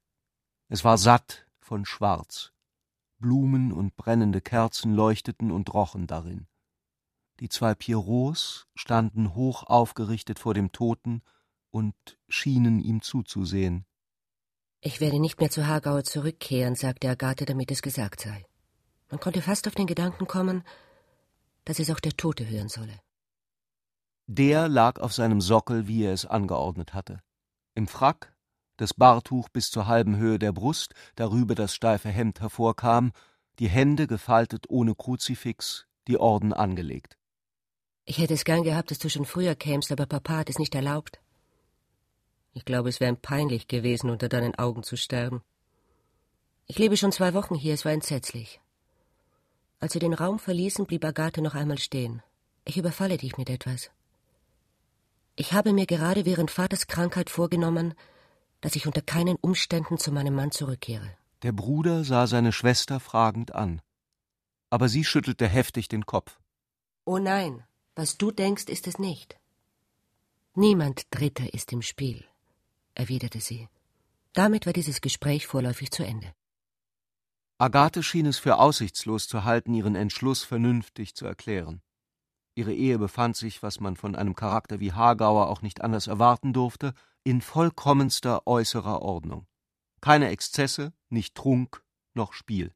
Es 0.68 0.84
war 0.84 0.99
satt 0.99 1.47
von 1.59 1.86
Schwarz, 1.86 2.51
Blumen 3.18 3.72
und 3.72 3.95
brennende 3.95 4.41
Kerzen 4.41 4.93
leuchteten 4.93 5.49
und 5.49 5.74
rochen 5.74 6.05
darin. 6.05 6.45
Die 7.39 7.49
zwei 7.49 7.74
Pierrots 7.74 8.68
standen 8.76 9.34
hoch 9.34 9.64
aufgerichtet 9.64 10.38
vor 10.38 10.53
dem 10.53 10.72
Toten 10.72 11.24
und 11.72 11.95
schienen 12.28 12.80
ihm 12.80 13.01
zuzusehen. 13.01 13.86
Ich 14.86 14.99
werde 14.99 15.17
nicht 15.17 15.39
mehr 15.39 15.49
zu 15.49 15.65
Hagauer 15.65 16.03
zurückkehren, 16.03 16.75
sagte 16.75 17.09
Agathe, 17.09 17.45
damit 17.45 17.71
es 17.71 17.81
gesagt 17.81 18.19
sei. 18.19 18.45
Man 19.09 19.21
konnte 19.21 19.41
fast 19.41 19.65
auf 19.65 19.75
den 19.75 19.88
Gedanken 19.88 20.27
kommen, 20.27 20.65
dass 21.63 21.79
es 21.79 21.89
auch 21.89 22.01
der 22.01 22.17
Tote 22.17 22.49
hören 22.49 22.67
solle. 22.67 22.99
Der 24.27 24.67
lag 24.67 24.99
auf 24.99 25.13
seinem 25.13 25.39
Sockel, 25.39 25.88
wie 25.88 26.03
er 26.03 26.11
es 26.11 26.25
angeordnet 26.25 26.93
hatte. 26.93 27.21
Im 27.75 27.88
Frack, 27.88 28.36
das 28.75 28.93
Bahrtuch 28.93 29.47
bis 29.47 29.69
zur 29.69 29.88
halben 29.88 30.17
Höhe 30.17 30.38
der 30.38 30.51
Brust, 30.51 30.93
darüber 31.15 31.55
das 31.55 31.73
steife 31.73 32.09
Hemd 32.09 32.41
hervorkam, 32.41 33.13
die 33.59 33.69
Hände 33.69 34.05
gefaltet 34.05 34.65
ohne 34.67 34.95
Kruzifix, 34.95 35.86
die 36.09 36.17
Orden 36.17 36.51
angelegt. 36.51 37.17
Ich 38.03 38.17
hätte 38.17 38.34
es 38.34 38.43
gern 38.43 38.63
gehabt, 38.63 38.91
dass 38.91 38.99
du 38.99 39.09
schon 39.09 39.25
früher 39.25 39.55
kämst, 39.55 39.93
aber 39.93 40.07
Papa 40.07 40.39
hat 40.39 40.49
es 40.49 40.59
nicht 40.59 40.75
erlaubt. 40.75 41.22
Ich 42.54 42.66
glaube, 42.66 42.89
es 42.89 42.99
wäre 42.99 43.12
ihm 43.12 43.18
peinlich 43.18 43.68
gewesen, 43.68 44.10
unter 44.10 44.30
deinen 44.30 44.56
Augen 44.56 44.84
zu 44.84 44.95
sterben. 44.95 45.41
Ich 46.68 46.78
lebe 46.78 46.97
schon 46.97 47.12
zwei 47.12 47.34
Wochen 47.34 47.56
hier, 47.56 47.74
es 47.74 47.84
war 47.84 47.91
entsetzlich. 47.91 48.62
Als 49.80 49.95
wir 49.95 49.99
den 49.99 50.14
Raum 50.14 50.39
verließen, 50.39 50.86
blieb 50.86 51.04
Agathe 51.04 51.41
noch 51.41 51.56
einmal 51.56 51.78
stehen. 51.78 52.22
Ich 52.64 52.78
überfalle 52.78 53.18
dich 53.18 53.38
mit 53.38 53.49
etwas. 53.49 53.91
Ich 55.36 55.51
habe 55.54 55.74
mir 55.74 55.88
gerade 55.88 56.26
während 56.26 56.51
Vaters 56.51 56.88
Krankheit 56.88 57.30
vorgenommen, 57.30 57.95
dass 58.62 58.76
ich 58.76 58.88
unter 58.88 59.01
keinen 59.01 59.36
Umständen 59.36 59.97
zu 59.97 60.12
meinem 60.12 60.36
Mann 60.36 60.51
zurückkehre. 60.51 61.18
Der 61.41 61.51
Bruder 61.51 62.06
sah 62.06 62.28
seine 62.28 62.54
Schwester 62.54 62.99
fragend 62.99 63.54
an. 63.54 63.82
Aber 64.70 64.88
sie 64.88 65.04
schüttelte 65.04 65.47
heftig 65.47 65.89
den 65.89 66.06
Kopf. 66.06 66.39
Oh 67.04 67.18
nein, 67.18 67.64
was 67.95 68.18
du 68.18 68.32
denkst, 68.32 68.66
ist 68.66 68.88
es 68.88 68.99
nicht. 68.99 69.38
Niemand 70.56 71.08
Dritter 71.12 71.54
ist 71.54 71.74
im 71.74 71.82
Spiel, 71.82 72.24
erwiderte 72.96 73.39
sie. 73.39 73.68
Damit 74.34 74.66
war 74.66 74.74
dieses 74.74 75.02
Gespräch 75.02 75.48
vorläufig 75.48 75.91
zu 75.91 76.04
Ende. 76.04 76.34
Agathe 77.60 78.04
schien 78.04 78.26
es 78.26 78.39
für 78.39 78.58
aussichtslos 78.58 79.28
zu 79.28 79.44
halten, 79.44 79.74
ihren 79.74 79.96
Entschluss 79.96 80.44
vernünftig 80.44 81.16
zu 81.16 81.26
erklären. 81.26 81.82
Ihre 82.56 82.74
Ehe 82.74 83.00
befand 83.00 83.36
sich, 83.36 83.64
was 83.64 83.80
man 83.80 83.96
von 83.96 84.16
einem 84.16 84.36
Charakter 84.36 84.80
wie 84.80 84.91
Hagauer 84.91 85.50
auch 85.50 85.62
nicht 85.62 85.82
anders 85.82 86.08
erwarten 86.08 86.54
durfte, 86.54 86.94
in 87.24 87.41
vollkommenster 87.41 88.46
äußerer 88.46 89.02
Ordnung. 89.02 89.48
Keine 90.02 90.30
Exzesse, 90.30 90.94
nicht 91.10 91.36
Trunk 91.36 91.84
noch 92.14 92.34
Spiel. 92.34 92.76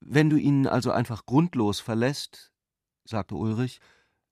Wenn 0.00 0.30
du 0.30 0.36
ihn 0.36 0.66
also 0.66 0.90
einfach 0.90 1.24
grundlos 1.24 1.80
verlässt, 1.80 2.52
sagte 3.04 3.34
Ulrich, 3.34 3.80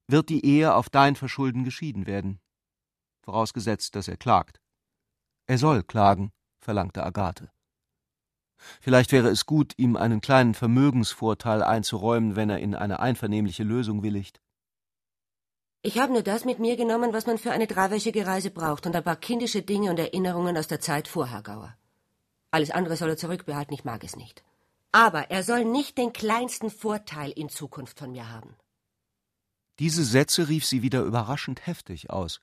wird 0.07 0.29
die 0.29 0.45
Ehe 0.45 0.75
auf 0.75 0.91
dein 0.91 1.17
Verschulden 1.17 1.65
geschieden 1.65 2.07
werden. 2.07 2.41
Vorausgesetzt, 3.23 3.95
dass 3.95 4.09
er 4.09 4.19
klagt. 4.19 4.61
Er 5.47 5.59
soll 5.59 5.83
klagen, 5.83 6.33
verlangte 6.59 7.03
Agathe. 7.05 7.51
Vielleicht 8.81 9.13
wäre 9.13 9.29
es 9.29 9.45
gut, 9.45 9.75
ihm 9.77 9.97
einen 9.97 10.21
kleinen 10.21 10.55
Vermögensvorteil 10.55 11.63
einzuräumen, 11.63 12.35
wenn 12.35 12.49
er 12.49 12.61
in 12.61 12.75
eine 12.75 13.01
einvernehmliche 13.01 13.63
Lösung 13.63 14.03
willigt. 14.03 14.41
Ich 15.83 15.99
habe 15.99 16.15
nur 16.15 16.23
das 16.23 16.47
mit 16.47 16.61
mir 16.61 16.77
genommen, 16.77 17.13
was 17.13 17.27
man 17.27 17.37
für 17.37 17.53
eine 17.53 17.67
dreiwöchige 17.67 18.27
Reise 18.27 18.51
braucht 18.51 18.87
und 18.87 18.97
ein 18.97 19.05
paar 19.05 19.17
kindische 19.17 19.61
Dinge 19.61 19.91
und 19.91 19.99
Erinnerungen 19.99 20.57
aus 20.57 20.67
der 20.67 20.81
Zeit 20.81 21.09
vor 21.09 21.27
Hergauer. 21.27 21.77
Alles 22.51 22.71
andere 22.71 22.97
soll 22.97 23.11
er 23.11 23.19
zurückbehalten, 23.19 23.75
ich 23.75 23.85
mag 23.85 24.03
es 24.03 24.17
nicht. 24.17 24.43
Aber 24.93 25.31
er 25.31 25.43
soll 25.43 25.65
nicht 25.67 25.99
den 25.99 26.15
kleinsten 26.15 26.71
Vorteil 26.71 27.33
in 27.33 27.51
Zukunft 27.51 27.99
von 27.99 28.13
mir 28.13 28.31
haben. 28.31 28.57
Diese 29.79 30.05
Sätze 30.05 30.49
rief 30.49 30.65
sie 30.65 30.83
wieder 30.83 31.03
überraschend 31.03 31.67
heftig 31.67 32.09
aus. 32.09 32.41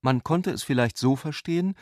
Man 0.00 0.22
konnte 0.22 0.50
es 0.50 0.62
vielleicht 0.62 0.98
so 0.98 1.16
verstehen, 1.16 1.74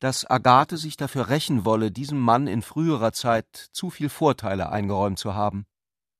dass 0.00 0.28
Agathe 0.28 0.76
sich 0.76 0.96
dafür 0.96 1.28
rächen 1.28 1.64
wolle, 1.64 1.90
diesem 1.90 2.18
Mann 2.18 2.46
in 2.46 2.62
früherer 2.62 3.12
Zeit 3.12 3.46
zu 3.72 3.90
viel 3.90 4.08
Vorteile 4.08 4.70
eingeräumt 4.70 5.18
zu 5.18 5.34
haben. 5.34 5.66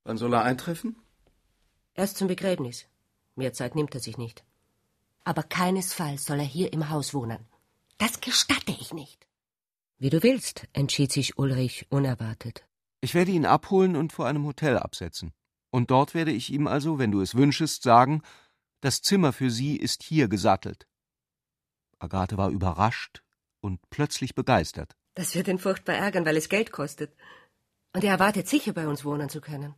Wann 0.05 0.17
soll 0.17 0.33
er 0.33 0.43
eintreffen? 0.43 0.97
Erst 1.95 2.17
zum 2.17 2.29
Begräbnis. 2.29 2.87
Mehr 3.37 3.53
Zeit 3.53 3.75
nimmt 3.75 3.95
er 3.95 4.01
sich 4.01 4.17
nicht. 4.17 4.45
Aber 5.25 5.43
keinesfalls 5.43 6.25
soll 6.25 6.39
er 6.39 6.45
hier 6.45 6.73
im 6.73 6.91
Haus 6.91 7.15
wohnen. 7.15 7.47
Das 7.99 8.21
gestatte 8.21 8.73
ich 8.73 8.93
nicht. 8.93 9.27
Wie 9.99 10.11
du 10.11 10.23
willst, 10.23 10.67
entschied 10.73 11.13
sich 11.13 11.39
Ulrich 11.39 11.87
unerwartet. 11.91 12.67
Ich 13.01 13.15
werde 13.15 13.31
ihn 13.31 13.47
abholen 13.47 13.97
und 13.97 14.13
vor 14.13 14.27
einem 14.27 14.45
Hotel 14.45 14.79
absetzen. 14.79 15.33
Und 15.71 15.91
dort 15.91 16.15
werde 16.15 16.33
ich 16.33 16.51
ihm 16.51 16.67
also, 16.67 16.99
wenn 16.99 17.11
du 17.11 17.21
es 17.21 17.35
wünschest, 17.35 17.83
sagen, 17.83 18.23
das 18.81 19.03
Zimmer 19.03 19.33
für 19.33 19.51
Sie 19.51 19.77
ist 19.77 20.03
hier 20.03 20.29
gesattelt. 20.29 20.87
Agathe 22.05 22.37
war 22.37 22.51
überrascht 22.51 23.23
und 23.61 23.81
plötzlich 23.91 24.35
begeistert. 24.35 24.97
Das 25.15 25.35
wird 25.35 25.49
ihn 25.49 25.59
furchtbar 25.59 25.95
ärgern, 25.95 26.27
weil 26.27 26.37
es 26.37 26.49
Geld 26.49 26.73
kostet. 26.73 27.15
Und 27.93 28.05
er 28.05 28.13
erwartet 28.13 28.49
sicher, 28.49 28.73
bei 28.73 28.89
uns 28.89 29.05
wohnen 29.05 29.29
zu 29.29 29.41
können. 29.41 29.75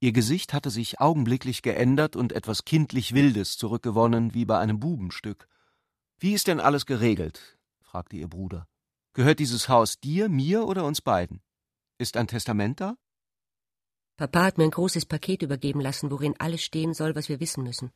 Ihr 0.00 0.12
Gesicht 0.12 0.52
hatte 0.52 0.70
sich 0.70 1.00
augenblicklich 1.00 1.62
geändert 1.62 2.16
und 2.16 2.32
etwas 2.32 2.64
kindlich 2.64 3.14
Wildes 3.14 3.56
zurückgewonnen, 3.56 4.34
wie 4.34 4.44
bei 4.44 4.58
einem 4.58 4.80
Bubenstück. 4.80 5.48
Wie 6.18 6.34
ist 6.34 6.46
denn 6.46 6.60
alles 6.60 6.84
geregelt? 6.84 7.58
fragte 7.80 8.16
ihr 8.16 8.28
Bruder. 8.28 8.66
Gehört 9.14 9.38
dieses 9.38 9.68
Haus 9.68 10.00
dir, 10.00 10.28
mir 10.28 10.66
oder 10.66 10.84
uns 10.84 11.00
beiden? 11.00 11.40
Ist 11.98 12.16
ein 12.16 12.26
Testament 12.26 12.80
da? 12.80 12.96
Papa 14.16 14.44
hat 14.44 14.58
mir 14.58 14.64
ein 14.64 14.70
großes 14.70 15.06
Paket 15.06 15.42
übergeben 15.42 15.80
lassen, 15.80 16.10
worin 16.10 16.34
alles 16.38 16.62
stehen 16.62 16.94
soll, 16.94 17.14
was 17.14 17.28
wir 17.28 17.40
wissen 17.40 17.64
müssen. 17.64 17.92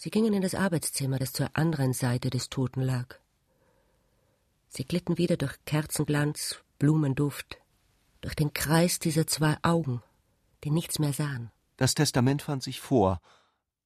Sie 0.00 0.10
gingen 0.10 0.32
in 0.32 0.42
das 0.42 0.54
Arbeitszimmer, 0.54 1.18
das 1.18 1.32
zur 1.32 1.50
anderen 1.54 1.92
Seite 1.92 2.30
des 2.30 2.50
Toten 2.50 2.82
lag. 2.82 3.16
Sie 4.68 4.84
glitten 4.84 5.18
wieder 5.18 5.36
durch 5.36 5.56
Kerzenglanz, 5.64 6.62
Blumenduft, 6.78 7.58
durch 8.20 8.36
den 8.36 8.54
Kreis 8.54 9.00
dieser 9.00 9.26
zwei 9.26 9.56
Augen, 9.62 10.00
die 10.62 10.70
nichts 10.70 11.00
mehr 11.00 11.12
sahen. 11.12 11.50
Das 11.78 11.94
Testament 11.94 12.42
fand 12.42 12.62
sich 12.62 12.80
vor, 12.80 13.20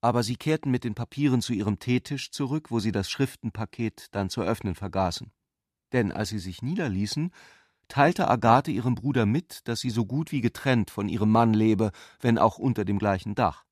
aber 0.03 0.23
sie 0.23 0.37
kehrten 0.37 0.71
mit 0.71 0.85
den 0.85 0.95
Papieren 0.95 1.41
zu 1.41 1.55
ihrem 1.55 1.79
Teetisch 1.79 2.31
zurück, 2.31 2.71
wo 2.71 2.79
sie 2.79 2.93
das 2.93 3.09
Schriftenpaket 3.09 4.09
dann 4.11 4.29
zu 4.29 4.43
öffnen 4.43 4.75
vergaßen. 4.75 5.33
Denn 5.95 6.13
als 6.13 6.29
sie 6.29 6.41
sich 6.41 6.61
niederließen, 6.61 7.33
teilte 7.89 8.29
Agathe 8.29 8.71
ihrem 8.71 8.97
Bruder 8.97 9.25
mit, 9.25 9.67
dass 9.67 9.81
sie 9.81 9.89
so 9.89 10.05
gut 10.05 10.31
wie 10.31 10.43
getrennt 10.43 10.91
von 10.91 11.09
ihrem 11.09 11.31
Mann 11.31 11.55
lebe, 11.55 11.91
wenn 12.21 12.37
auch 12.37 12.59
unter 12.59 12.85
dem 12.85 12.99
gleichen 12.99 13.35
Dach. 13.35 13.65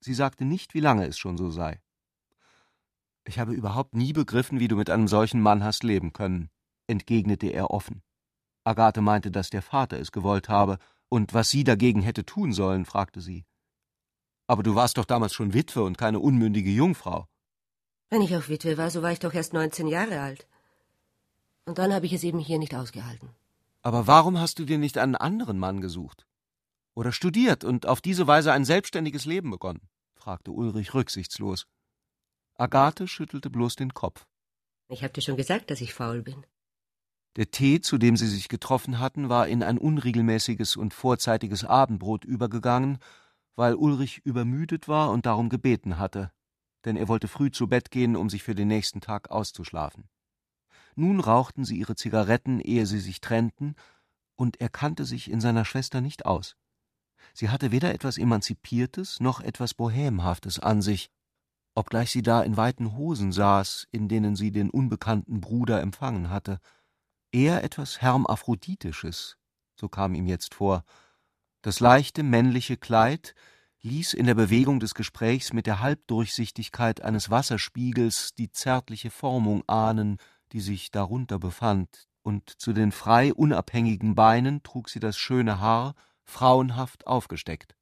Sie 0.00 0.14
sagte 0.14 0.44
nicht, 0.44 0.74
wie 0.74 0.80
lange 0.80 1.06
es 1.06 1.18
schon 1.18 1.36
so 1.36 1.50
sei. 1.50 1.80
Ich 3.24 3.38
habe 3.38 3.52
überhaupt 3.52 3.94
nie 3.94 4.12
begriffen, 4.12 4.60
wie 4.60 4.68
du 4.68 4.76
mit 4.76 4.88
einem 4.88 5.08
solchen 5.08 5.40
Mann 5.40 5.64
hast 5.64 5.82
leben 5.82 6.12
können, 6.12 6.50
entgegnete 6.86 7.48
er 7.48 7.70
offen. 7.70 8.02
Agathe 8.64 9.00
meinte, 9.00 9.30
dass 9.30 9.50
der 9.50 9.62
Vater 9.62 9.98
es 9.98 10.12
gewollt 10.12 10.48
habe, 10.48 10.78
und 11.08 11.34
was 11.34 11.48
sie 11.50 11.64
dagegen 11.64 12.02
hätte 12.02 12.24
tun 12.24 12.52
sollen, 12.52 12.84
fragte 12.84 13.20
sie. 13.20 13.44
Aber 14.46 14.62
du 14.62 14.74
warst 14.74 14.98
doch 14.98 15.04
damals 15.04 15.34
schon 15.34 15.54
Witwe 15.54 15.82
und 15.82 15.98
keine 15.98 16.20
unmündige 16.20 16.70
Jungfrau. 16.70 17.26
Wenn 18.10 18.22
ich 18.22 18.36
auch 18.36 18.48
Witwe 18.48 18.78
war, 18.78 18.90
so 18.90 19.02
war 19.02 19.12
ich 19.12 19.18
doch 19.18 19.34
erst 19.34 19.52
neunzehn 19.52 19.88
Jahre 19.88 20.20
alt. 20.20 20.46
Und 21.64 21.78
dann 21.78 21.92
habe 21.92 22.06
ich 22.06 22.12
es 22.12 22.22
eben 22.22 22.38
hier 22.38 22.58
nicht 22.58 22.74
ausgehalten. 22.74 23.30
Aber 23.82 24.06
warum 24.06 24.38
hast 24.38 24.58
du 24.58 24.64
dir 24.64 24.78
nicht 24.78 24.98
einen 24.98 25.16
anderen 25.16 25.58
Mann 25.58 25.80
gesucht? 25.80 26.25
Oder 26.96 27.12
studiert 27.12 27.62
und 27.62 27.86
auf 27.86 28.00
diese 28.00 28.26
Weise 28.26 28.52
ein 28.52 28.64
selbstständiges 28.64 29.26
Leben 29.26 29.50
begonnen? 29.50 29.86
fragte 30.14 30.50
Ulrich 30.50 30.94
rücksichtslos. 30.94 31.66
Agathe 32.54 33.06
schüttelte 33.06 33.50
bloß 33.50 33.76
den 33.76 33.92
Kopf. 33.92 34.26
Ich 34.88 35.04
hab 35.04 35.12
dir 35.12 35.20
schon 35.20 35.36
gesagt, 35.36 35.70
dass 35.70 35.82
ich 35.82 35.92
faul 35.92 36.22
bin. 36.22 36.46
Der 37.36 37.50
Tee, 37.50 37.82
zu 37.82 37.98
dem 37.98 38.16
sie 38.16 38.26
sich 38.26 38.48
getroffen 38.48 38.98
hatten, 38.98 39.28
war 39.28 39.46
in 39.46 39.62
ein 39.62 39.76
unregelmäßiges 39.76 40.76
und 40.76 40.94
vorzeitiges 40.94 41.64
Abendbrot 41.64 42.24
übergegangen, 42.24 42.98
weil 43.56 43.74
Ulrich 43.74 44.22
übermüdet 44.24 44.88
war 44.88 45.10
und 45.10 45.26
darum 45.26 45.50
gebeten 45.50 45.98
hatte, 45.98 46.32
denn 46.86 46.96
er 46.96 47.08
wollte 47.08 47.28
früh 47.28 47.50
zu 47.50 47.68
Bett 47.68 47.90
gehen, 47.90 48.16
um 48.16 48.30
sich 48.30 48.42
für 48.42 48.54
den 48.54 48.68
nächsten 48.68 49.02
Tag 49.02 49.30
auszuschlafen. 49.30 50.08
Nun 50.94 51.20
rauchten 51.20 51.66
sie 51.66 51.76
ihre 51.76 51.94
Zigaretten, 51.94 52.58
ehe 52.58 52.86
sie 52.86 53.00
sich 53.00 53.20
trennten, 53.20 53.74
und 54.34 54.62
er 54.62 54.70
kannte 54.70 55.04
sich 55.04 55.30
in 55.30 55.42
seiner 55.42 55.66
Schwester 55.66 56.00
nicht 56.00 56.24
aus. 56.24 56.56
Sie 57.38 57.50
hatte 57.50 57.70
weder 57.70 57.92
etwas 57.92 58.16
Emanzipiertes 58.16 59.20
noch 59.20 59.40
etwas 59.42 59.74
Bohämhaftes 59.74 60.58
an 60.58 60.80
sich, 60.80 61.10
obgleich 61.74 62.10
sie 62.10 62.22
da 62.22 62.40
in 62.40 62.56
weiten 62.56 62.96
Hosen 62.96 63.30
saß, 63.30 63.88
in 63.92 64.08
denen 64.08 64.36
sie 64.36 64.52
den 64.52 64.70
unbekannten 64.70 65.42
Bruder 65.42 65.82
empfangen 65.82 66.30
hatte. 66.30 66.60
Eher 67.32 67.62
etwas 67.62 68.00
Hermaphroditisches, 68.00 69.36
so 69.78 69.90
kam 69.90 70.14
ihm 70.14 70.26
jetzt 70.26 70.54
vor. 70.54 70.82
Das 71.60 71.78
leichte 71.78 72.22
männliche 72.22 72.78
Kleid 72.78 73.34
ließ 73.82 74.14
in 74.14 74.24
der 74.24 74.34
Bewegung 74.34 74.80
des 74.80 74.94
Gesprächs 74.94 75.52
mit 75.52 75.66
der 75.66 75.80
Halbdurchsichtigkeit 75.80 77.02
eines 77.02 77.28
Wasserspiegels 77.28 78.32
die 78.32 78.50
zärtliche 78.50 79.10
Formung 79.10 79.62
ahnen, 79.66 80.16
die 80.52 80.60
sich 80.60 80.90
darunter 80.90 81.38
befand, 81.38 82.08
und 82.22 82.48
zu 82.48 82.72
den 82.72 82.92
frei 82.92 83.34
unabhängigen 83.34 84.14
Beinen 84.14 84.62
trug 84.62 84.88
sie 84.88 85.00
das 85.00 85.18
schöne 85.18 85.60
Haar 85.60 85.94
frauenhaft 86.26 87.06
aufgesteckt. 87.06 87.76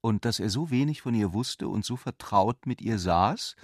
Und 0.00 0.24
dass 0.24 0.40
er 0.40 0.50
so 0.50 0.70
wenig 0.70 1.02
von 1.02 1.14
ihr 1.14 1.32
wusste 1.32 1.68
und 1.68 1.84
so 1.84 1.96
vertraut 1.96 2.66
mit 2.66 2.80
ihr 2.80 2.98
saß, 2.98 3.56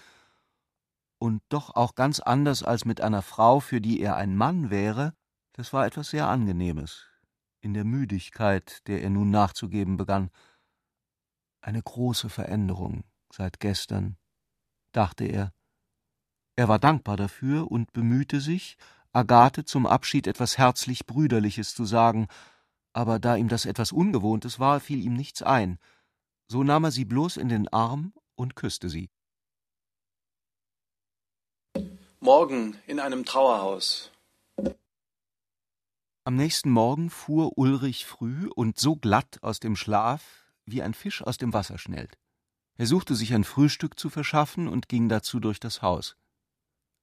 und 1.19 1.43
doch 1.49 1.75
auch 1.75 1.95
ganz 1.95 2.21
anders 2.21 2.63
als 2.63 2.85
mit 2.85 3.01
einer 3.01 3.23
Frau, 3.23 3.61
für 3.61 3.81
die 3.81 4.01
er 4.01 4.17
ein 4.17 4.37
Mann 4.37 4.71
wäre, 4.71 5.15
das 5.53 5.73
war 5.73 5.85
etwas 5.85 6.11
sehr 6.11 6.29
Angenehmes, 6.29 7.07
in 7.61 7.75
der 7.75 7.85
Müdigkeit, 7.85 8.87
der 8.87 9.03
er 9.03 9.11
nun 9.11 9.31
nachzugeben 9.31 9.97
begann. 9.97 10.31
Eine 11.61 11.83
große 11.83 12.29
Veränderung 12.29 13.03
seit 13.33 13.59
gestern, 13.59 14.17
dachte 14.93 15.25
er. 15.25 15.53
Er 16.55 16.69
war 16.69 16.79
dankbar 16.79 17.17
dafür 17.17 17.71
und 17.71 17.93
bemühte 17.93 18.41
sich, 18.41 18.77
Agathe 19.13 19.65
zum 19.65 19.87
Abschied 19.87 20.27
etwas 20.27 20.59
herzlich 20.59 21.07
Brüderliches 21.07 21.75
zu 21.75 21.85
sagen, 21.85 22.29
aber 22.99 23.21
da 23.21 23.37
ihm 23.37 23.47
das 23.47 23.65
etwas 23.65 23.93
Ungewohntes 23.93 24.59
war, 24.59 24.81
fiel 24.81 24.99
ihm 25.05 25.13
nichts 25.15 25.41
ein. 25.41 25.79
So 26.49 26.65
nahm 26.65 26.83
er 26.83 26.91
sie 26.91 27.05
bloß 27.05 27.37
in 27.37 27.49
den 27.49 27.69
Arm 27.69 28.13
und 28.35 28.57
küsste 28.57 28.89
sie. 28.89 29.09
Morgen 32.19 32.77
in 32.89 32.99
einem 32.99 33.25
Trauerhaus. 33.25 34.11
Am 36.25 36.35
nächsten 36.35 36.71
Morgen 36.71 37.09
fuhr 37.09 37.57
Ulrich 37.57 38.05
früh 38.05 38.49
und 38.49 38.81
so 38.81 38.97
glatt 38.97 39.39
aus 39.43 39.61
dem 39.61 39.77
Schlaf, 39.77 40.51
wie 40.67 40.83
ein 40.83 40.93
Fisch 40.93 41.23
aus 41.23 41.39
dem 41.39 41.53
Wasser 41.53 41.79
schnellt. 41.79 42.19
Er 42.79 42.87
suchte 42.87 43.15
sich 43.15 43.33
ein 43.33 43.45
Frühstück 43.45 43.97
zu 43.97 44.11
verschaffen 44.11 44.67
und 44.67 44.89
ging 44.89 45.09
dazu 45.09 45.39
durch 45.39 45.61
das 45.61 45.83
Haus. 45.83 46.17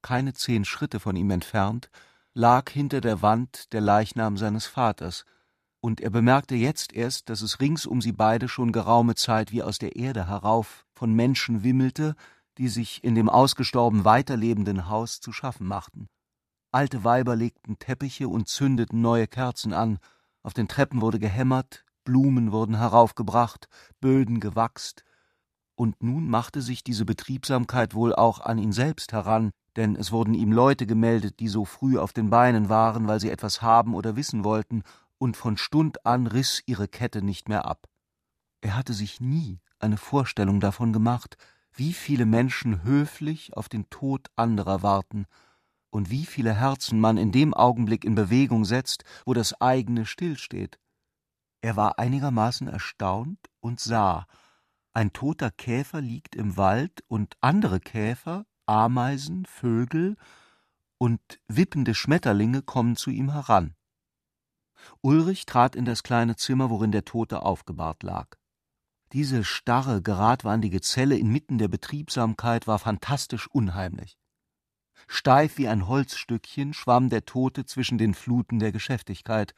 Keine 0.01 0.33
zehn 0.33 0.65
Schritte 0.65 0.99
von 0.99 1.15
ihm 1.15 1.31
entfernt 1.31 1.89
lag 2.33 2.69
hinter 2.69 2.99
der 2.99 3.21
Wand 3.21 3.71
der 3.71 3.79
Leichnam 3.79 4.35
seines 4.35 4.65
Vaters, 4.65 5.23
und 5.85 6.01
er 6.01 6.09
bemerkte 6.09 6.55
jetzt 6.55 6.93
erst, 6.93 7.29
dass 7.29 7.43
es 7.43 7.59
rings 7.59 7.85
um 7.85 8.01
sie 8.01 8.11
beide 8.11 8.47
schon 8.47 8.71
geraume 8.71 9.13
Zeit 9.13 9.51
wie 9.51 9.61
aus 9.61 9.77
der 9.77 9.95
Erde 9.95 10.27
herauf 10.27 10.83
von 10.95 11.13
Menschen 11.13 11.63
wimmelte, 11.63 12.15
die 12.57 12.69
sich 12.69 13.03
in 13.03 13.13
dem 13.13 13.29
ausgestorben 13.29 14.03
weiterlebenden 14.03 14.89
Haus 14.89 15.19
zu 15.19 15.31
schaffen 15.31 15.67
machten. 15.67 16.07
Alte 16.71 17.03
Weiber 17.03 17.35
legten 17.35 17.77
Teppiche 17.77 18.27
und 18.27 18.47
zündeten 18.47 19.01
neue 19.01 19.27
Kerzen 19.27 19.73
an, 19.73 19.99
auf 20.41 20.55
den 20.55 20.67
Treppen 20.67 21.01
wurde 21.01 21.19
gehämmert, 21.19 21.85
Blumen 22.03 22.51
wurden 22.51 22.77
heraufgebracht, 22.77 23.67
Böden 24.01 24.39
gewachst, 24.39 25.03
und 25.75 26.01
nun 26.01 26.27
machte 26.27 26.63
sich 26.63 26.83
diese 26.83 27.05
Betriebsamkeit 27.05 27.93
wohl 27.93 28.15
auch 28.15 28.39
an 28.39 28.57
ihn 28.57 28.71
selbst 28.71 29.13
heran, 29.13 29.51
denn 29.75 29.95
es 29.95 30.11
wurden 30.11 30.33
ihm 30.33 30.51
Leute 30.51 30.87
gemeldet, 30.87 31.39
die 31.39 31.49
so 31.49 31.63
früh 31.63 31.99
auf 31.99 32.11
den 32.11 32.31
Beinen 32.31 32.69
waren, 32.69 33.07
weil 33.07 33.19
sie 33.19 33.29
etwas 33.29 33.61
haben 33.61 33.93
oder 33.93 34.15
wissen 34.15 34.43
wollten 34.43 34.83
und 35.17 35.37
von 35.37 35.57
Stund 35.57 36.05
an 36.05 36.27
riss 36.27 36.61
ihre 36.65 36.87
Kette 36.87 37.21
nicht 37.21 37.49
mehr 37.49 37.65
ab. 37.65 37.87
Er 38.61 38.75
hatte 38.75 38.93
sich 38.93 39.21
nie 39.21 39.59
eine 39.79 39.97
Vorstellung 39.97 40.59
davon 40.59 40.93
gemacht, 40.93 41.37
wie 41.73 41.93
viele 41.93 42.25
Menschen 42.25 42.83
höflich 42.83 43.55
auf 43.55 43.69
den 43.69 43.89
Tod 43.89 44.27
anderer 44.35 44.81
warten 44.81 45.25
und 45.89 46.09
wie 46.09 46.25
viele 46.25 46.53
Herzen 46.53 46.99
man 46.99 47.17
in 47.17 47.31
dem 47.31 47.53
Augenblick 47.53 48.03
in 48.03 48.15
Bewegung 48.15 48.65
setzt, 48.65 49.03
wo 49.25 49.33
das 49.33 49.59
eigene 49.61 50.05
stillsteht. 50.05 50.79
Er 51.61 51.75
war 51.75 51.99
einigermaßen 51.99 52.67
erstaunt 52.67 53.39
und 53.59 53.79
sah, 53.79 54.25
ein 54.93 55.13
toter 55.13 55.51
Käfer 55.51 55.99
liegt 55.99 56.35
im 56.35 56.57
Wald 56.57 57.03
und 57.07 57.35
andere 57.41 57.79
Käfer, 57.79 58.45
Ameisen, 58.65 59.45
Vögel 59.45 60.15
und 60.97 61.21
wippende 61.47 61.93
Schmetterlinge 61.93 62.61
kommen 62.61 62.95
zu 62.95 63.09
ihm 63.09 63.31
heran. 63.31 63.75
Ulrich 65.01 65.45
trat 65.45 65.75
in 65.75 65.85
das 65.85 66.03
kleine 66.03 66.35
Zimmer, 66.35 66.69
worin 66.69 66.91
der 66.91 67.05
Tote 67.05 67.41
aufgebahrt 67.41 68.03
lag. 68.03 68.37
Diese 69.13 69.43
starre, 69.43 70.01
geradwandige 70.01 70.81
Zelle 70.81 71.17
inmitten 71.17 71.57
der 71.57 71.67
Betriebsamkeit 71.67 72.67
war 72.67 72.79
fantastisch 72.79 73.47
unheimlich. 73.47 74.17
Steif 75.07 75.57
wie 75.57 75.67
ein 75.67 75.87
Holzstückchen 75.87 76.73
schwamm 76.73 77.09
der 77.09 77.25
Tote 77.25 77.65
zwischen 77.65 77.97
den 77.97 78.13
Fluten 78.13 78.59
der 78.59 78.71
Geschäftigkeit, 78.71 79.53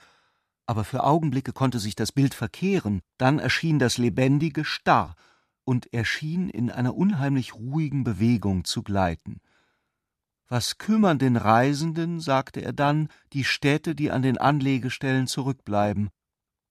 aber 0.65 0.84
für 0.84 1.03
Augenblicke 1.03 1.53
konnte 1.53 1.80
sich 1.80 1.95
das 1.95 2.11
Bild 2.11 2.34
verkehren, 2.34 3.01
dann 3.18 3.39
erschien 3.39 3.80
das 3.80 3.97
Lebendige 3.97 4.65
starr 4.65 5.15
und 5.63 5.93
erschien 5.93 6.49
in 6.49 6.70
einer 6.70 6.95
unheimlich 6.95 7.55
ruhigen 7.55 8.03
Bewegung 8.03 8.65
zu 8.65 8.84
gleiten. 8.84 9.39
Was 10.50 10.78
kümmern 10.78 11.20
den 11.20 11.36
Reisenden, 11.36 12.22
sagte 12.22 12.62
er 12.62 12.72
dann, 12.72 13.10
die 13.34 13.43
Städte, 13.43 13.95
die 13.95 14.12
an 14.12 14.22
den 14.22 14.38
Anlegestellen 14.38 15.28
zurückbleiben. 15.28 16.10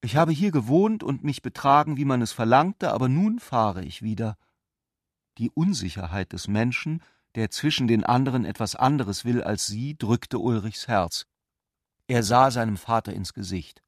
Ich 0.01 0.16
habe 0.16 0.33
hier 0.33 0.51
gewohnt 0.51 1.03
und 1.03 1.24
mich 1.24 1.43
betragen, 1.43 1.99
wie 1.99 2.07
man 2.07 2.22
es 2.22 2.33
verlangte, 2.33 2.93
aber 2.93 3.09
nun 3.09 3.39
fahre 3.39 3.85
ich 3.85 4.01
wieder. 4.01 4.39
Die 5.37 5.51
Unsicherheit 5.51 6.33
des 6.33 6.49
Menschen, 6.49 7.03
der 7.35 7.51
zwischen 7.51 7.87
den 7.87 8.05
anderen 8.05 8.47
etwas 8.47 8.77
anderes 8.77 9.27
will 9.27 9.43
als 9.43 9.66
sie, 9.66 9.95
drückte 9.99 10.39
Ulrichs 10.39 10.89
Herz. 10.89 11.27
Er 12.07 12.22
sah 12.22 12.51
seinem 12.51 12.79
Vater 12.79 13.12
ins 13.12 13.35
Gesicht. 13.35 13.83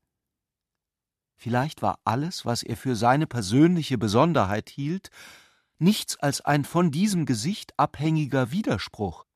Vielleicht 1.37 1.81
war 1.81 1.99
alles, 2.05 2.45
was 2.45 2.63
er 2.63 2.77
für 2.77 2.95
seine 2.95 3.27
persönliche 3.27 3.97
Besonderheit 3.97 4.69
hielt, 4.69 5.09
nichts 5.79 6.17
als 6.17 6.43
ein 6.43 6.65
von 6.65 6.91
diesem 6.91 7.25
Gesicht 7.25 7.79
abhängiger 7.79 8.51
Widerspruch 8.51 9.28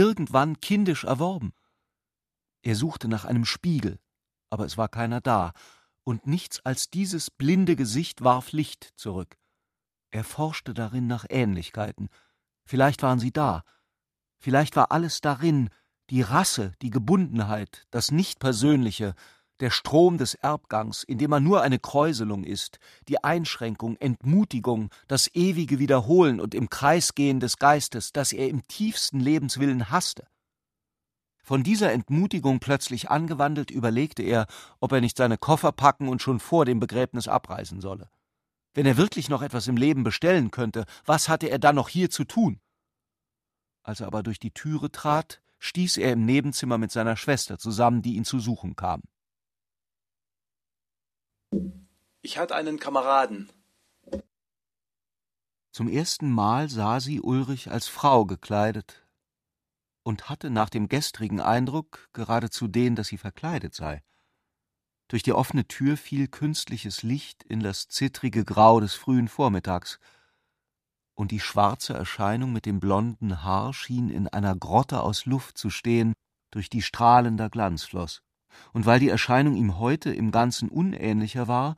irgendwann 0.00 0.60
kindisch 0.60 1.04
erworben. 1.04 1.52
Er 2.62 2.74
suchte 2.74 3.06
nach 3.06 3.26
einem 3.26 3.44
Spiegel, 3.44 3.98
aber 4.48 4.64
es 4.64 4.78
war 4.78 4.88
keiner 4.88 5.20
da, 5.20 5.52
und 6.04 6.26
nichts 6.26 6.64
als 6.64 6.88
dieses 6.88 7.30
blinde 7.30 7.76
Gesicht 7.76 8.24
warf 8.24 8.52
Licht 8.52 8.94
zurück. 8.96 9.36
Er 10.10 10.24
forschte 10.24 10.72
darin 10.72 11.06
nach 11.06 11.26
Ähnlichkeiten. 11.28 12.08
Vielleicht 12.64 13.02
waren 13.02 13.18
sie 13.18 13.30
da. 13.30 13.62
Vielleicht 14.38 14.74
war 14.74 14.90
alles 14.90 15.20
darin, 15.20 15.68
die 16.08 16.22
Rasse, 16.22 16.72
die 16.80 16.90
Gebundenheit, 16.90 17.86
das 17.90 18.10
Nichtpersönliche, 18.10 19.14
der 19.60 19.70
Strom 19.70 20.18
des 20.18 20.34
Erbgangs, 20.34 21.02
in 21.02 21.18
dem 21.18 21.30
man 21.30 21.44
nur 21.44 21.62
eine 21.62 21.78
Kräuselung 21.78 22.44
ist, 22.44 22.78
die 23.08 23.22
Einschränkung, 23.22 23.96
Entmutigung, 23.98 24.90
das 25.06 25.34
ewige 25.34 25.78
Wiederholen 25.78 26.40
und 26.40 26.54
im 26.54 26.70
Kreisgehen 26.70 27.40
des 27.40 27.58
Geistes, 27.58 28.12
das 28.12 28.32
er 28.32 28.48
im 28.48 28.66
tiefsten 28.66 29.20
Lebenswillen 29.20 29.90
hasste. 29.90 30.26
Von 31.42 31.62
dieser 31.62 31.92
Entmutigung 31.92 32.60
plötzlich 32.60 33.10
angewandelt, 33.10 33.70
überlegte 33.70 34.22
er, 34.22 34.46
ob 34.78 34.92
er 34.92 35.00
nicht 35.00 35.16
seine 35.16 35.38
Koffer 35.38 35.72
packen 35.72 36.08
und 36.08 36.22
schon 36.22 36.38
vor 36.38 36.64
dem 36.64 36.80
Begräbnis 36.80 37.28
abreisen 37.28 37.80
solle. 37.80 38.10
Wenn 38.72 38.86
er 38.86 38.96
wirklich 38.96 39.28
noch 39.28 39.42
etwas 39.42 39.66
im 39.66 39.76
Leben 39.76 40.04
bestellen 40.04 40.50
könnte, 40.50 40.84
was 41.04 41.28
hatte 41.28 41.48
er 41.48 41.58
dann 41.58 41.74
noch 41.74 41.88
hier 41.88 42.08
zu 42.08 42.24
tun? 42.24 42.60
Als 43.82 44.00
er 44.00 44.06
aber 44.06 44.22
durch 44.22 44.38
die 44.38 44.52
Türe 44.52 44.92
trat, 44.92 45.42
stieß 45.58 45.96
er 45.96 46.12
im 46.12 46.24
Nebenzimmer 46.24 46.78
mit 46.78 46.92
seiner 46.92 47.16
Schwester 47.16 47.58
zusammen, 47.58 48.02
die 48.02 48.14
ihn 48.14 48.24
zu 48.24 48.38
suchen 48.38 48.76
kam. 48.76 49.02
Ich 52.22 52.38
hatte 52.38 52.54
einen 52.54 52.78
Kameraden. 52.78 53.50
Zum 55.72 55.88
ersten 55.88 56.30
Mal 56.30 56.68
sah 56.68 57.00
sie 57.00 57.20
Ulrich 57.20 57.70
als 57.70 57.88
Frau 57.88 58.24
gekleidet 58.26 59.06
und 60.02 60.28
hatte 60.28 60.50
nach 60.50 60.68
dem 60.68 60.88
gestrigen 60.88 61.40
Eindruck 61.40 62.08
geradezu 62.12 62.68
den, 62.68 62.94
dass 62.94 63.08
sie 63.08 63.18
verkleidet 63.18 63.74
sei. 63.74 64.02
Durch 65.08 65.22
die 65.22 65.32
offene 65.32 65.66
Tür 65.66 65.96
fiel 65.96 66.28
künstliches 66.28 67.02
Licht 67.02 67.42
in 67.42 67.60
das 67.60 67.88
zittrige 67.88 68.44
Grau 68.44 68.80
des 68.80 68.94
frühen 68.94 69.28
Vormittags, 69.28 69.98
und 71.14 71.32
die 71.32 71.40
schwarze 71.40 71.92
Erscheinung 71.94 72.52
mit 72.52 72.64
dem 72.64 72.80
blonden 72.80 73.42
Haar 73.42 73.74
schien 73.74 74.08
in 74.08 74.28
einer 74.28 74.56
Grotte 74.56 75.02
aus 75.02 75.26
Luft 75.26 75.58
zu 75.58 75.68
stehen, 75.68 76.14
durch 76.50 76.70
die 76.70 76.80
strahlender 76.80 77.50
Glanz 77.50 77.84
floß 77.84 78.22
und 78.72 78.86
weil 78.86 79.00
die 79.00 79.08
Erscheinung 79.08 79.56
ihm 79.56 79.78
heute 79.78 80.12
im 80.12 80.30
Ganzen 80.30 80.68
unähnlicher 80.68 81.48
war, 81.48 81.76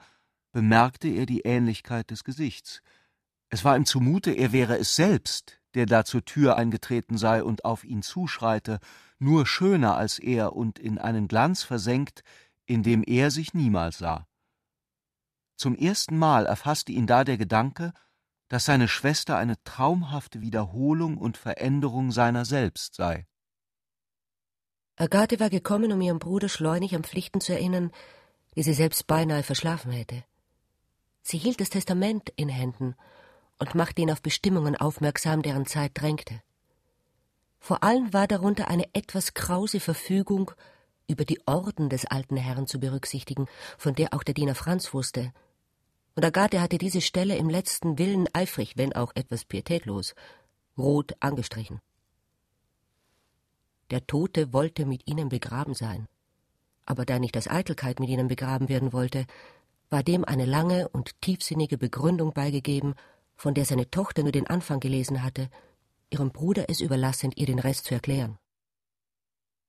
bemerkte 0.53 1.09
er 1.09 1.27
die 1.27 1.41
Ähnlichkeit 1.41 2.11
des 2.11 2.25
Gesichts. 2.25 2.83
Es 3.49 3.65
war 3.65 3.77
ihm 3.77 3.87
zumute, 3.87 4.31
er 4.33 4.53
wäre 4.53 4.79
es 4.79 4.95
selbst, 4.97 5.61
der 5.75 5.87
da 5.87 6.05
zur 6.05 6.25
Tür 6.25 6.57
eingetreten 6.57 7.19
sei 7.19 7.43
und 7.43 7.65
auf 7.65 7.85
ihn 7.85 8.03
zuschreite, 8.03 8.79
nur 9.19 9.47
schöner 9.47 9.97
als 9.97 10.19
er 10.19 10.55
und 10.55 10.79
in 10.79 10.99
einen 10.99 11.29
Glanz 11.29 11.63
versenkt, 11.63 12.23
in 12.67 12.83
dem 12.83 13.03
er 13.07 13.31
sich 13.31 13.55
niemals 13.55 13.99
sah. 13.99 14.27
Zum 15.57 15.77
ersten 15.77 16.19
Mal 16.19 16.47
erfasste 16.47 16.93
ihn 16.93 17.07
da 17.07 17.25
der 17.25 17.39
Gedanke, 17.39 17.93
dass 18.49 18.65
seine 18.65 18.89
Schwester 18.89 19.37
eine 19.37 19.63
traumhafte 19.65 20.41
Wiederholung 20.41 21.17
und 21.17 21.37
Veränderung 21.37 22.11
seiner 22.11 22.45
selbst 22.45 22.95
sei. 22.95 23.27
Agathe 24.97 25.41
war 25.41 25.51
gekommen, 25.51 25.93
um 25.93 26.01
ihren 26.01 26.19
Bruder 26.19 26.49
schleunig 26.49 26.95
an 26.95 27.05
Pflichten 27.05 27.41
zu 27.41 27.53
erinnern, 27.53 27.91
die 28.55 28.63
sie 28.63 28.75
selbst 28.75 29.07
beinahe 29.07 29.43
verschlafen 29.43 29.93
hätte. 29.93 30.25
Sie 31.23 31.39
hielt 31.39 31.61
das 31.61 31.71
Testament 31.71 32.33
in 32.37 32.49
Händen 32.49 32.95
und 33.59 33.75
machte 33.75 34.03
ihn 34.03 34.11
auf 34.11 34.23
Bestimmungen 34.23 34.77
aufmerksam, 34.77 35.43
deren 35.43 35.67
Zeit 35.67 35.93
drängte. 35.95 36.43
Vor 37.59 37.85
allem 37.85 38.13
war 38.13 38.27
darunter 38.27 38.69
eine 38.69 38.93
etwas 38.93 39.35
krause 39.35 39.79
Verfügung 39.79 40.51
über 41.07 41.25
die 41.25 41.41
Orden 41.47 41.89
des 41.89 42.07
alten 42.07 42.37
Herrn 42.37 42.67
zu 42.67 42.81
berücksichtigen, 42.81 43.47
von 43.79 43.95
der 43.95 44.13
auch 44.15 44.25
der 44.25 44.35
Diener 44.35 44.55
Franz 44.55 44.93
wusste. 44.93 45.33
Und 46.15 46.25
Agathe 46.25 46.61
hatte 46.61 46.79
diese 46.79 47.01
Stelle 47.01 47.37
im 47.37 47.49
letzten 47.49 47.99
Willen 47.99 48.29
eifrig, 48.33 48.77
wenn 48.77 48.93
auch 48.95 49.13
etwas 49.15 49.45
pietätlos, 49.45 50.15
rot 50.77 51.13
angestrichen. 51.21 51.81
Der 53.93 54.07
Tote 54.07 54.55
wollte 54.55 54.87
mit 54.87 55.07
ihnen 55.07 55.29
begraben 55.29 55.75
sein. 55.75 56.09
Aber 56.87 57.05
da 57.05 57.19
nicht 57.19 57.37
aus 57.37 57.47
Eitelkeit 57.47 58.01
mit 58.01 58.09
ihnen 58.09 58.27
begraben 58.27 58.71
werden 58.71 58.95
wollte, 58.95 59.27
war 59.91 60.03
dem 60.03 60.25
eine 60.25 60.47
lange 60.47 60.89
und 60.89 61.21
tiefsinnige 61.21 61.77
Begründung 61.77 62.33
beigegeben, 62.33 62.95
von 63.37 63.53
der 63.53 63.67
seine 63.67 63.91
Tochter 63.91 64.23
nur 64.23 64.33
den 64.33 64.47
Anfang 64.47 64.81
gelesen 64.81 65.23
hatte, 65.23 65.51
ihrem 66.09 66.31
Bruder 66.31 66.71
es 66.71 66.81
überlassend, 66.81 67.37
ihr 67.37 67.45
den 67.45 67.59
Rest 67.59 67.85
zu 67.85 67.93
erklären. 67.93 68.39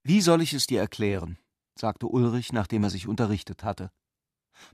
Wie 0.04 0.22
soll 0.22 0.42
ich 0.42 0.54
es 0.54 0.68
dir 0.68 0.80
erklären? 0.80 1.38
sagte 1.76 2.08
Ulrich, 2.08 2.54
nachdem 2.54 2.86
er 2.86 2.92
sich 2.92 3.10
unterrichtet 3.10 3.66
hatte. 3.66 3.92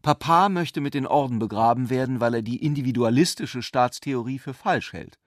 Papa 0.04 0.50
möchte 0.50 0.80
mit 0.80 0.94
den 0.94 1.08
Orden 1.08 1.40
begraben 1.40 1.90
werden, 1.90 2.20
weil 2.20 2.36
er 2.36 2.42
die 2.44 2.64
individualistische 2.64 3.64
Staatstheorie 3.64 4.38
für 4.38 4.54
falsch 4.54 4.94
hält. 4.94 5.18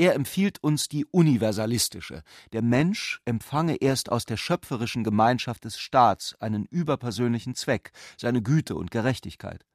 Er 0.00 0.14
empfiehlt 0.14 0.62
uns 0.62 0.88
die 0.88 1.04
universalistische. 1.06 2.22
Der 2.52 2.62
Mensch 2.62 3.20
empfange 3.24 3.76
erst 3.76 4.12
aus 4.12 4.24
der 4.24 4.36
schöpferischen 4.36 5.02
Gemeinschaft 5.02 5.64
des 5.64 5.78
Staats 5.80 6.36
einen 6.38 6.66
überpersönlichen 6.66 7.56
Zweck, 7.56 7.90
seine 8.16 8.40
Güte 8.40 8.76
und 8.76 8.92
Gerechtigkeit. 8.92 9.66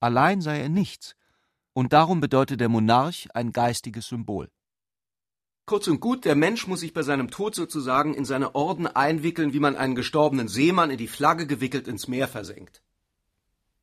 Allein 0.00 0.40
sei 0.40 0.58
er 0.60 0.70
nichts, 0.70 1.16
und 1.74 1.92
darum 1.92 2.20
bedeutet 2.20 2.60
der 2.60 2.70
Monarch 2.70 3.28
ein 3.34 3.52
geistiges 3.52 4.08
Symbol. 4.08 4.50
Kurz 5.66 5.86
und 5.86 6.00
gut, 6.00 6.24
der 6.24 6.34
Mensch 6.34 6.66
muss 6.66 6.80
sich 6.80 6.94
bei 6.94 7.02
seinem 7.02 7.30
Tod 7.30 7.54
sozusagen 7.54 8.14
in 8.14 8.24
seine 8.24 8.54
Orden 8.54 8.86
einwickeln, 8.86 9.52
wie 9.52 9.60
man 9.60 9.76
einen 9.76 9.94
gestorbenen 9.94 10.48
Seemann 10.48 10.90
in 10.90 10.96
die 10.96 11.08
Flagge 11.08 11.46
gewickelt 11.46 11.88
ins 11.88 12.08
Meer 12.08 12.26
versenkt. 12.26 12.80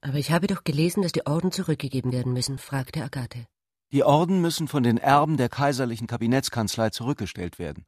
Aber 0.02 0.18
ich 0.18 0.32
habe 0.32 0.48
doch 0.48 0.64
gelesen, 0.64 1.04
dass 1.04 1.12
die 1.12 1.28
Orden 1.28 1.52
zurückgegeben 1.52 2.12
werden 2.12 2.34
müssen, 2.34 2.58
fragte 2.58 3.04
Agathe. 3.04 3.46
Die 3.96 4.04
Orden 4.04 4.42
müssen 4.42 4.68
von 4.68 4.84
den 4.84 4.98
Erben 4.98 5.38
der 5.38 5.48
kaiserlichen 5.48 6.06
Kabinettskanzlei 6.06 6.90
zurückgestellt 6.90 7.60
werden. 7.60 7.86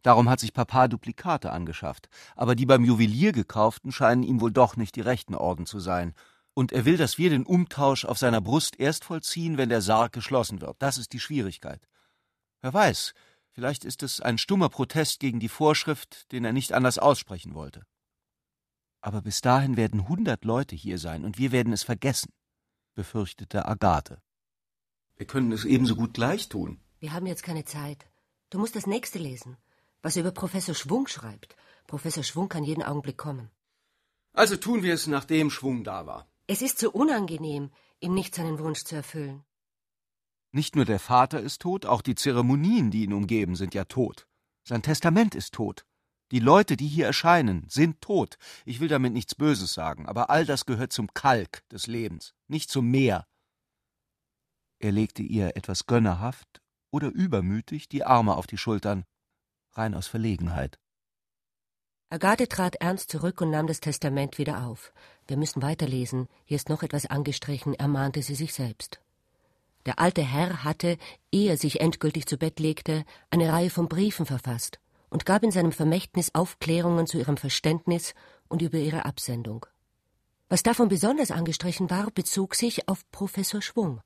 Darum 0.00 0.30
hat 0.30 0.40
sich 0.40 0.54
Papa 0.54 0.88
Duplikate 0.88 1.52
angeschafft, 1.52 2.08
aber 2.34 2.54
die 2.54 2.64
beim 2.64 2.82
Juwelier 2.82 3.32
gekauften 3.32 3.92
scheinen 3.92 4.22
ihm 4.22 4.40
wohl 4.40 4.52
doch 4.52 4.78
nicht 4.78 4.96
die 4.96 5.02
rechten 5.02 5.34
Orden 5.34 5.66
zu 5.66 5.78
sein. 5.78 6.14
Und 6.54 6.72
er 6.72 6.86
will, 6.86 6.96
dass 6.96 7.18
wir 7.18 7.28
den 7.28 7.44
Umtausch 7.44 8.06
auf 8.06 8.16
seiner 8.16 8.40
Brust 8.40 8.80
erst 8.80 9.04
vollziehen, 9.04 9.58
wenn 9.58 9.68
der 9.68 9.82
Sarg 9.82 10.12
geschlossen 10.12 10.62
wird. 10.62 10.76
Das 10.78 10.96
ist 10.96 11.12
die 11.12 11.20
Schwierigkeit. 11.20 11.86
Wer 12.62 12.72
weiß, 12.72 13.12
vielleicht 13.50 13.84
ist 13.84 14.02
es 14.02 14.22
ein 14.22 14.38
stummer 14.38 14.70
Protest 14.70 15.20
gegen 15.20 15.40
die 15.40 15.50
Vorschrift, 15.50 16.32
den 16.32 16.46
er 16.46 16.54
nicht 16.54 16.72
anders 16.72 16.96
aussprechen 16.96 17.52
wollte. 17.52 17.82
Aber 19.02 19.20
bis 19.20 19.42
dahin 19.42 19.76
werden 19.76 20.08
hundert 20.08 20.46
Leute 20.46 20.74
hier 20.74 20.96
sein, 20.96 21.22
und 21.22 21.36
wir 21.36 21.52
werden 21.52 21.74
es 21.74 21.82
vergessen, 21.82 22.32
befürchtete 22.94 23.68
Agathe. 23.68 24.22
Wir 25.20 25.26
können 25.26 25.52
es 25.52 25.66
ebenso 25.66 25.96
gut 25.96 26.14
gleich 26.14 26.48
tun. 26.48 26.80
Wir 26.98 27.12
haben 27.12 27.26
jetzt 27.26 27.42
keine 27.42 27.66
Zeit. 27.66 28.06
Du 28.48 28.58
musst 28.58 28.74
das 28.74 28.86
nächste 28.86 29.18
lesen, 29.18 29.58
was 30.00 30.16
er 30.16 30.22
über 30.22 30.30
Professor 30.30 30.74
Schwung 30.74 31.08
schreibt. 31.08 31.56
Professor 31.86 32.24
Schwung 32.24 32.48
kann 32.48 32.64
jeden 32.64 32.82
Augenblick 32.82 33.18
kommen. 33.18 33.50
Also 34.32 34.56
tun 34.56 34.82
wir 34.82 34.94
es, 34.94 35.06
nachdem 35.06 35.50
Schwung 35.50 35.84
da 35.84 36.06
war. 36.06 36.26
Es 36.46 36.62
ist 36.62 36.78
so 36.78 36.90
unangenehm, 36.90 37.70
ihm 38.00 38.14
nicht 38.14 38.34
seinen 38.34 38.58
Wunsch 38.60 38.84
zu 38.84 38.96
erfüllen. 38.96 39.44
Nicht 40.52 40.74
nur 40.74 40.86
der 40.86 40.98
Vater 40.98 41.38
ist 41.42 41.60
tot, 41.60 41.84
auch 41.84 42.00
die 42.00 42.14
Zeremonien, 42.14 42.90
die 42.90 43.04
ihn 43.04 43.12
umgeben, 43.12 43.56
sind 43.56 43.74
ja 43.74 43.84
tot. 43.84 44.26
Sein 44.64 44.80
Testament 44.80 45.34
ist 45.34 45.52
tot. 45.52 45.84
Die 46.30 46.40
Leute, 46.40 46.78
die 46.78 46.88
hier 46.88 47.04
erscheinen, 47.04 47.66
sind 47.68 48.00
tot. 48.00 48.38
Ich 48.64 48.80
will 48.80 48.88
damit 48.88 49.12
nichts 49.12 49.34
Böses 49.34 49.74
sagen, 49.74 50.06
aber 50.06 50.30
all 50.30 50.46
das 50.46 50.64
gehört 50.64 50.94
zum 50.94 51.12
Kalk 51.12 51.68
des 51.68 51.88
Lebens, 51.88 52.32
nicht 52.48 52.70
zum 52.70 52.90
Meer. 52.90 53.26
Er 54.80 54.92
legte 54.92 55.22
ihr 55.22 55.56
etwas 55.56 55.86
gönnerhaft 55.86 56.62
oder 56.90 57.08
übermütig 57.08 57.88
die 57.88 58.02
Arme 58.02 58.34
auf 58.34 58.46
die 58.46 58.56
Schultern, 58.56 59.04
rein 59.72 59.94
aus 59.94 60.06
Verlegenheit. 60.06 60.78
Agathe 62.08 62.48
trat 62.48 62.76
ernst 62.76 63.10
zurück 63.10 63.40
und 63.40 63.50
nahm 63.50 63.66
das 63.66 63.80
Testament 63.80 64.38
wieder 64.38 64.66
auf. 64.66 64.92
Wir 65.28 65.36
müssen 65.36 65.62
weiterlesen. 65.62 66.26
Hier 66.44 66.56
ist 66.56 66.68
noch 66.70 66.82
etwas 66.82 67.06
angestrichen, 67.06 67.74
ermahnte 67.74 68.22
sie 68.22 68.34
sich 68.34 68.52
selbst. 68.52 69.00
Der 69.86 69.98
alte 70.00 70.22
Herr 70.22 70.64
hatte, 70.64 70.96
ehe 71.30 71.50
er 71.50 71.56
sich 71.56 71.80
endgültig 71.80 72.26
zu 72.26 72.36
Bett 72.36 72.58
legte, 72.58 73.04
eine 73.30 73.52
Reihe 73.52 73.70
von 73.70 73.88
Briefen 73.88 74.26
verfasst 74.26 74.80
und 75.08 75.26
gab 75.26 75.42
in 75.42 75.50
seinem 75.50 75.72
Vermächtnis 75.72 76.34
Aufklärungen 76.34 77.06
zu 77.06 77.18
ihrem 77.18 77.36
Verständnis 77.36 78.14
und 78.48 78.62
über 78.62 78.78
ihre 78.78 79.04
Absendung. 79.04 79.66
Was 80.48 80.62
davon 80.62 80.88
besonders 80.88 81.30
angestrichen 81.30 81.90
war, 81.90 82.10
bezog 82.10 82.54
sich 82.54 82.88
auf 82.88 83.08
Professor 83.12 83.62
Schwung. 83.62 84.00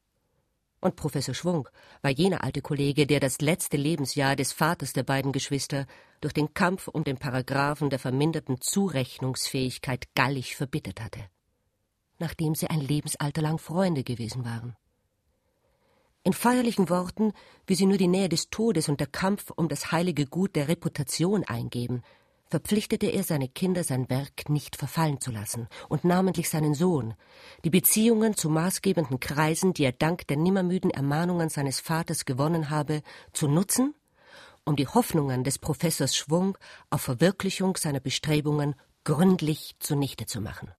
Und 0.84 0.96
Professor 0.96 1.34
Schwung 1.34 1.66
war 2.02 2.10
jener 2.10 2.44
alte 2.44 2.60
Kollege, 2.60 3.06
der 3.06 3.18
das 3.18 3.40
letzte 3.40 3.78
Lebensjahr 3.78 4.36
des 4.36 4.52
Vaters 4.52 4.92
der 4.92 5.02
beiden 5.02 5.32
Geschwister 5.32 5.86
durch 6.20 6.34
den 6.34 6.52
Kampf 6.52 6.88
um 6.88 7.04
den 7.04 7.16
Paragraphen 7.16 7.88
der 7.88 7.98
verminderten 7.98 8.60
Zurechnungsfähigkeit 8.60 10.14
gallig 10.14 10.56
verbittert 10.56 11.00
hatte, 11.00 11.20
nachdem 12.18 12.54
sie 12.54 12.68
ein 12.68 12.82
Lebensalter 12.82 13.40
lang 13.40 13.56
Freunde 13.56 14.04
gewesen 14.04 14.44
waren. 14.44 14.76
In 16.22 16.34
feierlichen 16.34 16.90
Worten, 16.90 17.32
wie 17.66 17.76
sie 17.76 17.86
nur 17.86 17.96
die 17.96 18.06
Nähe 18.06 18.28
des 18.28 18.50
Todes 18.50 18.90
und 18.90 19.00
der 19.00 19.06
Kampf 19.06 19.50
um 19.56 19.70
das 19.70 19.90
heilige 19.90 20.26
Gut 20.26 20.54
der 20.54 20.68
Reputation 20.68 21.44
eingeben, 21.44 22.02
verpflichtete 22.54 23.06
er 23.06 23.24
seine 23.24 23.48
Kinder, 23.48 23.82
sein 23.82 24.08
Werk 24.08 24.48
nicht 24.48 24.76
verfallen 24.76 25.20
zu 25.20 25.32
lassen, 25.32 25.66
und 25.88 26.04
namentlich 26.04 26.48
seinen 26.48 26.74
Sohn, 26.74 27.14
die 27.64 27.70
Beziehungen 27.70 28.36
zu 28.36 28.48
maßgebenden 28.48 29.18
Kreisen, 29.18 29.72
die 29.72 29.82
er 29.82 29.90
dank 29.90 30.28
der 30.28 30.36
nimmermüden 30.36 30.92
Ermahnungen 30.92 31.48
seines 31.48 31.80
Vaters 31.80 32.26
gewonnen 32.26 32.70
habe, 32.70 33.02
zu 33.32 33.48
nutzen, 33.48 33.92
um 34.64 34.76
die 34.76 34.86
Hoffnungen 34.86 35.42
des 35.42 35.58
Professors 35.58 36.14
Schwung 36.14 36.56
auf 36.90 37.00
Verwirklichung 37.00 37.76
seiner 37.76 37.98
Bestrebungen 37.98 38.76
gründlich 39.02 39.74
zunichte 39.80 40.26
zu 40.26 40.40
machen. 40.40 40.70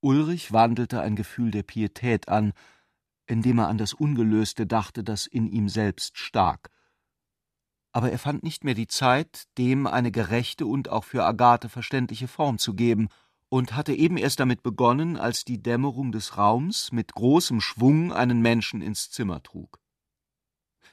Ulrich 0.00 0.50
wandelte 0.50 1.02
ein 1.02 1.14
Gefühl 1.14 1.50
der 1.50 1.62
Pietät 1.62 2.30
an, 2.30 2.54
indem 3.26 3.58
er 3.58 3.68
an 3.68 3.76
das 3.76 3.92
Ungelöste 3.92 4.66
dachte, 4.66 5.04
das 5.04 5.26
in 5.26 5.46
ihm 5.46 5.68
selbst 5.68 6.16
stak. 6.16 6.70
Aber 7.94 8.10
er 8.10 8.18
fand 8.18 8.42
nicht 8.42 8.64
mehr 8.64 8.74
die 8.74 8.88
Zeit, 8.88 9.44
dem 9.56 9.86
eine 9.86 10.10
gerechte 10.10 10.66
und 10.66 10.88
auch 10.88 11.04
für 11.04 11.24
Agathe 11.24 11.68
verständliche 11.68 12.26
Form 12.26 12.58
zu 12.58 12.74
geben, 12.74 13.08
und 13.50 13.76
hatte 13.76 13.94
eben 13.94 14.16
erst 14.16 14.40
damit 14.40 14.64
begonnen, 14.64 15.16
als 15.16 15.44
die 15.44 15.62
Dämmerung 15.62 16.10
des 16.10 16.36
Raums 16.36 16.90
mit 16.90 17.14
großem 17.14 17.60
Schwung 17.60 18.12
einen 18.12 18.42
Menschen 18.42 18.82
ins 18.82 19.10
Zimmer 19.12 19.44
trug. 19.44 19.78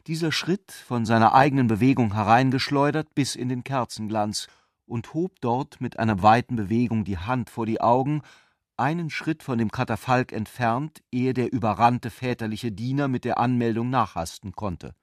Dieser 0.05 0.31
schritt, 0.31 0.71
von 0.71 1.03
seiner 1.07 1.33
eigenen 1.33 1.65
Bewegung 1.65 2.13
hereingeschleudert, 2.13 3.15
bis 3.15 3.35
in 3.35 3.49
den 3.49 3.63
Kerzenglanz 3.63 4.47
und 4.85 5.15
hob 5.15 5.41
dort 5.41 5.81
mit 5.81 5.97
einer 5.97 6.21
weiten 6.21 6.55
Bewegung 6.55 7.03
die 7.03 7.17
Hand 7.17 7.49
vor 7.49 7.65
die 7.65 7.81
Augen 7.81 8.21
einen 8.77 9.09
Schritt 9.09 9.41
von 9.41 9.57
dem 9.57 9.71
Katafalk 9.71 10.31
entfernt, 10.31 11.01
ehe 11.11 11.33
der 11.33 11.51
überrannte 11.51 12.11
väterliche 12.11 12.71
Diener 12.71 13.07
mit 13.07 13.25
der 13.25 13.39
Anmeldung 13.39 13.89
nachhasten 13.89 14.51
konnte. 14.51 14.93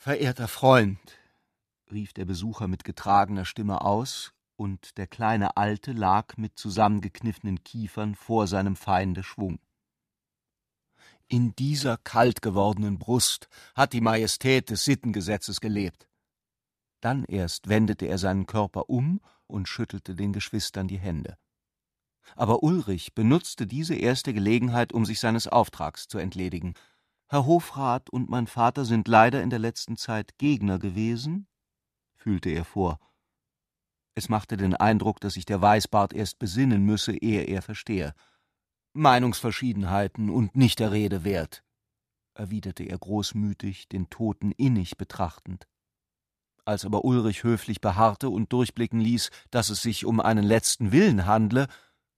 Verehrter 0.00 0.46
Freund, 0.46 1.18
rief 1.90 2.12
der 2.12 2.24
Besucher 2.24 2.68
mit 2.68 2.84
getragener 2.84 3.44
Stimme 3.44 3.80
aus, 3.80 4.32
und 4.54 4.96
der 4.96 5.08
kleine 5.08 5.56
Alte 5.56 5.90
lag 5.90 6.36
mit 6.36 6.56
zusammengekniffenen 6.56 7.64
Kiefern 7.64 8.14
vor 8.14 8.46
seinem 8.46 8.76
Feinde 8.76 9.24
Schwung. 9.24 9.58
In 11.26 11.52
dieser 11.56 11.96
kalt 11.96 12.42
gewordenen 12.42 13.00
Brust 13.00 13.48
hat 13.74 13.92
die 13.92 14.00
Majestät 14.00 14.70
des 14.70 14.84
Sittengesetzes 14.84 15.60
gelebt. 15.60 16.08
Dann 17.00 17.24
erst 17.24 17.68
wendete 17.68 18.06
er 18.06 18.18
seinen 18.18 18.46
Körper 18.46 18.88
um 18.88 19.20
und 19.48 19.66
schüttelte 19.68 20.14
den 20.14 20.32
Geschwistern 20.32 20.86
die 20.86 20.98
Hände. 21.00 21.36
Aber 22.36 22.62
Ulrich 22.62 23.14
benutzte 23.14 23.66
diese 23.66 23.96
erste 23.96 24.32
Gelegenheit, 24.32 24.92
um 24.92 25.04
sich 25.04 25.18
seines 25.18 25.48
Auftrags 25.48 26.06
zu 26.06 26.18
entledigen. 26.18 26.74
Herr 27.30 27.44
Hofrat 27.44 28.08
und 28.08 28.30
mein 28.30 28.46
Vater 28.46 28.86
sind 28.86 29.06
leider 29.06 29.42
in 29.42 29.50
der 29.50 29.58
letzten 29.58 29.98
Zeit 29.98 30.38
Gegner 30.38 30.78
gewesen, 30.78 31.46
fühlte 32.16 32.48
er 32.48 32.64
vor. 32.64 32.98
Es 34.14 34.30
machte 34.30 34.56
den 34.56 34.74
Eindruck, 34.74 35.20
dass 35.20 35.34
sich 35.34 35.44
der 35.44 35.60
Weißbart 35.60 36.14
erst 36.14 36.38
besinnen 36.38 36.84
müsse, 36.84 37.12
ehe 37.14 37.42
er 37.42 37.60
verstehe. 37.60 38.14
Meinungsverschiedenheiten 38.94 40.30
und 40.30 40.56
nicht 40.56 40.78
der 40.78 40.90
Rede 40.90 41.22
wert, 41.22 41.62
erwiderte 42.32 42.84
er 42.84 42.96
großmütig, 42.96 43.88
den 43.90 44.08
Toten 44.08 44.50
innig 44.52 44.96
betrachtend. 44.96 45.68
Als 46.64 46.86
aber 46.86 47.04
Ulrich 47.04 47.44
höflich 47.44 47.82
beharrte 47.82 48.30
und 48.30 48.54
durchblicken 48.54 49.00
ließ, 49.00 49.30
dass 49.50 49.68
es 49.68 49.82
sich 49.82 50.06
um 50.06 50.20
einen 50.20 50.44
letzten 50.44 50.92
Willen 50.92 51.26
handle, 51.26 51.68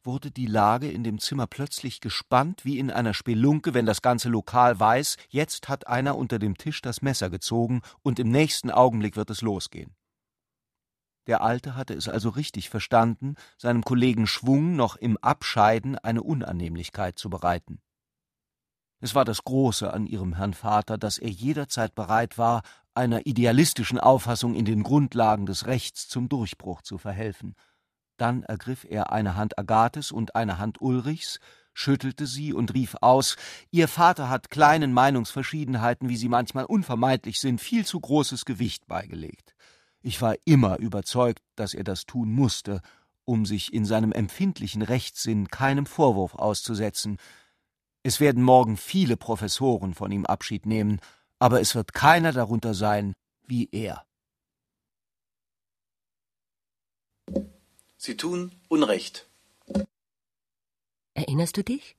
wurde 0.03 0.31
die 0.31 0.47
Lage 0.47 0.91
in 0.91 1.05
dem 1.05 1.19
Zimmer 1.19 1.47
plötzlich 1.47 2.01
gespannt 2.01 2.65
wie 2.65 2.79
in 2.79 2.91
einer 2.91 3.15
Spelunke, 3.15 3.75
wenn 3.75 3.87
das 3.87 4.03
ganze 4.03 4.29
Lokal 4.29 4.79
weiß, 4.79 5.17
jetzt 5.29 5.69
hat 5.69 5.87
einer 5.87 6.17
unter 6.17 6.39
dem 6.39 6.57
Tisch 6.57 6.81
das 6.83 7.03
Messer 7.03 7.31
gezogen 7.31 7.83
und 8.03 8.19
im 8.19 8.31
nächsten 8.31 8.71
Augenblick 8.71 9.17
wird 9.17 9.31
es 9.31 9.43
losgehen. 9.43 9.95
Der 11.27 11.43
Alte 11.43 11.77
hatte 11.77 11.95
es 11.95 12.09
also 12.09 12.31
richtig 12.31 12.71
verstanden, 12.71 13.35
seinem 13.59 13.83
Kollegen 13.83 14.27
Schwung 14.27 14.75
noch 14.75 14.97
im 14.97 15.17
Abscheiden 15.19 15.99
eine 15.99 16.23
Unannehmlichkeit 16.23 17.19
zu 17.19 17.29
bereiten. 17.29 17.81
Es 19.03 19.15
war 19.15 19.25
das 19.25 19.45
Große 19.45 19.93
an 19.93 20.07
ihrem 20.07 20.35
Herrn 20.35 20.55
Vater, 20.55 20.99
dass 20.99 21.19
er 21.19 21.31
jederzeit 21.31 21.95
bereit 21.95 22.37
war, 22.37 22.63
einer 22.95 23.27
idealistischen 23.27 23.99
Auffassung 23.99 24.55
in 24.55 24.65
den 24.65 24.83
Grundlagen 24.83 25.47
des 25.47 25.67
Rechts 25.67 26.09
zum 26.09 26.29
Durchbruch 26.29 26.83
zu 26.83 26.99
verhelfen– 26.99 27.55
dann 28.21 28.43
ergriff 28.43 28.87
er 28.89 29.13
eine 29.13 29.37
Hand 29.37 29.59
Agathes 29.59 30.13
und 30.13 30.35
eine 30.35 30.59
Hand 30.59 30.81
Ulrichs, 30.81 31.41
schüttelte 31.73 32.27
sie 32.27 32.53
und 32.53 32.75
rief 32.75 32.97
aus 33.01 33.37
Ihr 33.71 33.89
Vater 33.89 34.29
hat 34.29 34.51
kleinen 34.51 34.93
Meinungsverschiedenheiten, 34.93 36.09
wie 36.09 36.17
sie 36.17 36.29
manchmal 36.29 36.65
unvermeidlich 36.65 37.41
sind, 37.41 37.61
viel 37.61 37.87
zu 37.87 38.01
großes 38.01 38.45
Gewicht 38.45 38.87
beigelegt. 38.87 39.55
Ich 40.03 40.21
war 40.21 40.35
immer 40.45 40.79
überzeugt, 40.79 41.43
dass 41.57 41.75
er 41.75 41.85
das 41.85 42.07
tun 42.07 42.33
musste, 42.33 42.81
um 43.25 43.47
sich 43.47 43.73
in 43.73 43.85
seinem 43.85 44.13
empfindlichen 44.13 44.83
Rechtssinn 44.83 45.49
keinem 45.49 45.87
Vorwurf 45.87 46.35
auszusetzen. 46.35 47.19
Es 48.03 48.19
werden 48.19 48.43
morgen 48.43 48.77
viele 48.77 49.17
Professoren 49.17 49.95
von 49.95 50.11
ihm 50.11 50.27
Abschied 50.27 50.67
nehmen, 50.67 51.01
aber 51.39 51.61
es 51.61 51.75
wird 51.75 51.93
keiner 51.93 52.33
darunter 52.33 52.75
sein 52.75 53.15
wie 53.47 53.69
er. 53.73 54.05
Sie 58.03 58.17
tun 58.17 58.51
Unrecht. 58.69 59.29
Erinnerst 61.13 61.59
du 61.59 61.63
dich? 61.63 61.97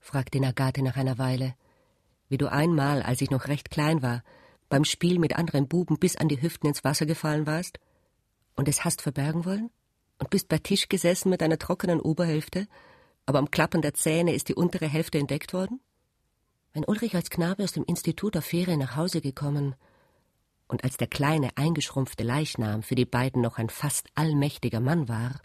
fragte 0.00 0.40
Nagate 0.40 0.82
nach 0.82 0.96
einer 0.96 1.18
Weile. 1.18 1.56
Wie 2.30 2.38
du 2.38 2.50
einmal, 2.50 3.02
als 3.02 3.20
ich 3.20 3.30
noch 3.30 3.48
recht 3.48 3.70
klein 3.70 4.00
war, 4.00 4.24
beim 4.70 4.86
Spiel 4.86 5.18
mit 5.18 5.36
anderen 5.36 5.68
Buben 5.68 5.98
bis 5.98 6.16
an 6.16 6.28
die 6.28 6.40
Hüften 6.40 6.68
ins 6.68 6.84
Wasser 6.84 7.04
gefallen 7.04 7.46
warst 7.46 7.80
und 8.56 8.66
es 8.66 8.86
hast 8.86 9.02
verbergen 9.02 9.44
wollen? 9.44 9.68
Und 10.20 10.30
bist 10.30 10.48
bei 10.48 10.56
Tisch 10.56 10.88
gesessen 10.88 11.28
mit 11.28 11.42
einer 11.42 11.58
trockenen 11.58 12.00
Oberhälfte, 12.00 12.66
aber 13.26 13.40
am 13.40 13.50
Klappern 13.50 13.82
der 13.82 13.92
Zähne 13.92 14.32
ist 14.32 14.48
die 14.48 14.54
untere 14.54 14.88
Hälfte 14.88 15.18
entdeckt 15.18 15.52
worden? 15.52 15.80
Wenn 16.72 16.86
Ulrich 16.86 17.14
als 17.14 17.28
Knabe 17.28 17.64
aus 17.64 17.72
dem 17.72 17.84
Institut 17.84 18.38
auf 18.38 18.46
Ferien 18.46 18.78
nach 18.78 18.96
Hause 18.96 19.20
gekommen 19.20 19.74
und 20.74 20.82
als 20.82 20.96
der 20.96 21.06
kleine, 21.06 21.56
eingeschrumpfte 21.56 22.24
Leichnam 22.24 22.82
für 22.82 22.96
die 22.96 23.04
beiden 23.04 23.40
noch 23.40 23.58
ein 23.58 23.68
fast 23.68 24.08
allmächtiger 24.16 24.80
Mann 24.80 25.08
war, 25.08 25.40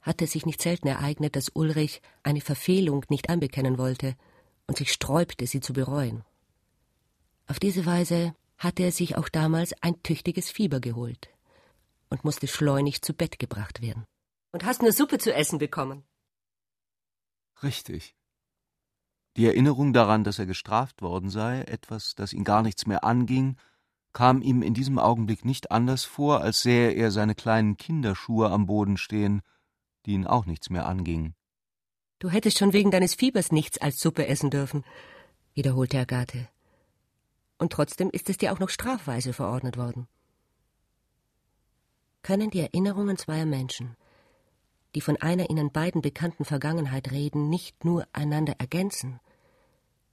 hatte 0.00 0.24
es 0.24 0.32
sich 0.32 0.46
nicht 0.46 0.62
selten 0.62 0.88
ereignet, 0.88 1.36
dass 1.36 1.50
Ulrich 1.50 2.00
eine 2.22 2.40
Verfehlung 2.40 3.04
nicht 3.10 3.28
anbekennen 3.28 3.76
wollte 3.76 4.16
und 4.66 4.78
sich 4.78 4.94
sträubte, 4.94 5.46
sie 5.46 5.60
zu 5.60 5.74
bereuen. 5.74 6.24
Auf 7.48 7.60
diese 7.60 7.84
Weise 7.84 8.34
hatte 8.56 8.84
er 8.84 8.92
sich 8.92 9.18
auch 9.18 9.28
damals 9.28 9.74
ein 9.82 10.02
tüchtiges 10.02 10.50
Fieber 10.50 10.80
geholt 10.80 11.28
und 12.08 12.24
musste 12.24 12.46
schleunig 12.46 13.02
zu 13.02 13.12
Bett 13.12 13.38
gebracht 13.38 13.82
werden. 13.82 14.06
Und 14.52 14.64
hast 14.64 14.80
nur 14.80 14.92
Suppe 14.92 15.18
zu 15.18 15.34
essen 15.34 15.58
bekommen. 15.58 16.02
Richtig. 17.62 18.16
Die 19.36 19.44
Erinnerung 19.44 19.92
daran, 19.92 20.24
dass 20.24 20.38
er 20.38 20.46
gestraft 20.46 21.02
worden 21.02 21.28
sei, 21.28 21.60
etwas, 21.60 22.14
das 22.14 22.32
ihn 22.32 22.44
gar 22.44 22.62
nichts 22.62 22.86
mehr 22.86 23.04
anging, 23.04 23.58
kam 24.16 24.40
ihm 24.40 24.62
in 24.62 24.72
diesem 24.72 24.98
Augenblick 24.98 25.44
nicht 25.44 25.70
anders 25.70 26.06
vor, 26.06 26.40
als 26.40 26.62
sähe 26.62 26.90
er 26.92 27.10
seine 27.10 27.34
kleinen 27.34 27.76
Kinderschuhe 27.76 28.48
am 28.48 28.64
Boden 28.64 28.96
stehen, 28.96 29.42
die 30.06 30.12
ihn 30.12 30.26
auch 30.26 30.46
nichts 30.46 30.70
mehr 30.70 30.86
angingen. 30.86 31.34
Du 32.18 32.30
hättest 32.30 32.56
schon 32.56 32.72
wegen 32.72 32.90
deines 32.90 33.14
Fiebers 33.14 33.52
nichts 33.52 33.76
als 33.76 34.00
Suppe 34.00 34.26
essen 34.26 34.48
dürfen, 34.48 34.86
wiederholte 35.52 35.98
Agathe. 35.98 36.48
Und 37.58 37.74
trotzdem 37.74 38.08
ist 38.08 38.30
es 38.30 38.38
dir 38.38 38.54
auch 38.54 38.58
noch 38.58 38.70
strafweise 38.70 39.34
verordnet 39.34 39.76
worden. 39.76 40.08
Können 42.22 42.48
die 42.48 42.60
Erinnerungen 42.60 43.18
zweier 43.18 43.44
Menschen, 43.44 43.98
die 44.94 45.02
von 45.02 45.18
einer 45.18 45.50
ihnen 45.50 45.72
beiden 45.72 46.00
bekannten 46.00 46.46
Vergangenheit 46.46 47.10
reden, 47.10 47.50
nicht 47.50 47.84
nur 47.84 48.08
einander 48.14 48.54
ergänzen, 48.56 49.20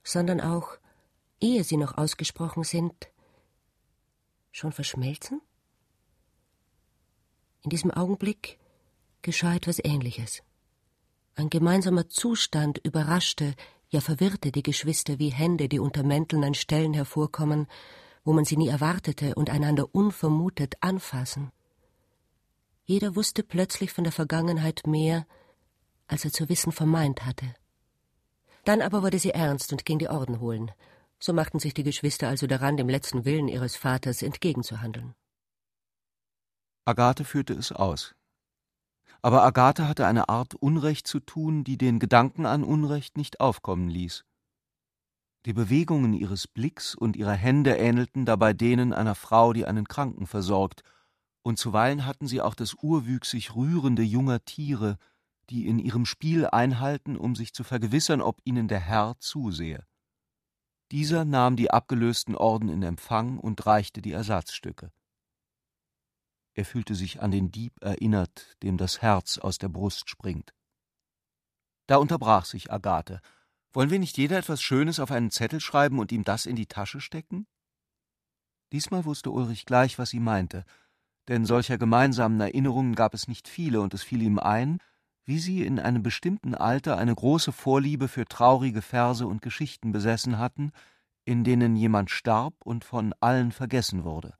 sondern 0.02 0.42
auch, 0.42 0.76
ehe 1.40 1.64
sie 1.64 1.78
noch 1.78 1.96
ausgesprochen 1.96 2.64
sind, 2.64 3.08
schon 4.54 4.72
verschmelzen? 4.72 5.40
In 7.62 7.70
diesem 7.70 7.90
Augenblick 7.90 8.58
geschah 9.22 9.54
etwas 9.54 9.80
Ähnliches. 9.82 10.42
Ein 11.34 11.50
gemeinsamer 11.50 12.08
Zustand 12.08 12.78
überraschte, 12.78 13.54
ja 13.88 14.00
verwirrte 14.00 14.52
die 14.52 14.62
Geschwister 14.62 15.18
wie 15.18 15.30
Hände, 15.30 15.68
die 15.68 15.80
unter 15.80 16.04
Mänteln 16.04 16.44
an 16.44 16.54
Stellen 16.54 16.94
hervorkommen, 16.94 17.66
wo 18.22 18.32
man 18.32 18.44
sie 18.44 18.56
nie 18.56 18.68
erwartete 18.68 19.34
und 19.34 19.50
einander 19.50 19.92
unvermutet 19.92 20.76
anfassen. 20.80 21.50
Jeder 22.84 23.16
wusste 23.16 23.42
plötzlich 23.42 23.92
von 23.92 24.04
der 24.04 24.12
Vergangenheit 24.12 24.86
mehr, 24.86 25.26
als 26.06 26.24
er 26.24 26.32
zu 26.32 26.48
wissen 26.48 26.70
vermeint 26.70 27.24
hatte. 27.24 27.54
Dann 28.64 28.82
aber 28.82 29.02
wurde 29.02 29.18
sie 29.18 29.30
ernst 29.30 29.72
und 29.72 29.84
ging 29.84 29.98
die 29.98 30.08
Orden 30.08 30.38
holen. 30.38 30.70
So 31.24 31.32
machten 31.32 31.58
sich 31.58 31.72
die 31.72 31.84
Geschwister 31.84 32.28
also 32.28 32.46
daran, 32.46 32.76
dem 32.76 32.86
letzten 32.86 33.24
Willen 33.24 33.48
ihres 33.48 33.76
Vaters 33.76 34.20
entgegenzuhandeln. 34.20 35.14
Agathe 36.84 37.24
führte 37.24 37.54
es 37.54 37.72
aus. 37.72 38.14
Aber 39.22 39.42
Agathe 39.42 39.88
hatte 39.88 40.06
eine 40.06 40.28
Art 40.28 40.54
Unrecht 40.54 41.06
zu 41.06 41.20
tun, 41.20 41.64
die 41.64 41.78
den 41.78 41.98
Gedanken 41.98 42.44
an 42.44 42.62
Unrecht 42.62 43.16
nicht 43.16 43.40
aufkommen 43.40 43.88
ließ. 43.88 44.26
Die 45.46 45.54
Bewegungen 45.54 46.12
ihres 46.12 46.46
Blicks 46.46 46.94
und 46.94 47.16
ihrer 47.16 47.32
Hände 47.32 47.74
ähnelten 47.74 48.26
dabei 48.26 48.52
denen 48.52 48.92
einer 48.92 49.14
Frau, 49.14 49.54
die 49.54 49.64
einen 49.64 49.88
Kranken 49.88 50.26
versorgt, 50.26 50.82
und 51.42 51.58
zuweilen 51.58 52.04
hatten 52.04 52.26
sie 52.26 52.42
auch 52.42 52.54
das 52.54 52.74
urwüchsig 52.82 53.54
rührende 53.54 54.02
junger 54.02 54.44
Tiere, 54.44 54.98
die 55.48 55.68
in 55.68 55.78
ihrem 55.78 56.04
Spiel 56.04 56.46
einhalten, 56.46 57.16
um 57.16 57.34
sich 57.34 57.54
zu 57.54 57.64
vergewissern, 57.64 58.20
ob 58.20 58.42
ihnen 58.44 58.68
der 58.68 58.80
Herr 58.80 59.14
zusehe. 59.20 59.86
Dieser 60.90 61.24
nahm 61.24 61.56
die 61.56 61.70
abgelösten 61.70 62.36
Orden 62.36 62.68
in 62.68 62.82
Empfang 62.82 63.38
und 63.38 63.64
reichte 63.66 64.02
die 64.02 64.12
Ersatzstücke. 64.12 64.92
Er 66.54 66.64
fühlte 66.64 66.94
sich 66.94 67.20
an 67.20 67.30
den 67.30 67.50
Dieb 67.50 67.72
erinnert, 67.80 68.56
dem 68.62 68.76
das 68.76 69.02
Herz 69.02 69.38
aus 69.38 69.58
der 69.58 69.68
Brust 69.68 70.08
springt. 70.08 70.54
Da 71.86 71.96
unterbrach 71.96 72.44
sich 72.44 72.70
Agathe. 72.72 73.20
Wollen 73.72 73.90
wir 73.90 73.98
nicht 73.98 74.16
jeder 74.16 74.38
etwas 74.38 74.62
Schönes 74.62 75.00
auf 75.00 75.10
einen 75.10 75.32
Zettel 75.32 75.60
schreiben 75.60 75.98
und 75.98 76.12
ihm 76.12 76.22
das 76.22 76.46
in 76.46 76.54
die 76.54 76.66
Tasche 76.66 77.00
stecken? 77.00 77.46
Diesmal 78.72 79.04
wusste 79.04 79.30
Ulrich 79.30 79.66
gleich, 79.66 79.98
was 79.98 80.10
sie 80.10 80.20
meinte, 80.20 80.64
denn 81.28 81.44
solcher 81.44 81.78
gemeinsamen 81.78 82.40
Erinnerungen 82.40 82.94
gab 82.94 83.14
es 83.14 83.28
nicht 83.28 83.48
viele, 83.48 83.80
und 83.80 83.94
es 83.94 84.02
fiel 84.02 84.22
ihm 84.22 84.38
ein, 84.38 84.78
wie 85.24 85.38
sie 85.38 85.64
in 85.64 85.78
einem 85.78 86.02
bestimmten 86.02 86.54
Alter 86.54 86.98
eine 86.98 87.14
große 87.14 87.52
Vorliebe 87.52 88.08
für 88.08 88.26
traurige 88.26 88.82
Verse 88.82 89.26
und 89.26 89.42
Geschichten 89.42 89.92
besessen 89.92 90.38
hatten, 90.38 90.72
in 91.24 91.44
denen 91.44 91.76
jemand 91.76 92.10
starb 92.10 92.54
und 92.64 92.84
von 92.84 93.14
allen 93.20 93.52
vergessen 93.52 94.04
wurde. 94.04 94.34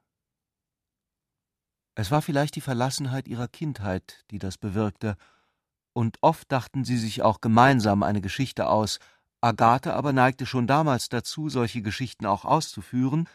Es 1.95 2.11
war 2.11 2.23
vielleicht 2.23 2.57
die 2.57 2.61
Verlassenheit 2.61 3.29
ihrer 3.29 3.49
Kindheit, 3.49 4.25
die 4.31 4.39
das 4.39 4.59
bewirkte, 4.59 5.17
und 5.93 6.19
oft 6.23 6.51
dachten 6.51 6.85
sie 6.85 6.99
sich 6.99 7.23
auch 7.23 7.41
gemeinsam 7.41 8.03
eine 8.03 8.21
Geschichte 8.21 8.69
aus, 8.69 8.99
Agathe 9.41 9.95
aber 9.95 10.13
neigte 10.13 10.45
schon 10.45 10.67
damals 10.67 11.09
dazu, 11.09 11.49
solche 11.49 11.83
Geschichten 11.83 12.27
auch 12.27 12.45
auszuführen, 12.45 13.29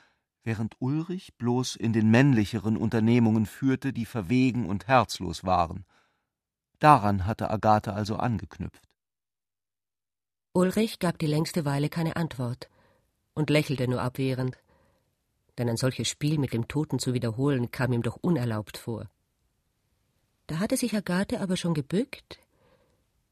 während 0.44 0.76
Ulrich 0.80 1.36
bloß 1.38 1.76
in 1.76 1.94
den 1.94 2.12
männlicheren 2.12 2.76
Unternehmungen 2.76 3.46
führte, 3.46 3.94
die 3.94 4.06
verwegen 4.06 4.66
und 4.66 4.88
herzlos 4.88 5.44
waren. 5.46 5.86
Daran 6.80 7.26
hatte 7.26 7.50
Agathe 7.50 7.94
also 7.94 8.16
angeknüpft. 8.16 8.88
Ulrich 10.54 11.00
gab 11.00 11.20
die 11.20 11.28
längste 11.28 11.66
Weile 11.66 11.90
keine 11.90 12.16
Antwort 12.16 12.70
und 13.34 13.50
lächelte 13.50 13.88
nur 13.88 14.02
abwehrend 14.02 14.58
denn 15.60 15.70
ein 15.70 15.78
solches 15.78 16.08
Spiel 16.08 16.40
mit 16.40 16.54
dem 16.54 16.68
Toten 16.68 17.00
zu 17.00 17.14
wiederholen 17.14 17.70
kam 17.70 17.92
ihm 17.92 18.02
doch 18.02 18.18
unerlaubt 18.22 18.78
vor. 18.78 19.10
Da 20.48 20.58
hatte 20.58 20.78
sich 20.78 20.96
Agathe 20.96 21.42
aber 21.42 21.58
schon 21.58 21.74
gebückt 21.74 22.40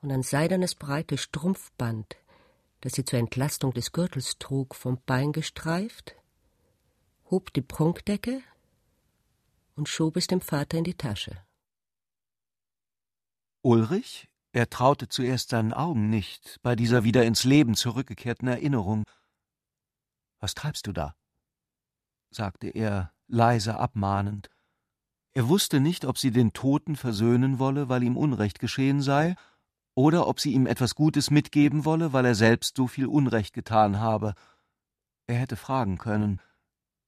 und 0.02 0.12
ein 0.12 0.24
seidenes 0.24 0.76
breites 0.76 1.22
Strumpfband, 1.22 2.18
das 2.82 2.94
sie 2.94 3.06
zur 3.06 3.18
Entlastung 3.18 3.74
des 3.74 3.94
Gürtels 3.94 4.38
trug, 4.38 4.76
vom 4.76 5.00
Bein 5.06 5.32
gestreift, 5.32 6.16
hob 7.32 7.54
die 7.54 7.62
Prunkdecke 7.62 8.42
und 9.76 9.88
schob 9.88 10.18
es 10.18 10.28
dem 10.28 10.42
Vater 10.42 10.78
in 10.78 10.84
die 10.84 10.98
Tasche. 10.98 11.47
Ulrich? 13.62 14.30
Er 14.54 14.70
traute 14.70 15.08
zuerst 15.08 15.50
seinen 15.50 15.74
Augen 15.74 16.10
nicht 16.10 16.58
bei 16.64 16.76
dieser 16.76 17.04
wieder 17.04 17.24
ins 17.26 17.44
Leben 17.44 17.76
zurückgekehrten 17.76 18.48
Erinnerung. 18.48 19.04
Was 20.40 20.56
treibst 20.56 20.88
du 20.88 20.94
da? 20.94 21.16
sagte 22.30 22.70
er 22.70 23.12
leise 23.28 23.78
abmahnend. 23.80 24.50
Er 25.34 25.48
wusste 25.48 25.80
nicht, 25.80 26.06
ob 26.06 26.18
sie 26.18 26.32
den 26.32 26.54
Toten 26.54 26.96
versöhnen 26.96 27.60
wolle, 27.60 27.90
weil 27.90 28.04
ihm 28.04 28.18
Unrecht 28.18 28.60
geschehen 28.60 29.02
sei, 29.02 29.36
oder 29.94 30.28
ob 30.28 30.40
sie 30.40 30.54
ihm 30.54 30.66
etwas 30.66 30.96
Gutes 30.96 31.32
mitgeben 31.32 31.86
wolle, 31.86 32.14
weil 32.14 32.26
er 32.26 32.36
selbst 32.36 32.78
so 32.78 32.88
viel 32.88 33.08
Unrecht 33.08 33.54
getan 33.54 34.00
habe. 34.00 34.34
Er 35.28 35.36
hätte 35.38 35.56
fragen 35.56 35.98
können, 35.98 36.42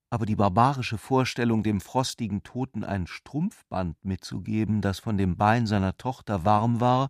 aber 0.09 0.25
die 0.25 0.35
barbarische 0.35 0.97
Vorstellung, 0.97 1.63
dem 1.63 1.81
frostigen 1.81 2.43
Toten 2.43 2.83
ein 2.83 3.05
Strumpfband 3.07 4.03
mitzugeben, 4.03 4.81
das 4.81 4.99
von 4.99 5.17
dem 5.17 5.37
Bein 5.37 5.67
seiner 5.67 5.97
Tochter 5.97 6.45
warm 6.45 6.79
war, 6.79 7.09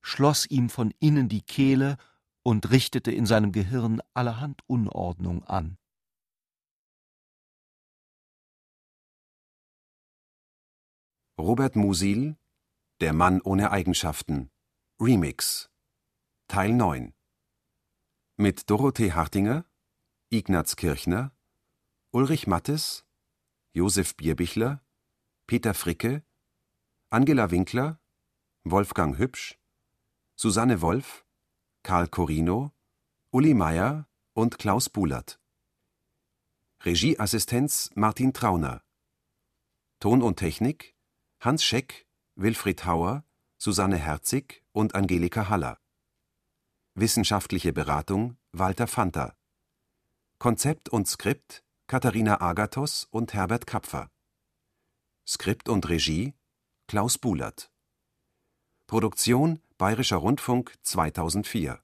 schloss 0.00 0.46
ihm 0.46 0.68
von 0.68 0.92
innen 1.00 1.28
die 1.28 1.42
Kehle 1.42 1.96
und 2.42 2.70
richtete 2.70 3.10
in 3.10 3.26
seinem 3.26 3.50
Gehirn 3.50 4.00
allerhand 4.14 4.62
Unordnung 4.68 5.42
an. 5.44 5.78
Robert 11.38 11.76
Musil 11.76 12.38
Der 13.00 13.12
Mann 13.12 13.42
ohne 13.42 13.70
Eigenschaften 13.72 14.50
Remix 15.00 15.68
Teil 16.48 16.72
9 16.72 17.12
Mit 18.36 18.70
Dorothee 18.70 19.12
Hartinger, 19.12 19.66
Ignaz 20.30 20.76
Kirchner, 20.76 21.35
Ulrich 22.16 22.46
Mattes, 22.46 23.04
Josef 23.74 24.16
Bierbichler, 24.16 24.82
Peter 25.46 25.74
Fricke, 25.74 26.24
Angela 27.10 27.50
Winkler, 27.50 28.00
Wolfgang 28.64 29.18
Hübsch, 29.18 29.58
Susanne 30.34 30.80
Wolf, 30.80 31.26
Karl 31.82 32.08
Corino, 32.08 32.72
Uli 33.32 33.52
Meier 33.52 34.08
und 34.32 34.58
Klaus 34.58 34.88
Bulert. 34.88 35.38
Regieassistenz 36.86 37.90
Martin 37.94 38.32
Trauner. 38.32 38.82
Ton 40.00 40.22
und 40.22 40.38
Technik 40.38 40.96
Hans 41.40 41.64
Scheck, 41.64 42.06
Wilfried 42.34 42.86
Hauer, 42.86 43.26
Susanne 43.58 43.98
Herzig 43.98 44.64
und 44.72 44.94
Angelika 44.94 45.50
Haller. 45.50 45.78
Wissenschaftliche 46.94 47.74
Beratung 47.74 48.38
Walter 48.52 48.86
Fanta. 48.86 49.36
Konzept 50.38 50.88
und 50.88 51.06
Skript 51.06 51.65
Katharina 51.88 52.40
Agathos 52.40 53.06
und 53.12 53.32
Herbert 53.32 53.64
Kapfer. 53.64 54.10
Skript 55.24 55.68
und 55.68 55.88
Regie 55.88 56.34
Klaus 56.88 57.16
Bulert. 57.16 57.70
Produktion 58.88 59.60
Bayerischer 59.78 60.16
Rundfunk 60.16 60.74
2004 60.82 61.80